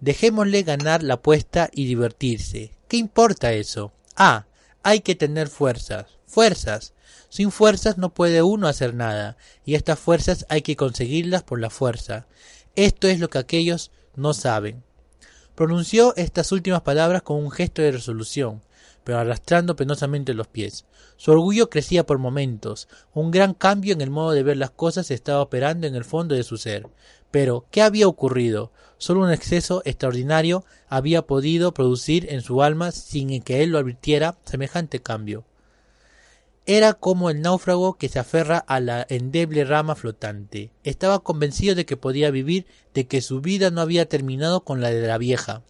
Dejémosle 0.00 0.64
ganar 0.64 1.02
la 1.02 1.14
apuesta 1.14 1.70
y 1.72 1.86
divertirse. 1.86 2.72
¿Qué 2.86 2.98
importa 2.98 3.54
eso? 3.54 3.90
Ah, 4.16 4.44
hay 4.82 5.00
que 5.00 5.14
tener 5.14 5.48
fuerzas. 5.48 6.08
Fuerzas. 6.26 6.92
Sin 7.30 7.50
fuerzas 7.50 7.96
no 7.96 8.12
puede 8.12 8.42
uno 8.42 8.68
hacer 8.68 8.92
nada, 8.92 9.38
y 9.64 9.76
estas 9.76 9.98
fuerzas 9.98 10.44
hay 10.50 10.60
que 10.60 10.76
conseguirlas 10.76 11.42
por 11.42 11.58
la 11.58 11.70
fuerza. 11.70 12.26
Esto 12.76 13.08
es 13.08 13.18
lo 13.18 13.30
que 13.30 13.38
aquellos 13.38 13.92
no 14.14 14.34
saben. 14.34 14.82
Pronunció 15.60 16.16
estas 16.16 16.52
últimas 16.52 16.80
palabras 16.80 17.20
con 17.20 17.36
un 17.36 17.50
gesto 17.50 17.82
de 17.82 17.92
resolución, 17.92 18.62
pero 19.04 19.18
arrastrando 19.18 19.76
penosamente 19.76 20.32
los 20.32 20.46
pies. 20.46 20.86
Su 21.18 21.32
orgullo 21.32 21.68
crecía 21.68 22.06
por 22.06 22.16
momentos. 22.16 22.88
Un 23.12 23.30
gran 23.30 23.52
cambio 23.52 23.92
en 23.92 24.00
el 24.00 24.08
modo 24.08 24.30
de 24.30 24.42
ver 24.42 24.56
las 24.56 24.70
cosas 24.70 25.10
estaba 25.10 25.42
operando 25.42 25.86
en 25.86 25.94
el 25.94 26.04
fondo 26.04 26.34
de 26.34 26.44
su 26.44 26.56
ser. 26.56 26.88
Pero, 27.30 27.66
¿qué 27.70 27.82
había 27.82 28.08
ocurrido? 28.08 28.72
Solo 28.96 29.20
un 29.20 29.32
exceso 29.32 29.82
extraordinario 29.84 30.64
había 30.88 31.26
podido 31.26 31.74
producir 31.74 32.32
en 32.32 32.40
su 32.40 32.62
alma, 32.62 32.90
sin 32.90 33.42
que 33.42 33.62
él 33.62 33.68
lo 33.68 33.78
advirtiera, 33.80 34.38
semejante 34.46 35.02
cambio. 35.02 35.44
Era 36.72 36.94
como 36.94 37.30
el 37.30 37.40
náufrago 37.40 37.94
que 37.94 38.08
se 38.08 38.20
aferra 38.20 38.58
a 38.58 38.78
la 38.78 39.04
endeble 39.08 39.64
rama 39.64 39.96
flotante. 39.96 40.70
Estaba 40.84 41.18
convencido 41.18 41.74
de 41.74 41.84
que 41.84 41.96
podía 41.96 42.30
vivir, 42.30 42.64
de 42.94 43.08
que 43.08 43.22
su 43.22 43.40
vida 43.40 43.72
no 43.72 43.80
había 43.80 44.08
terminado 44.08 44.62
con 44.62 44.80
la 44.80 44.90
de 44.90 45.04
la 45.04 45.18
vieja. 45.18 45.64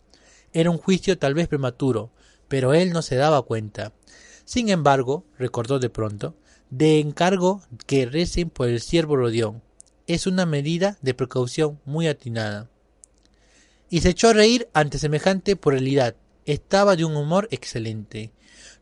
Era 0.52 0.70
un 0.70 0.76
juicio 0.76 1.16
tal 1.16 1.32
vez 1.32 1.48
prematuro, 1.48 2.10
pero 2.48 2.74
él 2.74 2.92
no 2.92 3.00
se 3.00 3.16
daba 3.16 3.40
cuenta. 3.40 3.94
Sin 4.44 4.68
embargo, 4.68 5.24
recordó 5.38 5.78
de 5.78 5.88
pronto, 5.88 6.34
de 6.68 6.98
encargo 7.00 7.62
que 7.86 8.04
recen 8.04 8.50
por 8.50 8.68
el 8.68 8.82
siervo 8.82 9.16
Rodión. 9.16 9.62
Es 10.06 10.26
una 10.26 10.44
medida 10.44 10.98
de 11.00 11.14
precaución 11.14 11.80
muy 11.86 12.08
atinada. 12.08 12.68
Y 13.88 14.02
se 14.02 14.10
echó 14.10 14.28
a 14.28 14.34
reír 14.34 14.68
ante 14.74 14.98
semejante 14.98 15.56
probabilidad. 15.56 16.14
Estaba 16.44 16.94
de 16.94 17.06
un 17.06 17.16
humor 17.16 17.48
excelente. 17.52 18.32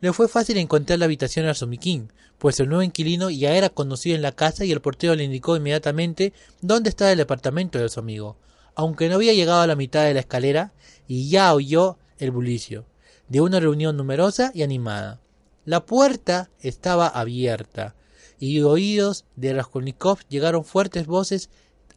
Le 0.00 0.12
fue 0.12 0.28
fácil 0.28 0.56
encontrar 0.58 0.98
la 0.98 1.06
habitación 1.06 1.46
a 1.46 1.54
Somiquín, 1.54 2.12
pues 2.38 2.60
el 2.60 2.68
nuevo 2.68 2.82
inquilino 2.82 3.30
ya 3.30 3.54
era 3.54 3.68
conocido 3.68 4.14
en 4.14 4.22
la 4.22 4.32
casa 4.32 4.64
y 4.64 4.70
el 4.70 4.80
portero 4.80 5.14
le 5.16 5.24
indicó 5.24 5.56
inmediatamente 5.56 6.32
dónde 6.60 6.90
estaba 6.90 7.10
el 7.10 7.18
departamento 7.18 7.78
de 7.78 7.88
su 7.88 7.98
amigo, 7.98 8.36
aunque 8.76 9.08
no 9.08 9.16
había 9.16 9.32
llegado 9.32 9.60
a 9.60 9.66
la 9.66 9.74
mitad 9.74 10.04
de 10.04 10.14
la 10.14 10.20
escalera 10.20 10.72
y 11.08 11.28
ya 11.28 11.52
oyó 11.52 11.98
el 12.18 12.30
bullicio 12.30 12.86
de 13.28 13.40
una 13.40 13.60
reunión 13.60 13.96
numerosa 13.96 14.52
y 14.54 14.62
animada. 14.62 15.20
La 15.64 15.84
puerta 15.84 16.48
estaba 16.60 17.08
abierta 17.08 17.94
y 18.38 18.60
oídos 18.62 19.24
de 19.36 19.52
Raskolnikov 19.52 20.20
llegaron 20.28 20.64
fuertes 20.64 21.06
voces 21.06 21.50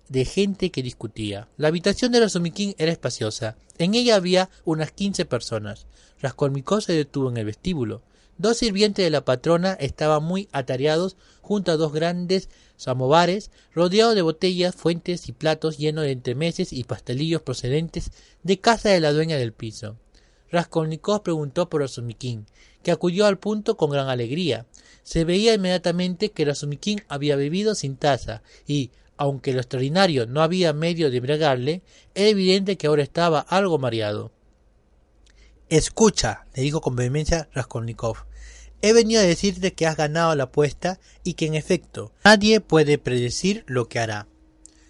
de 0.10 0.26
gente 0.26 0.72
que 0.72 0.84
discutía. 0.84 1.48
La 1.56 1.70
habitación 1.70 2.12
de 2.12 2.20
Razumikin 2.20 2.76
era 2.78 2.92
espaciosa. 2.92 3.56
En 3.78 3.96
ella 3.96 4.16
había 4.16 4.50
unas 4.66 4.92
quince 4.92 5.24
personas. 5.24 5.86
Raskolnikov 6.22 6.82
se 6.82 6.94
detuvo 6.94 7.30
en 7.30 7.38
el 7.38 7.46
vestíbulo. 7.46 8.02
Dos 8.38 8.58
sirvientes 8.58 9.04
de 9.06 9.10
la 9.12 9.26
patrona 9.26 9.74
estaban 9.74 10.24
muy 10.24 10.48
atareados 10.52 11.16
junto 11.42 11.72
a 11.72 11.78
dos 11.78 11.94
grandes 11.94 12.50
samovares, 12.76 13.52
rodeados 13.74 14.16
de 14.16 14.22
botellas, 14.22 14.76
fuentes 14.76 15.30
y 15.30 15.32
platos 15.32 15.78
llenos 15.78 16.06
de 16.06 16.12
entremeses 16.12 16.74
y 16.74 16.84
pastelillos 16.84 17.42
procedentes 17.42 18.12
de 18.42 18.60
casa 18.60 18.90
de 18.90 19.00
la 19.00 19.14
dueña 19.14 19.38
del 19.38 19.54
piso. 19.54 19.98
Raskolnikov 20.52 21.24
preguntó 21.24 21.70
por 21.70 21.82
Razumikin, 21.82 22.46
que 22.84 22.92
acudió 22.92 23.26
al 23.26 23.38
punto 23.38 23.78
con 23.78 23.92
gran 23.92 24.10
alegría. 24.10 24.66
Se 25.04 25.24
veía 25.24 25.54
inmediatamente 25.54 26.32
que 26.32 26.46
Razumikin 26.46 27.04
había 27.08 27.36
bebido 27.36 27.76
sin 27.76 27.96
taza 27.96 28.42
y, 28.68 28.92
aunque 29.18 29.54
lo 29.54 29.60
extraordinario 29.60 30.26
no 30.26 30.42
había 30.42 30.74
medio 30.74 31.12
de 31.12 31.18
embriagarle, 31.18 31.82
era 32.16 32.30
evidente 32.30 32.76
que 32.78 32.88
ahora 32.88 33.04
estaba 33.04 33.40
algo 33.40 33.78
mareado. 33.78 34.32
Escucha, 35.72 36.48
le 36.54 36.64
dijo 36.64 36.82
con 36.82 36.98
vehemencia 36.98 37.48
Raskolnikov. 37.54 38.26
He 38.82 38.92
venido 38.92 39.22
a 39.22 39.24
decirte 39.24 39.72
que 39.72 39.88
has 39.88 39.96
ganado 39.96 40.36
la 40.36 40.44
apuesta 40.44 41.00
y 41.24 41.36
que 41.36 41.46
en 41.46 41.56
efecto 41.56 42.12
nadie 42.26 42.60
puede 42.60 42.98
predecir 42.98 43.64
lo 43.68 43.88
que 43.88 44.00
hará. 44.00 44.28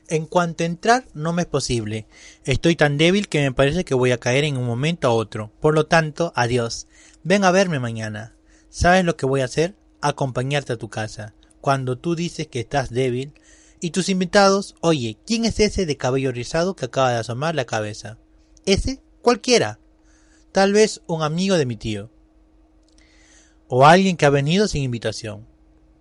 En 0.08 0.26
cuanto 0.26 0.64
a 0.64 0.66
entrar, 0.66 1.06
no 1.14 1.34
me 1.34 1.44
es 1.44 1.48
posible. 1.48 2.08
Estoy 2.46 2.76
tan 2.76 2.98
débil 2.98 3.30
que 3.30 3.42
me 3.42 3.52
parece 3.52 3.86
que 3.86 3.94
voy 3.94 4.12
a 4.12 4.18
caer 4.18 4.44
en 4.44 4.58
un 4.58 4.66
momento 4.66 5.08
a 5.08 5.14
otro. 5.14 5.52
Por 5.62 5.76
lo 5.76 5.86
tanto, 5.86 6.34
adiós. 6.36 6.88
Ven 7.22 7.44
a 7.44 7.52
verme 7.52 7.80
mañana. 7.80 8.36
¿Sabes 8.72 9.06
lo 9.06 9.16
que 9.16 9.28
voy 9.28 9.42
a 9.42 9.46
hacer? 9.46 9.76
Acompañarte 10.02 10.74
a 10.74 10.78
tu 10.78 10.90
casa. 10.90 11.36
Cuando 11.62 12.00
tú 12.00 12.16
dices 12.16 12.48
que 12.48 12.60
estás 12.60 12.90
débil, 12.90 13.36
y 13.80 13.92
tus 13.92 14.10
invitados, 14.10 14.74
oye, 14.82 15.20
¿quién 15.28 15.46
es 15.46 15.60
ese 15.60 15.86
de 15.86 15.98
cabello 15.98 16.32
rizado 16.32 16.76
que 16.76 16.86
acaba 16.86 17.12
de 17.12 17.20
asomar 17.20 17.54
la 17.54 17.66
cabeza? 17.66 18.18
¿Ese? 18.66 19.04
Cualquiera. 19.22 19.78
Tal 20.52 20.74
vez 20.74 21.02
un 21.08 21.24
amigo 21.24 21.58
de 21.58 21.66
mi 21.66 21.78
tío. 21.78 22.10
O 23.70 23.86
alguien 23.86 24.18
que 24.18 24.26
ha 24.26 24.30
venido 24.30 24.68
sin 24.68 24.84
invitación. 24.84 25.48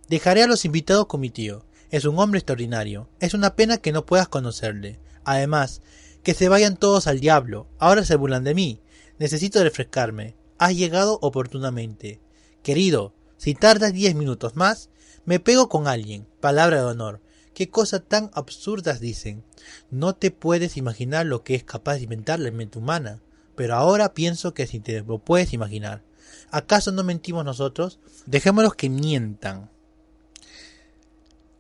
Dejaré 0.09 0.43
a 0.43 0.49
los 0.49 0.65
invitados 0.65 1.07
con 1.07 1.21
mi 1.21 1.31
tío. 1.31 1.65
Es 1.91 2.05
un 2.05 2.19
hombre 2.19 2.39
extraordinario. 2.39 3.09
Es 3.21 3.33
una 3.33 3.55
pena 3.55 3.79
que 3.79 3.93
no 3.93 4.07
puedas 4.07 4.27
conocerle. 4.27 4.99
Además, 5.23 5.83
que 6.25 6.35
se 6.35 6.49
vayan 6.49 6.77
todos 6.77 7.07
al 7.07 7.21
diablo. 7.21 7.69
Ahora 7.79 8.05
se 8.05 8.17
burlan 8.17 8.43
de 8.43 8.55
mí. 8.55 8.81
Necesito 9.21 9.63
refrescarme. 9.63 10.35
Has 10.59 10.75
llegado 10.75 11.21
oportunamente. 11.23 12.21
Querido, 12.65 13.15
si 13.37 13.55
tardas 13.55 13.93
diez 13.93 14.17
minutos 14.17 14.57
más, 14.57 14.91
me 15.25 15.39
pego 15.39 15.69
con 15.69 15.87
alguien. 15.87 16.27
Palabra 16.41 16.79
de 16.79 16.87
honor. 16.87 17.21
¿Qué 17.55 17.71
cosas 17.71 18.03
tan 18.09 18.33
absurdas 18.35 18.99
dicen? 18.99 19.45
No 19.91 20.17
te 20.17 20.33
puedes 20.33 20.77
imaginar 20.77 21.27
lo 21.27 21.45
que 21.45 21.55
es 21.55 21.63
capaz 21.63 21.95
de 21.95 22.03
inventar 22.03 22.41
la 22.41 22.51
mente 22.51 22.79
humana. 22.79 23.21
Pero 23.57 23.75
ahora 23.75 24.15
pienso 24.15 24.55
que 24.55 24.67
si 24.67 24.81
te 24.81 25.03
lo 25.03 25.19
puedes 25.19 25.53
imaginar. 25.53 26.03
¿Acaso 26.51 26.93
no 26.93 27.05
mentimos 27.05 27.45
nosotros? 27.45 28.01
Dejémoslos 28.27 28.75
que 28.75 28.89
mientan. 28.89 29.71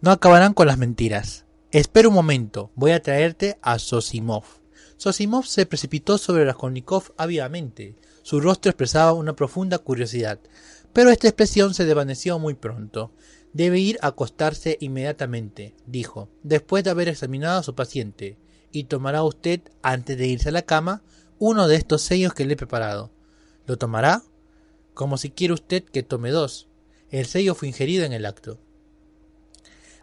No 0.00 0.10
acabarán 0.10 0.54
con 0.54 0.66
las 0.66 0.78
mentiras. 0.78 1.44
Espera 1.72 2.08
un 2.08 2.14
momento, 2.14 2.72
voy 2.74 2.92
a 2.92 3.02
traerte 3.02 3.58
a 3.62 3.78
Sosimov. 3.78 4.44
Sosimov 4.96 5.44
se 5.44 5.66
precipitó 5.66 6.18
sobre 6.18 6.44
Raskolnikov 6.44 7.12
ávidamente. 7.16 7.94
Su 8.22 8.40
rostro 8.40 8.70
expresaba 8.70 9.12
una 9.12 9.36
profunda 9.36 9.78
curiosidad, 9.78 10.40
pero 10.92 11.10
esta 11.10 11.28
expresión 11.28 11.74
se 11.74 11.84
desvaneció 11.84 12.38
muy 12.38 12.54
pronto. 12.54 13.12
Debe 13.52 13.78
ir 13.78 13.98
a 14.02 14.08
acostarse 14.08 14.78
inmediatamente, 14.80 15.74
dijo, 15.86 16.28
después 16.42 16.82
de 16.82 16.90
haber 16.90 17.08
examinado 17.08 17.60
a 17.60 17.62
su 17.62 17.74
paciente, 17.74 18.36
y 18.72 18.84
tomará 18.84 19.22
usted, 19.22 19.60
antes 19.82 20.18
de 20.18 20.26
irse 20.26 20.48
a 20.48 20.52
la 20.52 20.62
cama, 20.62 21.02
uno 21.40 21.68
de 21.68 21.76
estos 21.76 22.02
sellos 22.02 22.34
que 22.34 22.44
le 22.44 22.52
he 22.52 22.56
preparado. 22.56 23.10
¿Lo 23.66 23.78
tomará? 23.78 24.22
Como 24.92 25.16
si 25.16 25.30
quiere 25.30 25.54
usted 25.54 25.82
que 25.82 26.02
tome 26.02 26.30
dos. 26.30 26.68
El 27.08 27.24
sello 27.24 27.54
fue 27.54 27.68
ingerido 27.68 28.04
en 28.04 28.12
el 28.12 28.26
acto. 28.26 28.58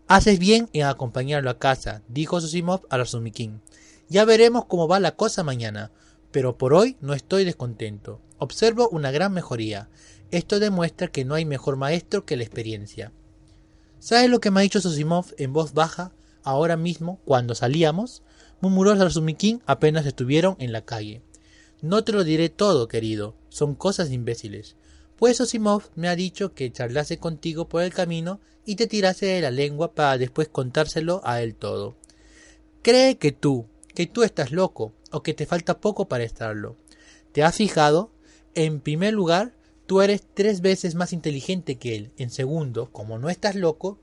Haces 0.08 0.40
bien 0.40 0.68
en 0.74 0.88
acompañarlo 0.88 1.52
a 1.52 1.60
casa, 1.60 2.02
dijo 2.08 2.42
Sosimov 2.42 2.88
a 2.90 2.98
Razumikin. 2.98 3.62
Ya 4.10 4.26
veremos 4.26 4.66
cómo 4.66 4.88
va 4.88 5.00
la 5.00 5.16
cosa 5.16 5.44
mañana, 5.44 5.92
pero 6.32 6.58
por 6.58 6.74
hoy 6.74 6.98
no 7.02 7.14
estoy 7.14 7.46
descontento. 7.46 8.20
Observo 8.40 8.90
una 8.90 9.12
gran 9.12 9.32
mejoría. 9.32 9.90
Esto 10.32 10.60
demuestra 10.60 11.08
que 11.08 11.24
no 11.24 11.36
hay 11.36 11.46
mejor 11.46 11.76
maestro 11.76 12.26
que 12.26 12.36
la 12.36 12.44
experiencia. 12.44 13.12
¿Sabes 14.00 14.32
lo 14.32 14.40
que 14.40 14.50
me 14.50 14.60
ha 14.60 14.64
dicho 14.64 14.82
Sosimov 14.82 15.36
en 15.38 15.54
voz 15.54 15.74
baja 15.76 16.14
ahora 16.44 16.78
mismo 16.78 17.20
cuando 17.26 17.54
salíamos? 17.54 18.24
murmuró 18.60 18.96
Razumikin 18.96 19.62
apenas 19.68 20.06
estuvieron 20.06 20.56
en 20.60 20.72
la 20.72 20.82
calle. 20.82 21.22
No 21.82 22.04
te 22.04 22.12
lo 22.12 22.24
diré 22.24 22.50
todo, 22.50 22.88
querido, 22.88 23.36
son 23.50 23.76
cosas 23.76 24.12
imbéciles. 24.12 24.76
Pues 25.16 25.38
Sosimov 25.38 25.84
me 25.96 26.08
ha 26.08 26.16
dicho 26.16 26.54
que 26.54 26.72
charlase 26.72 27.18
contigo 27.18 27.68
por 27.68 27.84
el 27.84 27.94
camino 27.94 28.40
y 28.66 28.76
te 28.76 28.88
tirase 28.88 29.26
de 29.28 29.42
la 29.42 29.52
lengua 29.52 29.94
para 29.94 30.18
después 30.18 30.48
contárselo 30.48 31.22
a 31.24 31.42
él 31.42 31.56
todo. 31.56 31.96
Cree 32.82 33.18
que 33.18 33.32
tú, 33.32 33.66
que 33.94 34.08
tú 34.08 34.24
estás 34.24 34.52
loco, 34.52 34.94
o 35.12 35.24
que 35.24 35.34
te 35.34 35.46
falta 35.46 35.80
poco 35.80 36.08
para 36.08 36.24
estarlo. 36.24 36.76
¿Te 37.32 37.44
has 37.44 37.56
fijado? 37.56 38.12
En 38.54 38.80
primer 38.80 39.14
lugar, 39.14 39.54
Tú 39.88 40.02
eres 40.02 40.22
tres 40.34 40.60
veces 40.60 40.96
más 40.96 41.14
inteligente 41.14 41.78
que 41.78 41.96
él. 41.96 42.12
En 42.18 42.30
segundo, 42.30 42.92
como 42.92 43.18
no 43.18 43.30
estás 43.30 43.56
loco, 43.56 43.98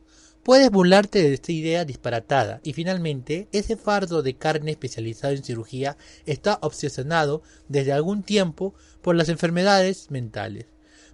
puedes 0.45 0.71
burlarte 0.71 1.23
de 1.23 1.35
esta 1.35 1.51
idea 1.51 1.85
disparatada. 1.85 2.61
Y 2.63 2.75
finalmente, 2.75 3.49
ese 3.51 3.77
fardo 3.77 4.23
de 4.23 4.37
carne 4.37 4.71
especializado 4.71 5.33
en 5.33 5.43
cirugía 5.43 5.97
está 6.27 6.59
obsesionado 6.63 7.43
desde 7.69 7.93
algún 7.93 8.23
tiempo 8.23 8.75
por 9.03 9.17
las 9.17 9.29
enfermedades 9.29 10.11
mentales. 10.11 10.67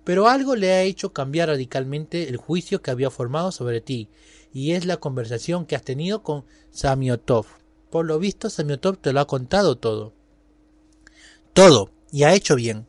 Pero 0.05 0.29
algo 0.29 0.57
le 0.57 0.73
ha 0.73 0.83
hecho 0.83 1.13
cambiar 1.13 1.49
radicalmente 1.49 2.29
el 2.29 2.37
juicio 2.37 2.83
que 2.83 2.91
había 2.91 3.11
formado 3.11 3.53
sobre 3.53 3.81
ti, 3.81 4.09
y 4.53 4.73
es 4.73 4.85
la 4.85 4.97
conversación 4.97 5.65
que 5.65 5.77
has 5.77 5.83
tenido 5.83 6.23
con 6.23 6.45
Samiotov. 6.71 7.47
Por 7.91 8.07
lo 8.07 8.19
visto, 8.19 8.51
Samiotov 8.51 8.99
te 8.99 9.13
lo 9.13 9.21
ha 9.21 9.27
contado 9.27 9.79
todo. 9.79 10.13
Todo, 11.53 11.91
y 12.11 12.25
ha 12.25 12.35
hecho 12.35 12.57
bien. 12.57 12.87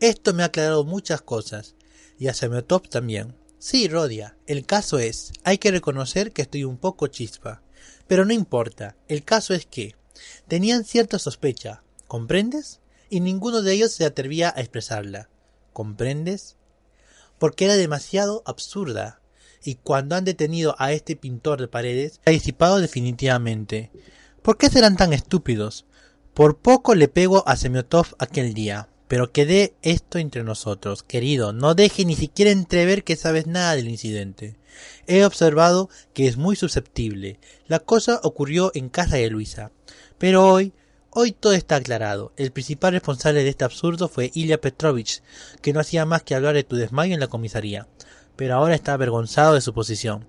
Esto 0.00 0.32
me 0.32 0.42
ha 0.42 0.46
aclarado 0.46 0.84
muchas 0.84 1.20
cosas, 1.20 1.74
y 2.18 2.28
a 2.28 2.34
Semiotop 2.34 2.88
también. 2.88 3.34
Sí, 3.64 3.86
Rodia, 3.86 4.36
el 4.48 4.66
caso 4.66 4.98
es, 4.98 5.30
hay 5.44 5.58
que 5.58 5.70
reconocer 5.70 6.32
que 6.32 6.42
estoy 6.42 6.64
un 6.64 6.78
poco 6.78 7.06
chispa. 7.06 7.62
Pero 8.08 8.24
no 8.24 8.32
importa, 8.32 8.96
el 9.06 9.22
caso 9.22 9.54
es 9.54 9.66
que 9.66 9.94
tenían 10.48 10.82
cierta 10.82 11.20
sospecha, 11.20 11.84
¿comprendes? 12.08 12.80
Y 13.08 13.20
ninguno 13.20 13.62
de 13.62 13.74
ellos 13.74 13.92
se 13.92 14.04
atrevía 14.04 14.52
a 14.56 14.60
expresarla. 14.62 15.28
¿Comprendes? 15.72 16.56
Porque 17.38 17.66
era 17.66 17.76
demasiado 17.76 18.42
absurda. 18.46 19.22
Y 19.62 19.76
cuando 19.76 20.16
han 20.16 20.24
detenido 20.24 20.74
a 20.80 20.90
este 20.90 21.14
pintor 21.14 21.60
de 21.60 21.68
paredes, 21.68 22.20
ha 22.26 22.32
disipado 22.32 22.80
definitivamente. 22.80 23.92
¿Por 24.42 24.58
qué 24.58 24.70
serán 24.70 24.96
tan 24.96 25.12
estúpidos? 25.12 25.86
Por 26.34 26.58
poco 26.58 26.96
le 26.96 27.06
pego 27.06 27.46
a 27.46 27.54
Semiotov 27.54 28.16
aquel 28.18 28.54
día. 28.54 28.88
Pero 29.12 29.30
quede 29.30 29.74
esto 29.82 30.16
entre 30.16 30.42
nosotros, 30.42 31.02
querido, 31.02 31.52
no 31.52 31.74
deje 31.74 32.06
ni 32.06 32.16
siquiera 32.16 32.50
entrever 32.50 33.04
que 33.04 33.14
sabes 33.14 33.46
nada 33.46 33.76
del 33.76 33.90
incidente. 33.90 34.56
He 35.06 35.26
observado 35.26 35.90
que 36.14 36.28
es 36.28 36.38
muy 36.38 36.56
susceptible. 36.56 37.38
La 37.66 37.78
cosa 37.78 38.20
ocurrió 38.22 38.72
en 38.74 38.88
casa 38.88 39.16
de 39.16 39.28
Luisa. 39.28 39.70
Pero 40.16 40.50
hoy, 40.50 40.72
hoy 41.10 41.32
todo 41.32 41.52
está 41.52 41.76
aclarado. 41.76 42.32
El 42.38 42.52
principal 42.52 42.94
responsable 42.94 43.44
de 43.44 43.50
este 43.50 43.66
absurdo 43.66 44.08
fue 44.08 44.30
Ilya 44.32 44.62
Petrovich, 44.62 45.22
que 45.60 45.74
no 45.74 45.80
hacía 45.80 46.06
más 46.06 46.22
que 46.22 46.34
hablar 46.34 46.54
de 46.54 46.64
tu 46.64 46.76
desmayo 46.76 47.12
en 47.12 47.20
la 47.20 47.26
comisaría. 47.26 47.88
Pero 48.34 48.54
ahora 48.54 48.74
está 48.74 48.94
avergonzado 48.94 49.52
de 49.52 49.60
su 49.60 49.74
posición. 49.74 50.26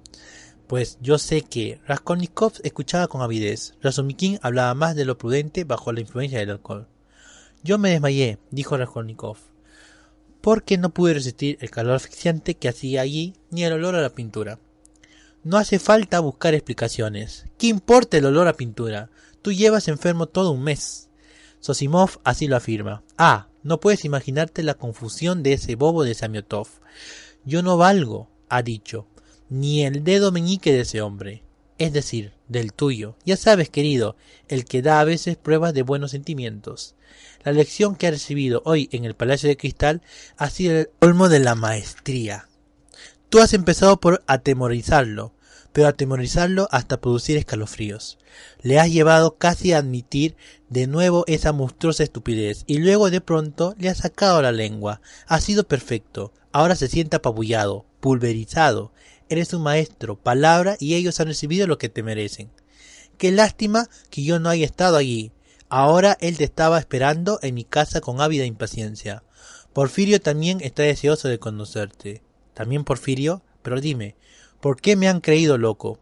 Pues 0.67 0.97
yo 0.99 1.19
sé 1.19 1.43
que 1.43 1.79
Raskolnikov 1.87 2.55
escuchaba 2.63 3.07
con 3.07 3.21
avidez. 3.21 3.75
Razumikin 3.81 4.39
hablaba 4.41 4.73
más 4.73 4.97
de 4.97 5.05
lo 5.05 5.17
prudente 5.17 5.63
bajo 5.63 5.93
la 5.93 6.01
influencia 6.01 6.39
del 6.39 6.49
alcohol. 6.49 6.89
Yo 7.63 7.77
me 7.77 7.91
desmayé, 7.91 8.39
dijo 8.51 8.75
Raskolnikov, 8.75 9.37
porque 10.41 10.77
no 10.77 10.93
pude 10.93 11.13
resistir 11.13 11.57
el 11.61 11.71
calor 11.71 11.95
asfixiante 11.95 12.55
que 12.55 12.67
hacía 12.67 12.99
allí 12.99 13.35
ni 13.51 13.63
el 13.63 13.71
olor 13.71 13.95
a 13.95 14.01
la 14.01 14.09
pintura. 14.09 14.59
No 15.45 15.57
hace 15.57 15.79
falta 15.79 16.19
buscar 16.19 16.53
explicaciones. 16.53 17.45
¿Qué 17.57 17.67
importa 17.67 18.17
el 18.17 18.25
olor 18.25 18.49
a 18.49 18.57
pintura? 18.57 19.09
Tú 19.41 19.53
llevas 19.53 19.87
enfermo 19.87 20.25
todo 20.27 20.51
un 20.51 20.63
mes. 20.63 21.09
Sosimov 21.61 22.19
así 22.25 22.47
lo 22.47 22.57
afirma. 22.57 23.01
Ah, 23.17 23.47
no 23.63 23.79
puedes 23.79 24.03
imaginarte 24.03 24.61
la 24.61 24.73
confusión 24.73 25.41
de 25.41 25.53
ese 25.53 25.75
bobo 25.75 26.03
de 26.03 26.15
Samiotov. 26.15 26.67
Yo 27.45 27.63
no 27.63 27.77
valgo, 27.77 28.29
ha 28.49 28.61
dicho, 28.61 29.07
ni 29.47 29.85
el 29.85 30.03
dedo 30.03 30.33
meñique 30.33 30.73
de 30.73 30.81
ese 30.81 31.01
hombre, 31.01 31.43
es 31.77 31.93
decir, 31.93 32.33
del 32.53 32.71
tuyo. 32.71 33.17
Ya 33.25 33.35
sabes, 33.35 33.69
querido, 33.69 34.15
el 34.47 34.63
que 34.63 34.81
da 34.81 35.01
a 35.01 35.03
veces 35.03 35.35
pruebas 35.35 35.73
de 35.73 35.81
buenos 35.81 36.11
sentimientos. 36.11 36.95
La 37.43 37.51
lección 37.51 37.95
que 37.97 38.07
ha 38.07 38.11
recibido 38.11 38.61
hoy 38.63 38.87
en 38.93 39.03
el 39.03 39.15
Palacio 39.15 39.49
de 39.49 39.57
Cristal 39.57 40.01
ha 40.37 40.49
sido 40.49 40.79
el 40.79 40.89
olmo 41.01 41.27
de 41.27 41.39
la 41.39 41.55
maestría. 41.55 42.47
Tú 43.27 43.39
has 43.39 43.53
empezado 43.53 43.99
por 43.99 44.23
atemorizarlo, 44.27 45.33
pero 45.73 45.87
atemorizarlo 45.87 46.67
hasta 46.71 47.01
producir 47.01 47.35
escalofríos. 47.35 48.19
Le 48.61 48.79
has 48.79 48.91
llevado 48.91 49.37
casi 49.37 49.73
a 49.73 49.79
admitir 49.79 50.37
de 50.69 50.87
nuevo 50.87 51.25
esa 51.27 51.51
monstruosa 51.51 52.03
estupidez, 52.03 52.63
y 52.67 52.77
luego 52.77 53.09
de 53.09 53.21
pronto 53.21 53.75
le 53.77 53.89
has 53.89 53.97
sacado 53.97 54.41
la 54.41 54.51
lengua. 54.51 55.01
Ha 55.27 55.41
sido 55.41 55.67
perfecto. 55.67 56.31
Ahora 56.51 56.75
se 56.75 56.87
siente 56.87 57.15
apabullado, 57.15 57.85
pulverizado. 57.99 58.93
Eres 59.29 59.53
un 59.53 59.63
maestro, 59.63 60.15
palabra, 60.15 60.75
y 60.79 60.95
ellos 60.95 61.19
han 61.19 61.27
recibido 61.27 61.67
lo 61.67 61.77
que 61.77 61.89
te 61.89 62.03
merecen. 62.03 62.49
Qué 63.17 63.31
lástima 63.31 63.89
que 64.09 64.23
yo 64.23 64.39
no 64.39 64.49
haya 64.49 64.65
estado 64.65 64.97
allí. 64.97 65.31
Ahora 65.69 66.17
él 66.21 66.37
te 66.37 66.43
estaba 66.43 66.77
esperando 66.77 67.39
en 67.41 67.55
mi 67.55 67.63
casa 67.63 68.01
con 68.01 68.21
ávida 68.21 68.45
impaciencia. 68.45 69.23
Porfirio 69.73 70.21
también 70.21 70.59
está 70.61 70.83
deseoso 70.83 71.27
de 71.27 71.39
conocerte. 71.39 72.21
También 72.53 72.83
Porfirio, 72.83 73.41
pero 73.61 73.81
dime, 73.81 74.15
¿por 74.59 74.79
qué 74.79 74.95
me 74.95 75.07
han 75.07 75.19
creído 75.19 75.57
loco? 75.57 75.99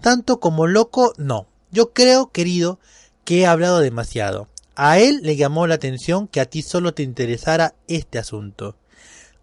Tanto 0.00 0.38
como 0.38 0.66
loco, 0.66 1.12
no. 1.16 1.48
Yo 1.72 1.92
creo, 1.92 2.30
querido, 2.30 2.78
que 3.24 3.40
he 3.40 3.46
hablado 3.46 3.80
demasiado. 3.80 4.48
A 4.76 4.98
él 4.98 5.20
le 5.22 5.36
llamó 5.36 5.66
la 5.66 5.74
atención 5.74 6.26
que 6.26 6.40
a 6.40 6.46
ti 6.46 6.62
solo 6.62 6.94
te 6.94 7.02
interesara 7.02 7.74
este 7.86 8.18
asunto. 8.18 8.76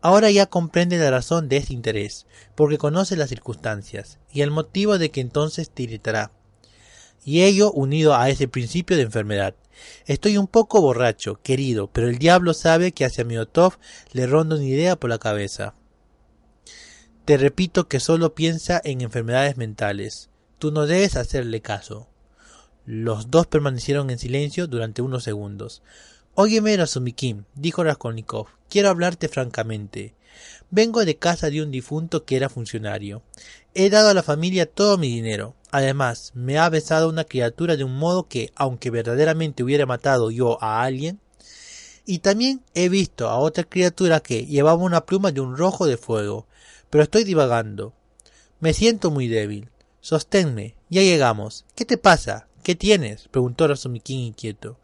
Ahora 0.08 0.32
ya 0.32 0.46
comprende 0.46 0.98
la 0.98 1.12
razón 1.12 1.50
de 1.50 1.58
este 1.58 1.74
interés, 1.74 2.28
porque 2.56 2.78
conoce 2.78 3.18
las 3.18 3.28
circunstancias, 3.28 4.20
y 4.32 4.40
el 4.40 4.52
motivo 4.52 4.98
de 4.98 5.12
que 5.12 5.20
entonces 5.20 5.70
te 5.70 5.84
irritará 5.84 6.32
y 7.26 7.42
ello 7.42 7.74
unido 7.74 8.16
a 8.16 8.30
ese 8.30 8.48
principio 8.48 8.96
de 8.96 9.04
enfermedad. 9.04 9.54
Estoy 10.06 10.38
un 10.38 10.48
poco 10.48 10.80
borracho, 10.80 11.42
querido, 11.44 11.88
pero 11.92 12.08
el 12.08 12.20
diablo 12.20 12.54
sabe 12.54 12.94
que 12.94 13.04
hacia 13.04 13.26
Miotov 13.26 13.80
le 14.14 14.28
ronda 14.28 14.56
una 14.56 14.64
idea 14.64 14.96
por 14.96 15.10
la 15.10 15.18
cabeza. 15.18 15.76
Te 17.26 17.36
repito 17.36 17.90
que 17.90 18.00
solo 18.00 18.34
piensa 18.34 18.80
en 18.86 19.02
enfermedades 19.02 19.58
mentales. 19.58 20.30
Tú 20.58 20.72
no 20.72 20.86
debes 20.86 21.18
hacerle 21.18 21.62
caso. 21.62 22.08
Los 22.86 23.30
dos 23.30 23.46
permanecieron 23.48 24.10
en 24.10 24.20
silencio 24.20 24.68
durante 24.68 25.02
unos 25.02 25.26
segundos. 25.26 25.84
Óyeme, 26.34 26.78
Razumikin, 26.78 27.46
dijo 27.56 27.84
Raskolnikov, 27.84 28.48
quiero 28.70 28.90
hablarte 28.90 29.28
francamente. 29.28 30.16
Vengo 30.70 31.06
de 31.06 31.18
casa 31.18 31.50
de 31.50 31.62
un 31.62 31.72
difunto 31.72 32.26
que 32.26 32.36
era 32.36 32.50
funcionario. 32.50 33.24
He 33.74 33.90
dado 33.90 34.10
a 34.10 34.14
la 34.14 34.24
familia 34.24 34.66
todo 34.66 34.98
mi 34.98 35.08
dinero. 35.08 35.56
Además, 35.72 36.32
me 36.34 36.58
ha 36.58 36.70
besado 36.70 37.10
una 37.10 37.24
criatura 37.24 37.76
de 37.76 37.84
un 37.84 37.96
modo 37.98 38.28
que, 38.28 38.52
aunque 38.56 38.90
verdaderamente 38.90 39.64
hubiera 39.64 39.86
matado 39.86 40.32
yo 40.32 40.62
a 40.62 40.84
alguien, 40.84 41.20
y 42.06 42.20
también 42.20 42.62
he 42.74 42.88
visto 42.88 43.28
a 43.28 43.38
otra 43.38 43.66
criatura 43.66 44.22
que 44.22 44.46
llevaba 44.46 44.82
una 44.82 45.06
pluma 45.06 45.34
de 45.34 45.42
un 45.42 45.58
rojo 45.58 45.86
de 45.86 45.98
fuego. 45.98 46.48
Pero 46.90 47.04
estoy 47.04 47.26
divagando. 47.26 47.94
Me 48.62 48.74
siento 48.74 49.12
muy 49.12 49.28
débil. 49.28 49.70
Sosténme. 50.00 50.76
Ya 50.90 51.02
llegamos. 51.02 51.66
¿Qué 51.76 51.84
te 51.84 51.98
pasa? 51.98 52.48
¿Qué 52.64 52.76
tienes? 52.76 53.28
preguntó 53.28 53.68
Razumikin 53.68 54.20
inquieto. 54.20 54.80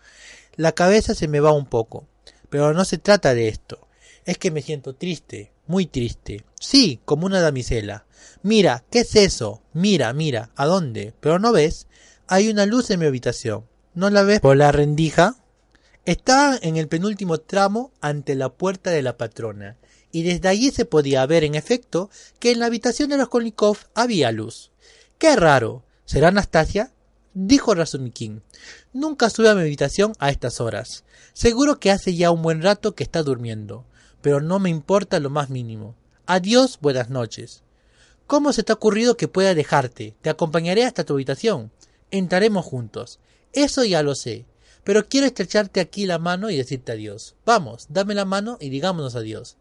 La 0.57 0.73
cabeza 0.73 1.15
se 1.15 1.29
me 1.29 1.39
va 1.39 1.53
un 1.53 1.65
poco. 1.65 2.07
Pero 2.53 2.71
no 2.75 2.85
se 2.85 2.99
trata 2.99 3.33
de 3.33 3.47
esto. 3.47 3.79
Es 4.25 4.37
que 4.37 4.51
me 4.51 4.61
siento 4.61 4.93
triste, 4.93 5.51
muy 5.65 5.87
triste. 5.87 6.45
Sí, 6.59 6.99
como 7.03 7.25
una 7.25 7.41
damisela. 7.41 8.05
Mira, 8.43 8.83
¿qué 8.91 8.99
es 8.99 9.15
eso? 9.15 9.63
Mira, 9.73 10.13
mira, 10.13 10.51
¿a 10.55 10.67
dónde? 10.67 11.15
¿Pero 11.19 11.39
no 11.39 11.51
ves? 11.51 11.87
Hay 12.27 12.49
una 12.49 12.67
luz 12.67 12.91
en 12.91 12.99
mi 12.99 13.07
habitación. 13.07 13.65
¿No 13.95 14.11
la 14.11 14.21
ves 14.21 14.39
por 14.39 14.55
la 14.55 14.71
rendija? 14.71 15.37
Estaba 16.05 16.59
en 16.61 16.77
el 16.77 16.87
penúltimo 16.87 17.39
tramo 17.39 17.91
ante 18.01 18.35
la 18.35 18.49
puerta 18.49 18.91
de 18.91 19.01
la 19.01 19.17
patrona, 19.17 19.77
y 20.11 20.21
desde 20.21 20.47
allí 20.47 20.69
se 20.69 20.85
podía 20.85 21.25
ver 21.25 21.43
en 21.43 21.55
efecto 21.55 22.11
que 22.37 22.51
en 22.51 22.59
la 22.59 22.67
habitación 22.67 23.09
de 23.09 23.17
los 23.17 23.29
Kolnikov 23.29 23.77
había 23.95 24.31
luz. 24.31 24.69
¡Qué 25.17 25.35
raro! 25.35 25.85
¿Será 26.05 26.27
Anastasia? 26.27 26.91
Dijo 27.33 27.75
Razumikin. 27.75 28.41
Nunca 28.93 29.29
sube 29.29 29.49
a 29.49 29.55
mi 29.55 29.61
habitación 29.61 30.13
a 30.19 30.29
estas 30.29 30.61
horas. 30.61 31.03
Seguro 31.33 31.79
que 31.79 31.91
hace 31.91 32.15
ya 32.15 32.31
un 32.31 32.41
buen 32.41 32.61
rato 32.61 32.95
que 32.95 33.03
está 33.03 33.23
durmiendo 33.23 33.85
pero 34.23 34.39
no 34.39 34.57
me 34.57 34.69
importa 34.69 35.19
lo 35.19 35.29
más 35.29 35.49
mínimo. 35.49 35.95
Adiós, 36.25 36.79
buenas 36.81 37.09
noches. 37.09 37.61
¿Cómo 38.25 38.53
se 38.53 38.63
te 38.63 38.71
ha 38.71 38.75
ocurrido 38.75 39.17
que 39.17 39.27
pueda 39.27 39.53
dejarte? 39.53 40.15
Te 40.21 40.29
acompañaré 40.29 40.85
hasta 40.85 41.03
tu 41.03 41.13
habitación. 41.13 41.71
Entraremos 42.09 42.65
juntos. 42.65 43.19
Eso 43.51 43.83
ya 43.83 44.01
lo 44.01 44.15
sé. 44.15 44.45
Pero 44.85 45.09
quiero 45.09 45.27
estrecharte 45.27 45.81
aquí 45.81 46.05
la 46.05 46.19
mano 46.19 46.49
y 46.49 46.55
decirte 46.55 46.93
adiós. 46.93 47.35
Vamos, 47.45 47.87
dame 47.89 48.15
la 48.15 48.23
mano 48.23 48.57
y 48.61 48.69
digámonos 48.69 49.17
adiós. 49.17 49.57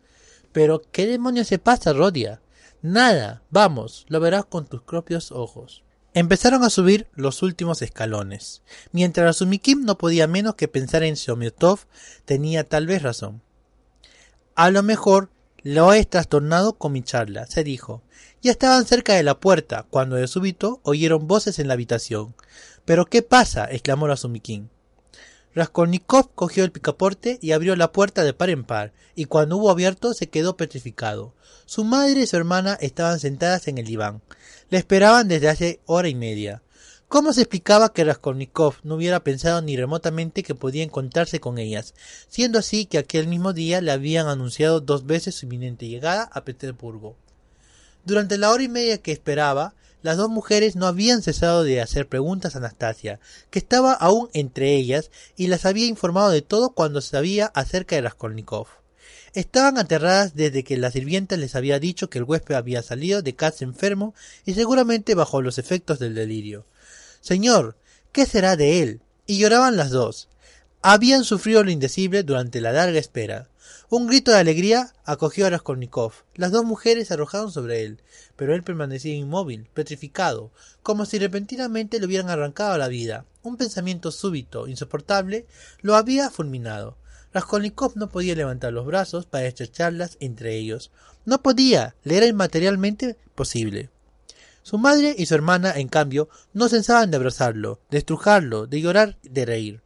Pero, 0.52 0.82
¿qué 0.92 1.06
demonios 1.06 1.48
se 1.48 1.58
pasa, 1.58 1.92
Rodia? 1.92 2.40
Nada. 2.82 3.42
Vamos, 3.50 4.06
lo 4.08 4.20
verás 4.20 4.44
con 4.44 4.66
tus 4.66 4.82
propios 4.82 5.32
ojos. 5.32 5.82
Empezaron 6.14 6.62
a 6.62 6.70
subir 6.70 7.06
los 7.14 7.42
últimos 7.42 7.80
escalones. 7.80 8.62
Mientras 8.92 9.36
Sumikim 9.36 9.84
no 9.84 9.96
podía 9.96 10.26
menos 10.26 10.56
que 10.56 10.68
pensar 10.68 11.02
en 11.04 11.14
Shomiotov, 11.14 11.80
tenía 12.26 12.64
tal 12.64 12.86
vez 12.86 13.02
razón. 13.02 13.40
A 14.54 14.70
lo 14.70 14.82
mejor 14.82 15.30
lo 15.62 15.94
he 15.94 16.04
trastornado 16.04 16.74
con 16.74 16.92
mi 16.92 17.02
charla, 17.02 17.46
se 17.46 17.64
dijo. 17.64 18.02
Ya 18.42 18.50
estaban 18.50 18.84
cerca 18.84 19.14
de 19.14 19.22
la 19.22 19.40
puerta, 19.40 19.86
cuando 19.88 20.16
de 20.16 20.26
súbito 20.26 20.80
oyeron 20.82 21.28
voces 21.28 21.58
en 21.58 21.68
la 21.68 21.74
habitación. 21.74 22.34
¿Pero 22.84 23.06
qué 23.06 23.22
pasa? 23.22 23.64
exclamó 23.70 24.06
Razumikin. 24.06 24.68
Raskolnikov 25.54 26.30
cogió 26.34 26.64
el 26.64 26.72
picaporte 26.72 27.38
y 27.42 27.52
abrió 27.52 27.76
la 27.76 27.92
puerta 27.92 28.24
de 28.24 28.32
par 28.32 28.48
en 28.48 28.64
par, 28.64 28.92
y 29.14 29.26
cuando 29.26 29.58
hubo 29.58 29.70
abierto 29.70 30.14
se 30.14 30.28
quedó 30.28 30.56
petrificado. 30.56 31.34
Su 31.66 31.84
madre 31.84 32.22
y 32.22 32.26
su 32.26 32.36
hermana 32.36 32.78
estaban 32.80 33.20
sentadas 33.20 33.68
en 33.68 33.78
el 33.78 33.86
diván. 33.86 34.22
Le 34.70 34.78
esperaban 34.78 35.28
desde 35.28 35.48
hace 35.48 35.80
hora 35.84 36.08
y 36.08 36.14
media. 36.14 36.62
¿Cómo 37.08 37.34
se 37.34 37.42
explicaba 37.42 37.92
que 37.92 38.04
Raskolnikov 38.04 38.76
no 38.84 38.94
hubiera 38.94 39.22
pensado 39.22 39.60
ni 39.60 39.76
remotamente 39.76 40.42
que 40.42 40.54
podía 40.54 40.82
encontrarse 40.82 41.40
con 41.40 41.58
ellas, 41.58 41.92
siendo 42.28 42.58
así 42.58 42.86
que 42.86 42.96
aquel 42.96 43.26
mismo 43.26 43.52
día 43.52 43.82
le 43.82 43.92
habían 43.92 44.28
anunciado 44.28 44.80
dos 44.80 45.04
veces 45.04 45.34
su 45.34 45.44
inminente 45.44 45.86
llegada 45.88 46.30
a 46.32 46.44
Petersburgo? 46.44 47.16
Durante 48.06 48.38
la 48.38 48.50
hora 48.50 48.62
y 48.62 48.68
media 48.68 48.96
que 48.96 49.12
esperaba, 49.12 49.74
las 50.02 50.16
dos 50.16 50.28
mujeres 50.28 50.76
no 50.76 50.86
habían 50.86 51.22
cesado 51.22 51.64
de 51.64 51.80
hacer 51.80 52.08
preguntas 52.08 52.54
a 52.54 52.58
Anastasia, 52.58 53.20
que 53.50 53.58
estaba 53.58 53.92
aún 53.92 54.28
entre 54.32 54.74
ellas 54.74 55.10
y 55.36 55.46
las 55.46 55.64
había 55.64 55.86
informado 55.86 56.30
de 56.30 56.42
todo 56.42 56.70
cuando 56.70 57.00
sabía 57.00 57.46
acerca 57.46 57.96
de 57.96 58.02
Raskolnikov. 58.02 58.66
Estaban 59.34 59.78
aterradas 59.78 60.34
desde 60.34 60.62
que 60.62 60.76
la 60.76 60.90
sirvienta 60.90 61.36
les 61.36 61.54
había 61.54 61.78
dicho 61.78 62.10
que 62.10 62.18
el 62.18 62.24
huésped 62.24 62.54
había 62.54 62.82
salido 62.82 63.22
de 63.22 63.34
casa 63.34 63.64
enfermo 63.64 64.14
y 64.44 64.54
seguramente 64.54 65.14
bajo 65.14 65.40
los 65.40 65.58
efectos 65.58 65.98
del 65.98 66.14
delirio. 66.14 66.66
Señor, 67.20 67.76
¿qué 68.12 68.26
será 68.26 68.56
de 68.56 68.82
él? 68.82 69.00
Y 69.26 69.38
lloraban 69.38 69.76
las 69.76 69.90
dos. 69.90 70.28
Habían 70.82 71.24
sufrido 71.24 71.62
lo 71.64 71.70
indecible 71.70 72.24
durante 72.24 72.60
la 72.60 72.72
larga 72.72 72.98
espera. 72.98 73.48
Un 73.94 74.06
grito 74.06 74.30
de 74.30 74.38
alegría 74.38 74.94
acogió 75.04 75.46
a 75.46 75.50
Raskolnikov. 75.50 76.14
Las 76.34 76.50
dos 76.50 76.64
mujeres 76.64 77.08
se 77.08 77.12
arrojaron 77.12 77.52
sobre 77.52 77.82
él, 77.84 78.00
pero 78.36 78.54
él 78.54 78.62
permanecía 78.62 79.14
inmóvil, 79.14 79.68
petrificado, 79.74 80.50
como 80.82 81.04
si 81.04 81.18
repentinamente 81.18 82.00
le 82.00 82.06
hubieran 82.06 82.30
arrancado 82.30 82.78
la 82.78 82.88
vida. 82.88 83.26
Un 83.42 83.58
pensamiento 83.58 84.10
súbito, 84.10 84.66
insoportable, 84.66 85.44
lo 85.82 85.94
había 85.94 86.30
fulminado. 86.30 86.96
Raskolnikov 87.34 87.92
no 87.96 88.08
podía 88.08 88.34
levantar 88.34 88.72
los 88.72 88.86
brazos 88.86 89.26
para 89.26 89.44
estrecharlas 89.44 90.16
entre 90.20 90.56
ellos. 90.56 90.90
No 91.26 91.42
podía, 91.42 91.94
le 92.02 92.16
era 92.16 92.24
inmaterialmente 92.24 93.18
posible. 93.34 93.90
Su 94.62 94.78
madre 94.78 95.14
y 95.18 95.26
su 95.26 95.34
hermana, 95.34 95.70
en 95.76 95.88
cambio, 95.88 96.30
no 96.54 96.70
cesaban 96.70 97.10
de 97.10 97.18
abrazarlo, 97.18 97.78
de 97.90 97.98
estrujarlo, 97.98 98.66
de 98.66 98.80
llorar, 98.80 99.18
de 99.22 99.44
reír. 99.44 99.82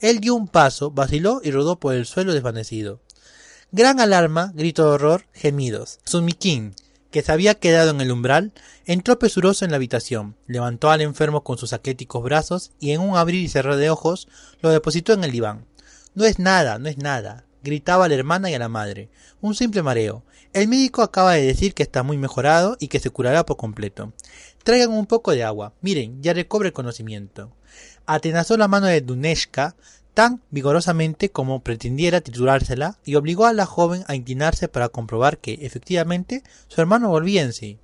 Él 0.00 0.20
dio 0.20 0.36
un 0.36 0.46
paso, 0.46 0.92
vaciló 0.92 1.40
y 1.42 1.50
rodó 1.50 1.80
por 1.80 1.96
el 1.96 2.06
suelo 2.06 2.32
desvanecido. 2.32 3.00
Gran 3.70 4.00
alarma, 4.00 4.50
grito 4.54 4.84
de 4.84 4.90
horror, 4.92 5.26
gemidos. 5.34 5.98
Sumikin, 6.06 6.74
que 7.10 7.20
se 7.20 7.32
había 7.32 7.54
quedado 7.54 7.90
en 7.90 8.00
el 8.00 8.10
umbral, 8.10 8.52
entró 8.86 9.18
presuroso 9.18 9.66
en 9.66 9.72
la 9.72 9.76
habitación, 9.76 10.36
levantó 10.46 10.90
al 10.90 11.02
enfermo 11.02 11.44
con 11.44 11.58
sus 11.58 11.74
aquéticos 11.74 12.22
brazos 12.22 12.72
y 12.80 12.92
en 12.92 13.02
un 13.02 13.18
abrir 13.18 13.42
y 13.42 13.48
cerrar 13.48 13.76
de 13.76 13.90
ojos 13.90 14.26
lo 14.62 14.70
depositó 14.70 15.12
en 15.12 15.22
el 15.22 15.32
diván. 15.32 15.66
No 16.14 16.24
es 16.24 16.38
nada, 16.38 16.78
no 16.78 16.88
es 16.88 16.96
nada, 16.96 17.44
gritaba 17.62 18.06
a 18.06 18.08
la 18.08 18.14
hermana 18.14 18.50
y 18.50 18.54
a 18.54 18.58
la 18.58 18.70
madre. 18.70 19.10
Un 19.42 19.54
simple 19.54 19.82
mareo. 19.82 20.24
El 20.54 20.66
médico 20.68 21.02
acaba 21.02 21.34
de 21.34 21.42
decir 21.42 21.74
que 21.74 21.82
está 21.82 22.02
muy 22.02 22.16
mejorado 22.16 22.78
y 22.80 22.88
que 22.88 23.00
se 23.00 23.10
curará 23.10 23.44
por 23.44 23.58
completo. 23.58 24.14
Traigan 24.64 24.92
un 24.92 25.04
poco 25.04 25.32
de 25.32 25.44
agua. 25.44 25.74
Miren, 25.82 26.22
ya 26.22 26.32
recobre 26.32 26.68
el 26.68 26.72
conocimiento. 26.72 27.52
Atenazó 28.06 28.56
la 28.56 28.68
mano 28.68 28.86
de 28.86 29.02
Duneshka 29.02 29.76
tan 30.18 30.42
vigorosamente 30.50 31.30
como 31.30 31.62
pretendiera 31.62 32.20
titulársela 32.20 32.98
y 33.04 33.14
obligó 33.14 33.46
a 33.46 33.52
la 33.52 33.66
joven 33.66 34.02
a 34.08 34.16
inclinarse 34.16 34.66
para 34.66 34.88
comprobar 34.88 35.38
que, 35.38 35.60
efectivamente, 35.62 36.42
su 36.66 36.80
hermano 36.80 37.08
volvía 37.08 37.42
en 37.42 37.52
sí. 37.52 37.78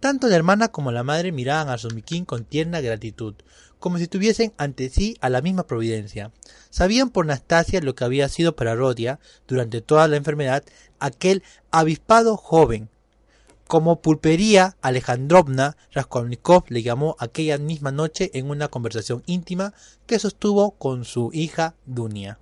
Tanto 0.00 0.28
la 0.28 0.36
hermana 0.36 0.68
como 0.68 0.92
la 0.92 1.02
madre 1.02 1.30
miraban 1.30 1.68
a 1.68 1.76
Sumikin 1.76 2.24
con 2.24 2.46
tierna 2.46 2.80
gratitud, 2.80 3.34
como 3.78 3.98
si 3.98 4.06
tuviesen 4.06 4.54
ante 4.56 4.88
sí 4.88 5.18
a 5.20 5.28
la 5.28 5.42
misma 5.42 5.66
providencia. 5.66 6.32
Sabían 6.70 7.10
por 7.10 7.26
Nastasia 7.26 7.82
lo 7.82 7.94
que 7.94 8.04
había 8.04 8.30
sido 8.30 8.56
para 8.56 8.74
Rodia, 8.74 9.20
durante 9.46 9.82
toda 9.82 10.08
la 10.08 10.16
enfermedad, 10.16 10.64
aquel 11.00 11.42
avispado 11.70 12.38
joven, 12.38 12.88
como 13.74 14.00
Pulpería 14.00 14.76
Alejandrovna 14.82 15.76
Raskolnikov 15.90 16.62
le 16.68 16.84
llamó 16.84 17.16
aquella 17.18 17.58
misma 17.58 17.90
noche 17.90 18.30
en 18.32 18.48
una 18.48 18.68
conversación 18.68 19.24
íntima 19.26 19.74
que 20.06 20.20
sostuvo 20.20 20.76
con 20.78 21.04
su 21.04 21.30
hija 21.32 21.74
Dunia. 21.84 22.38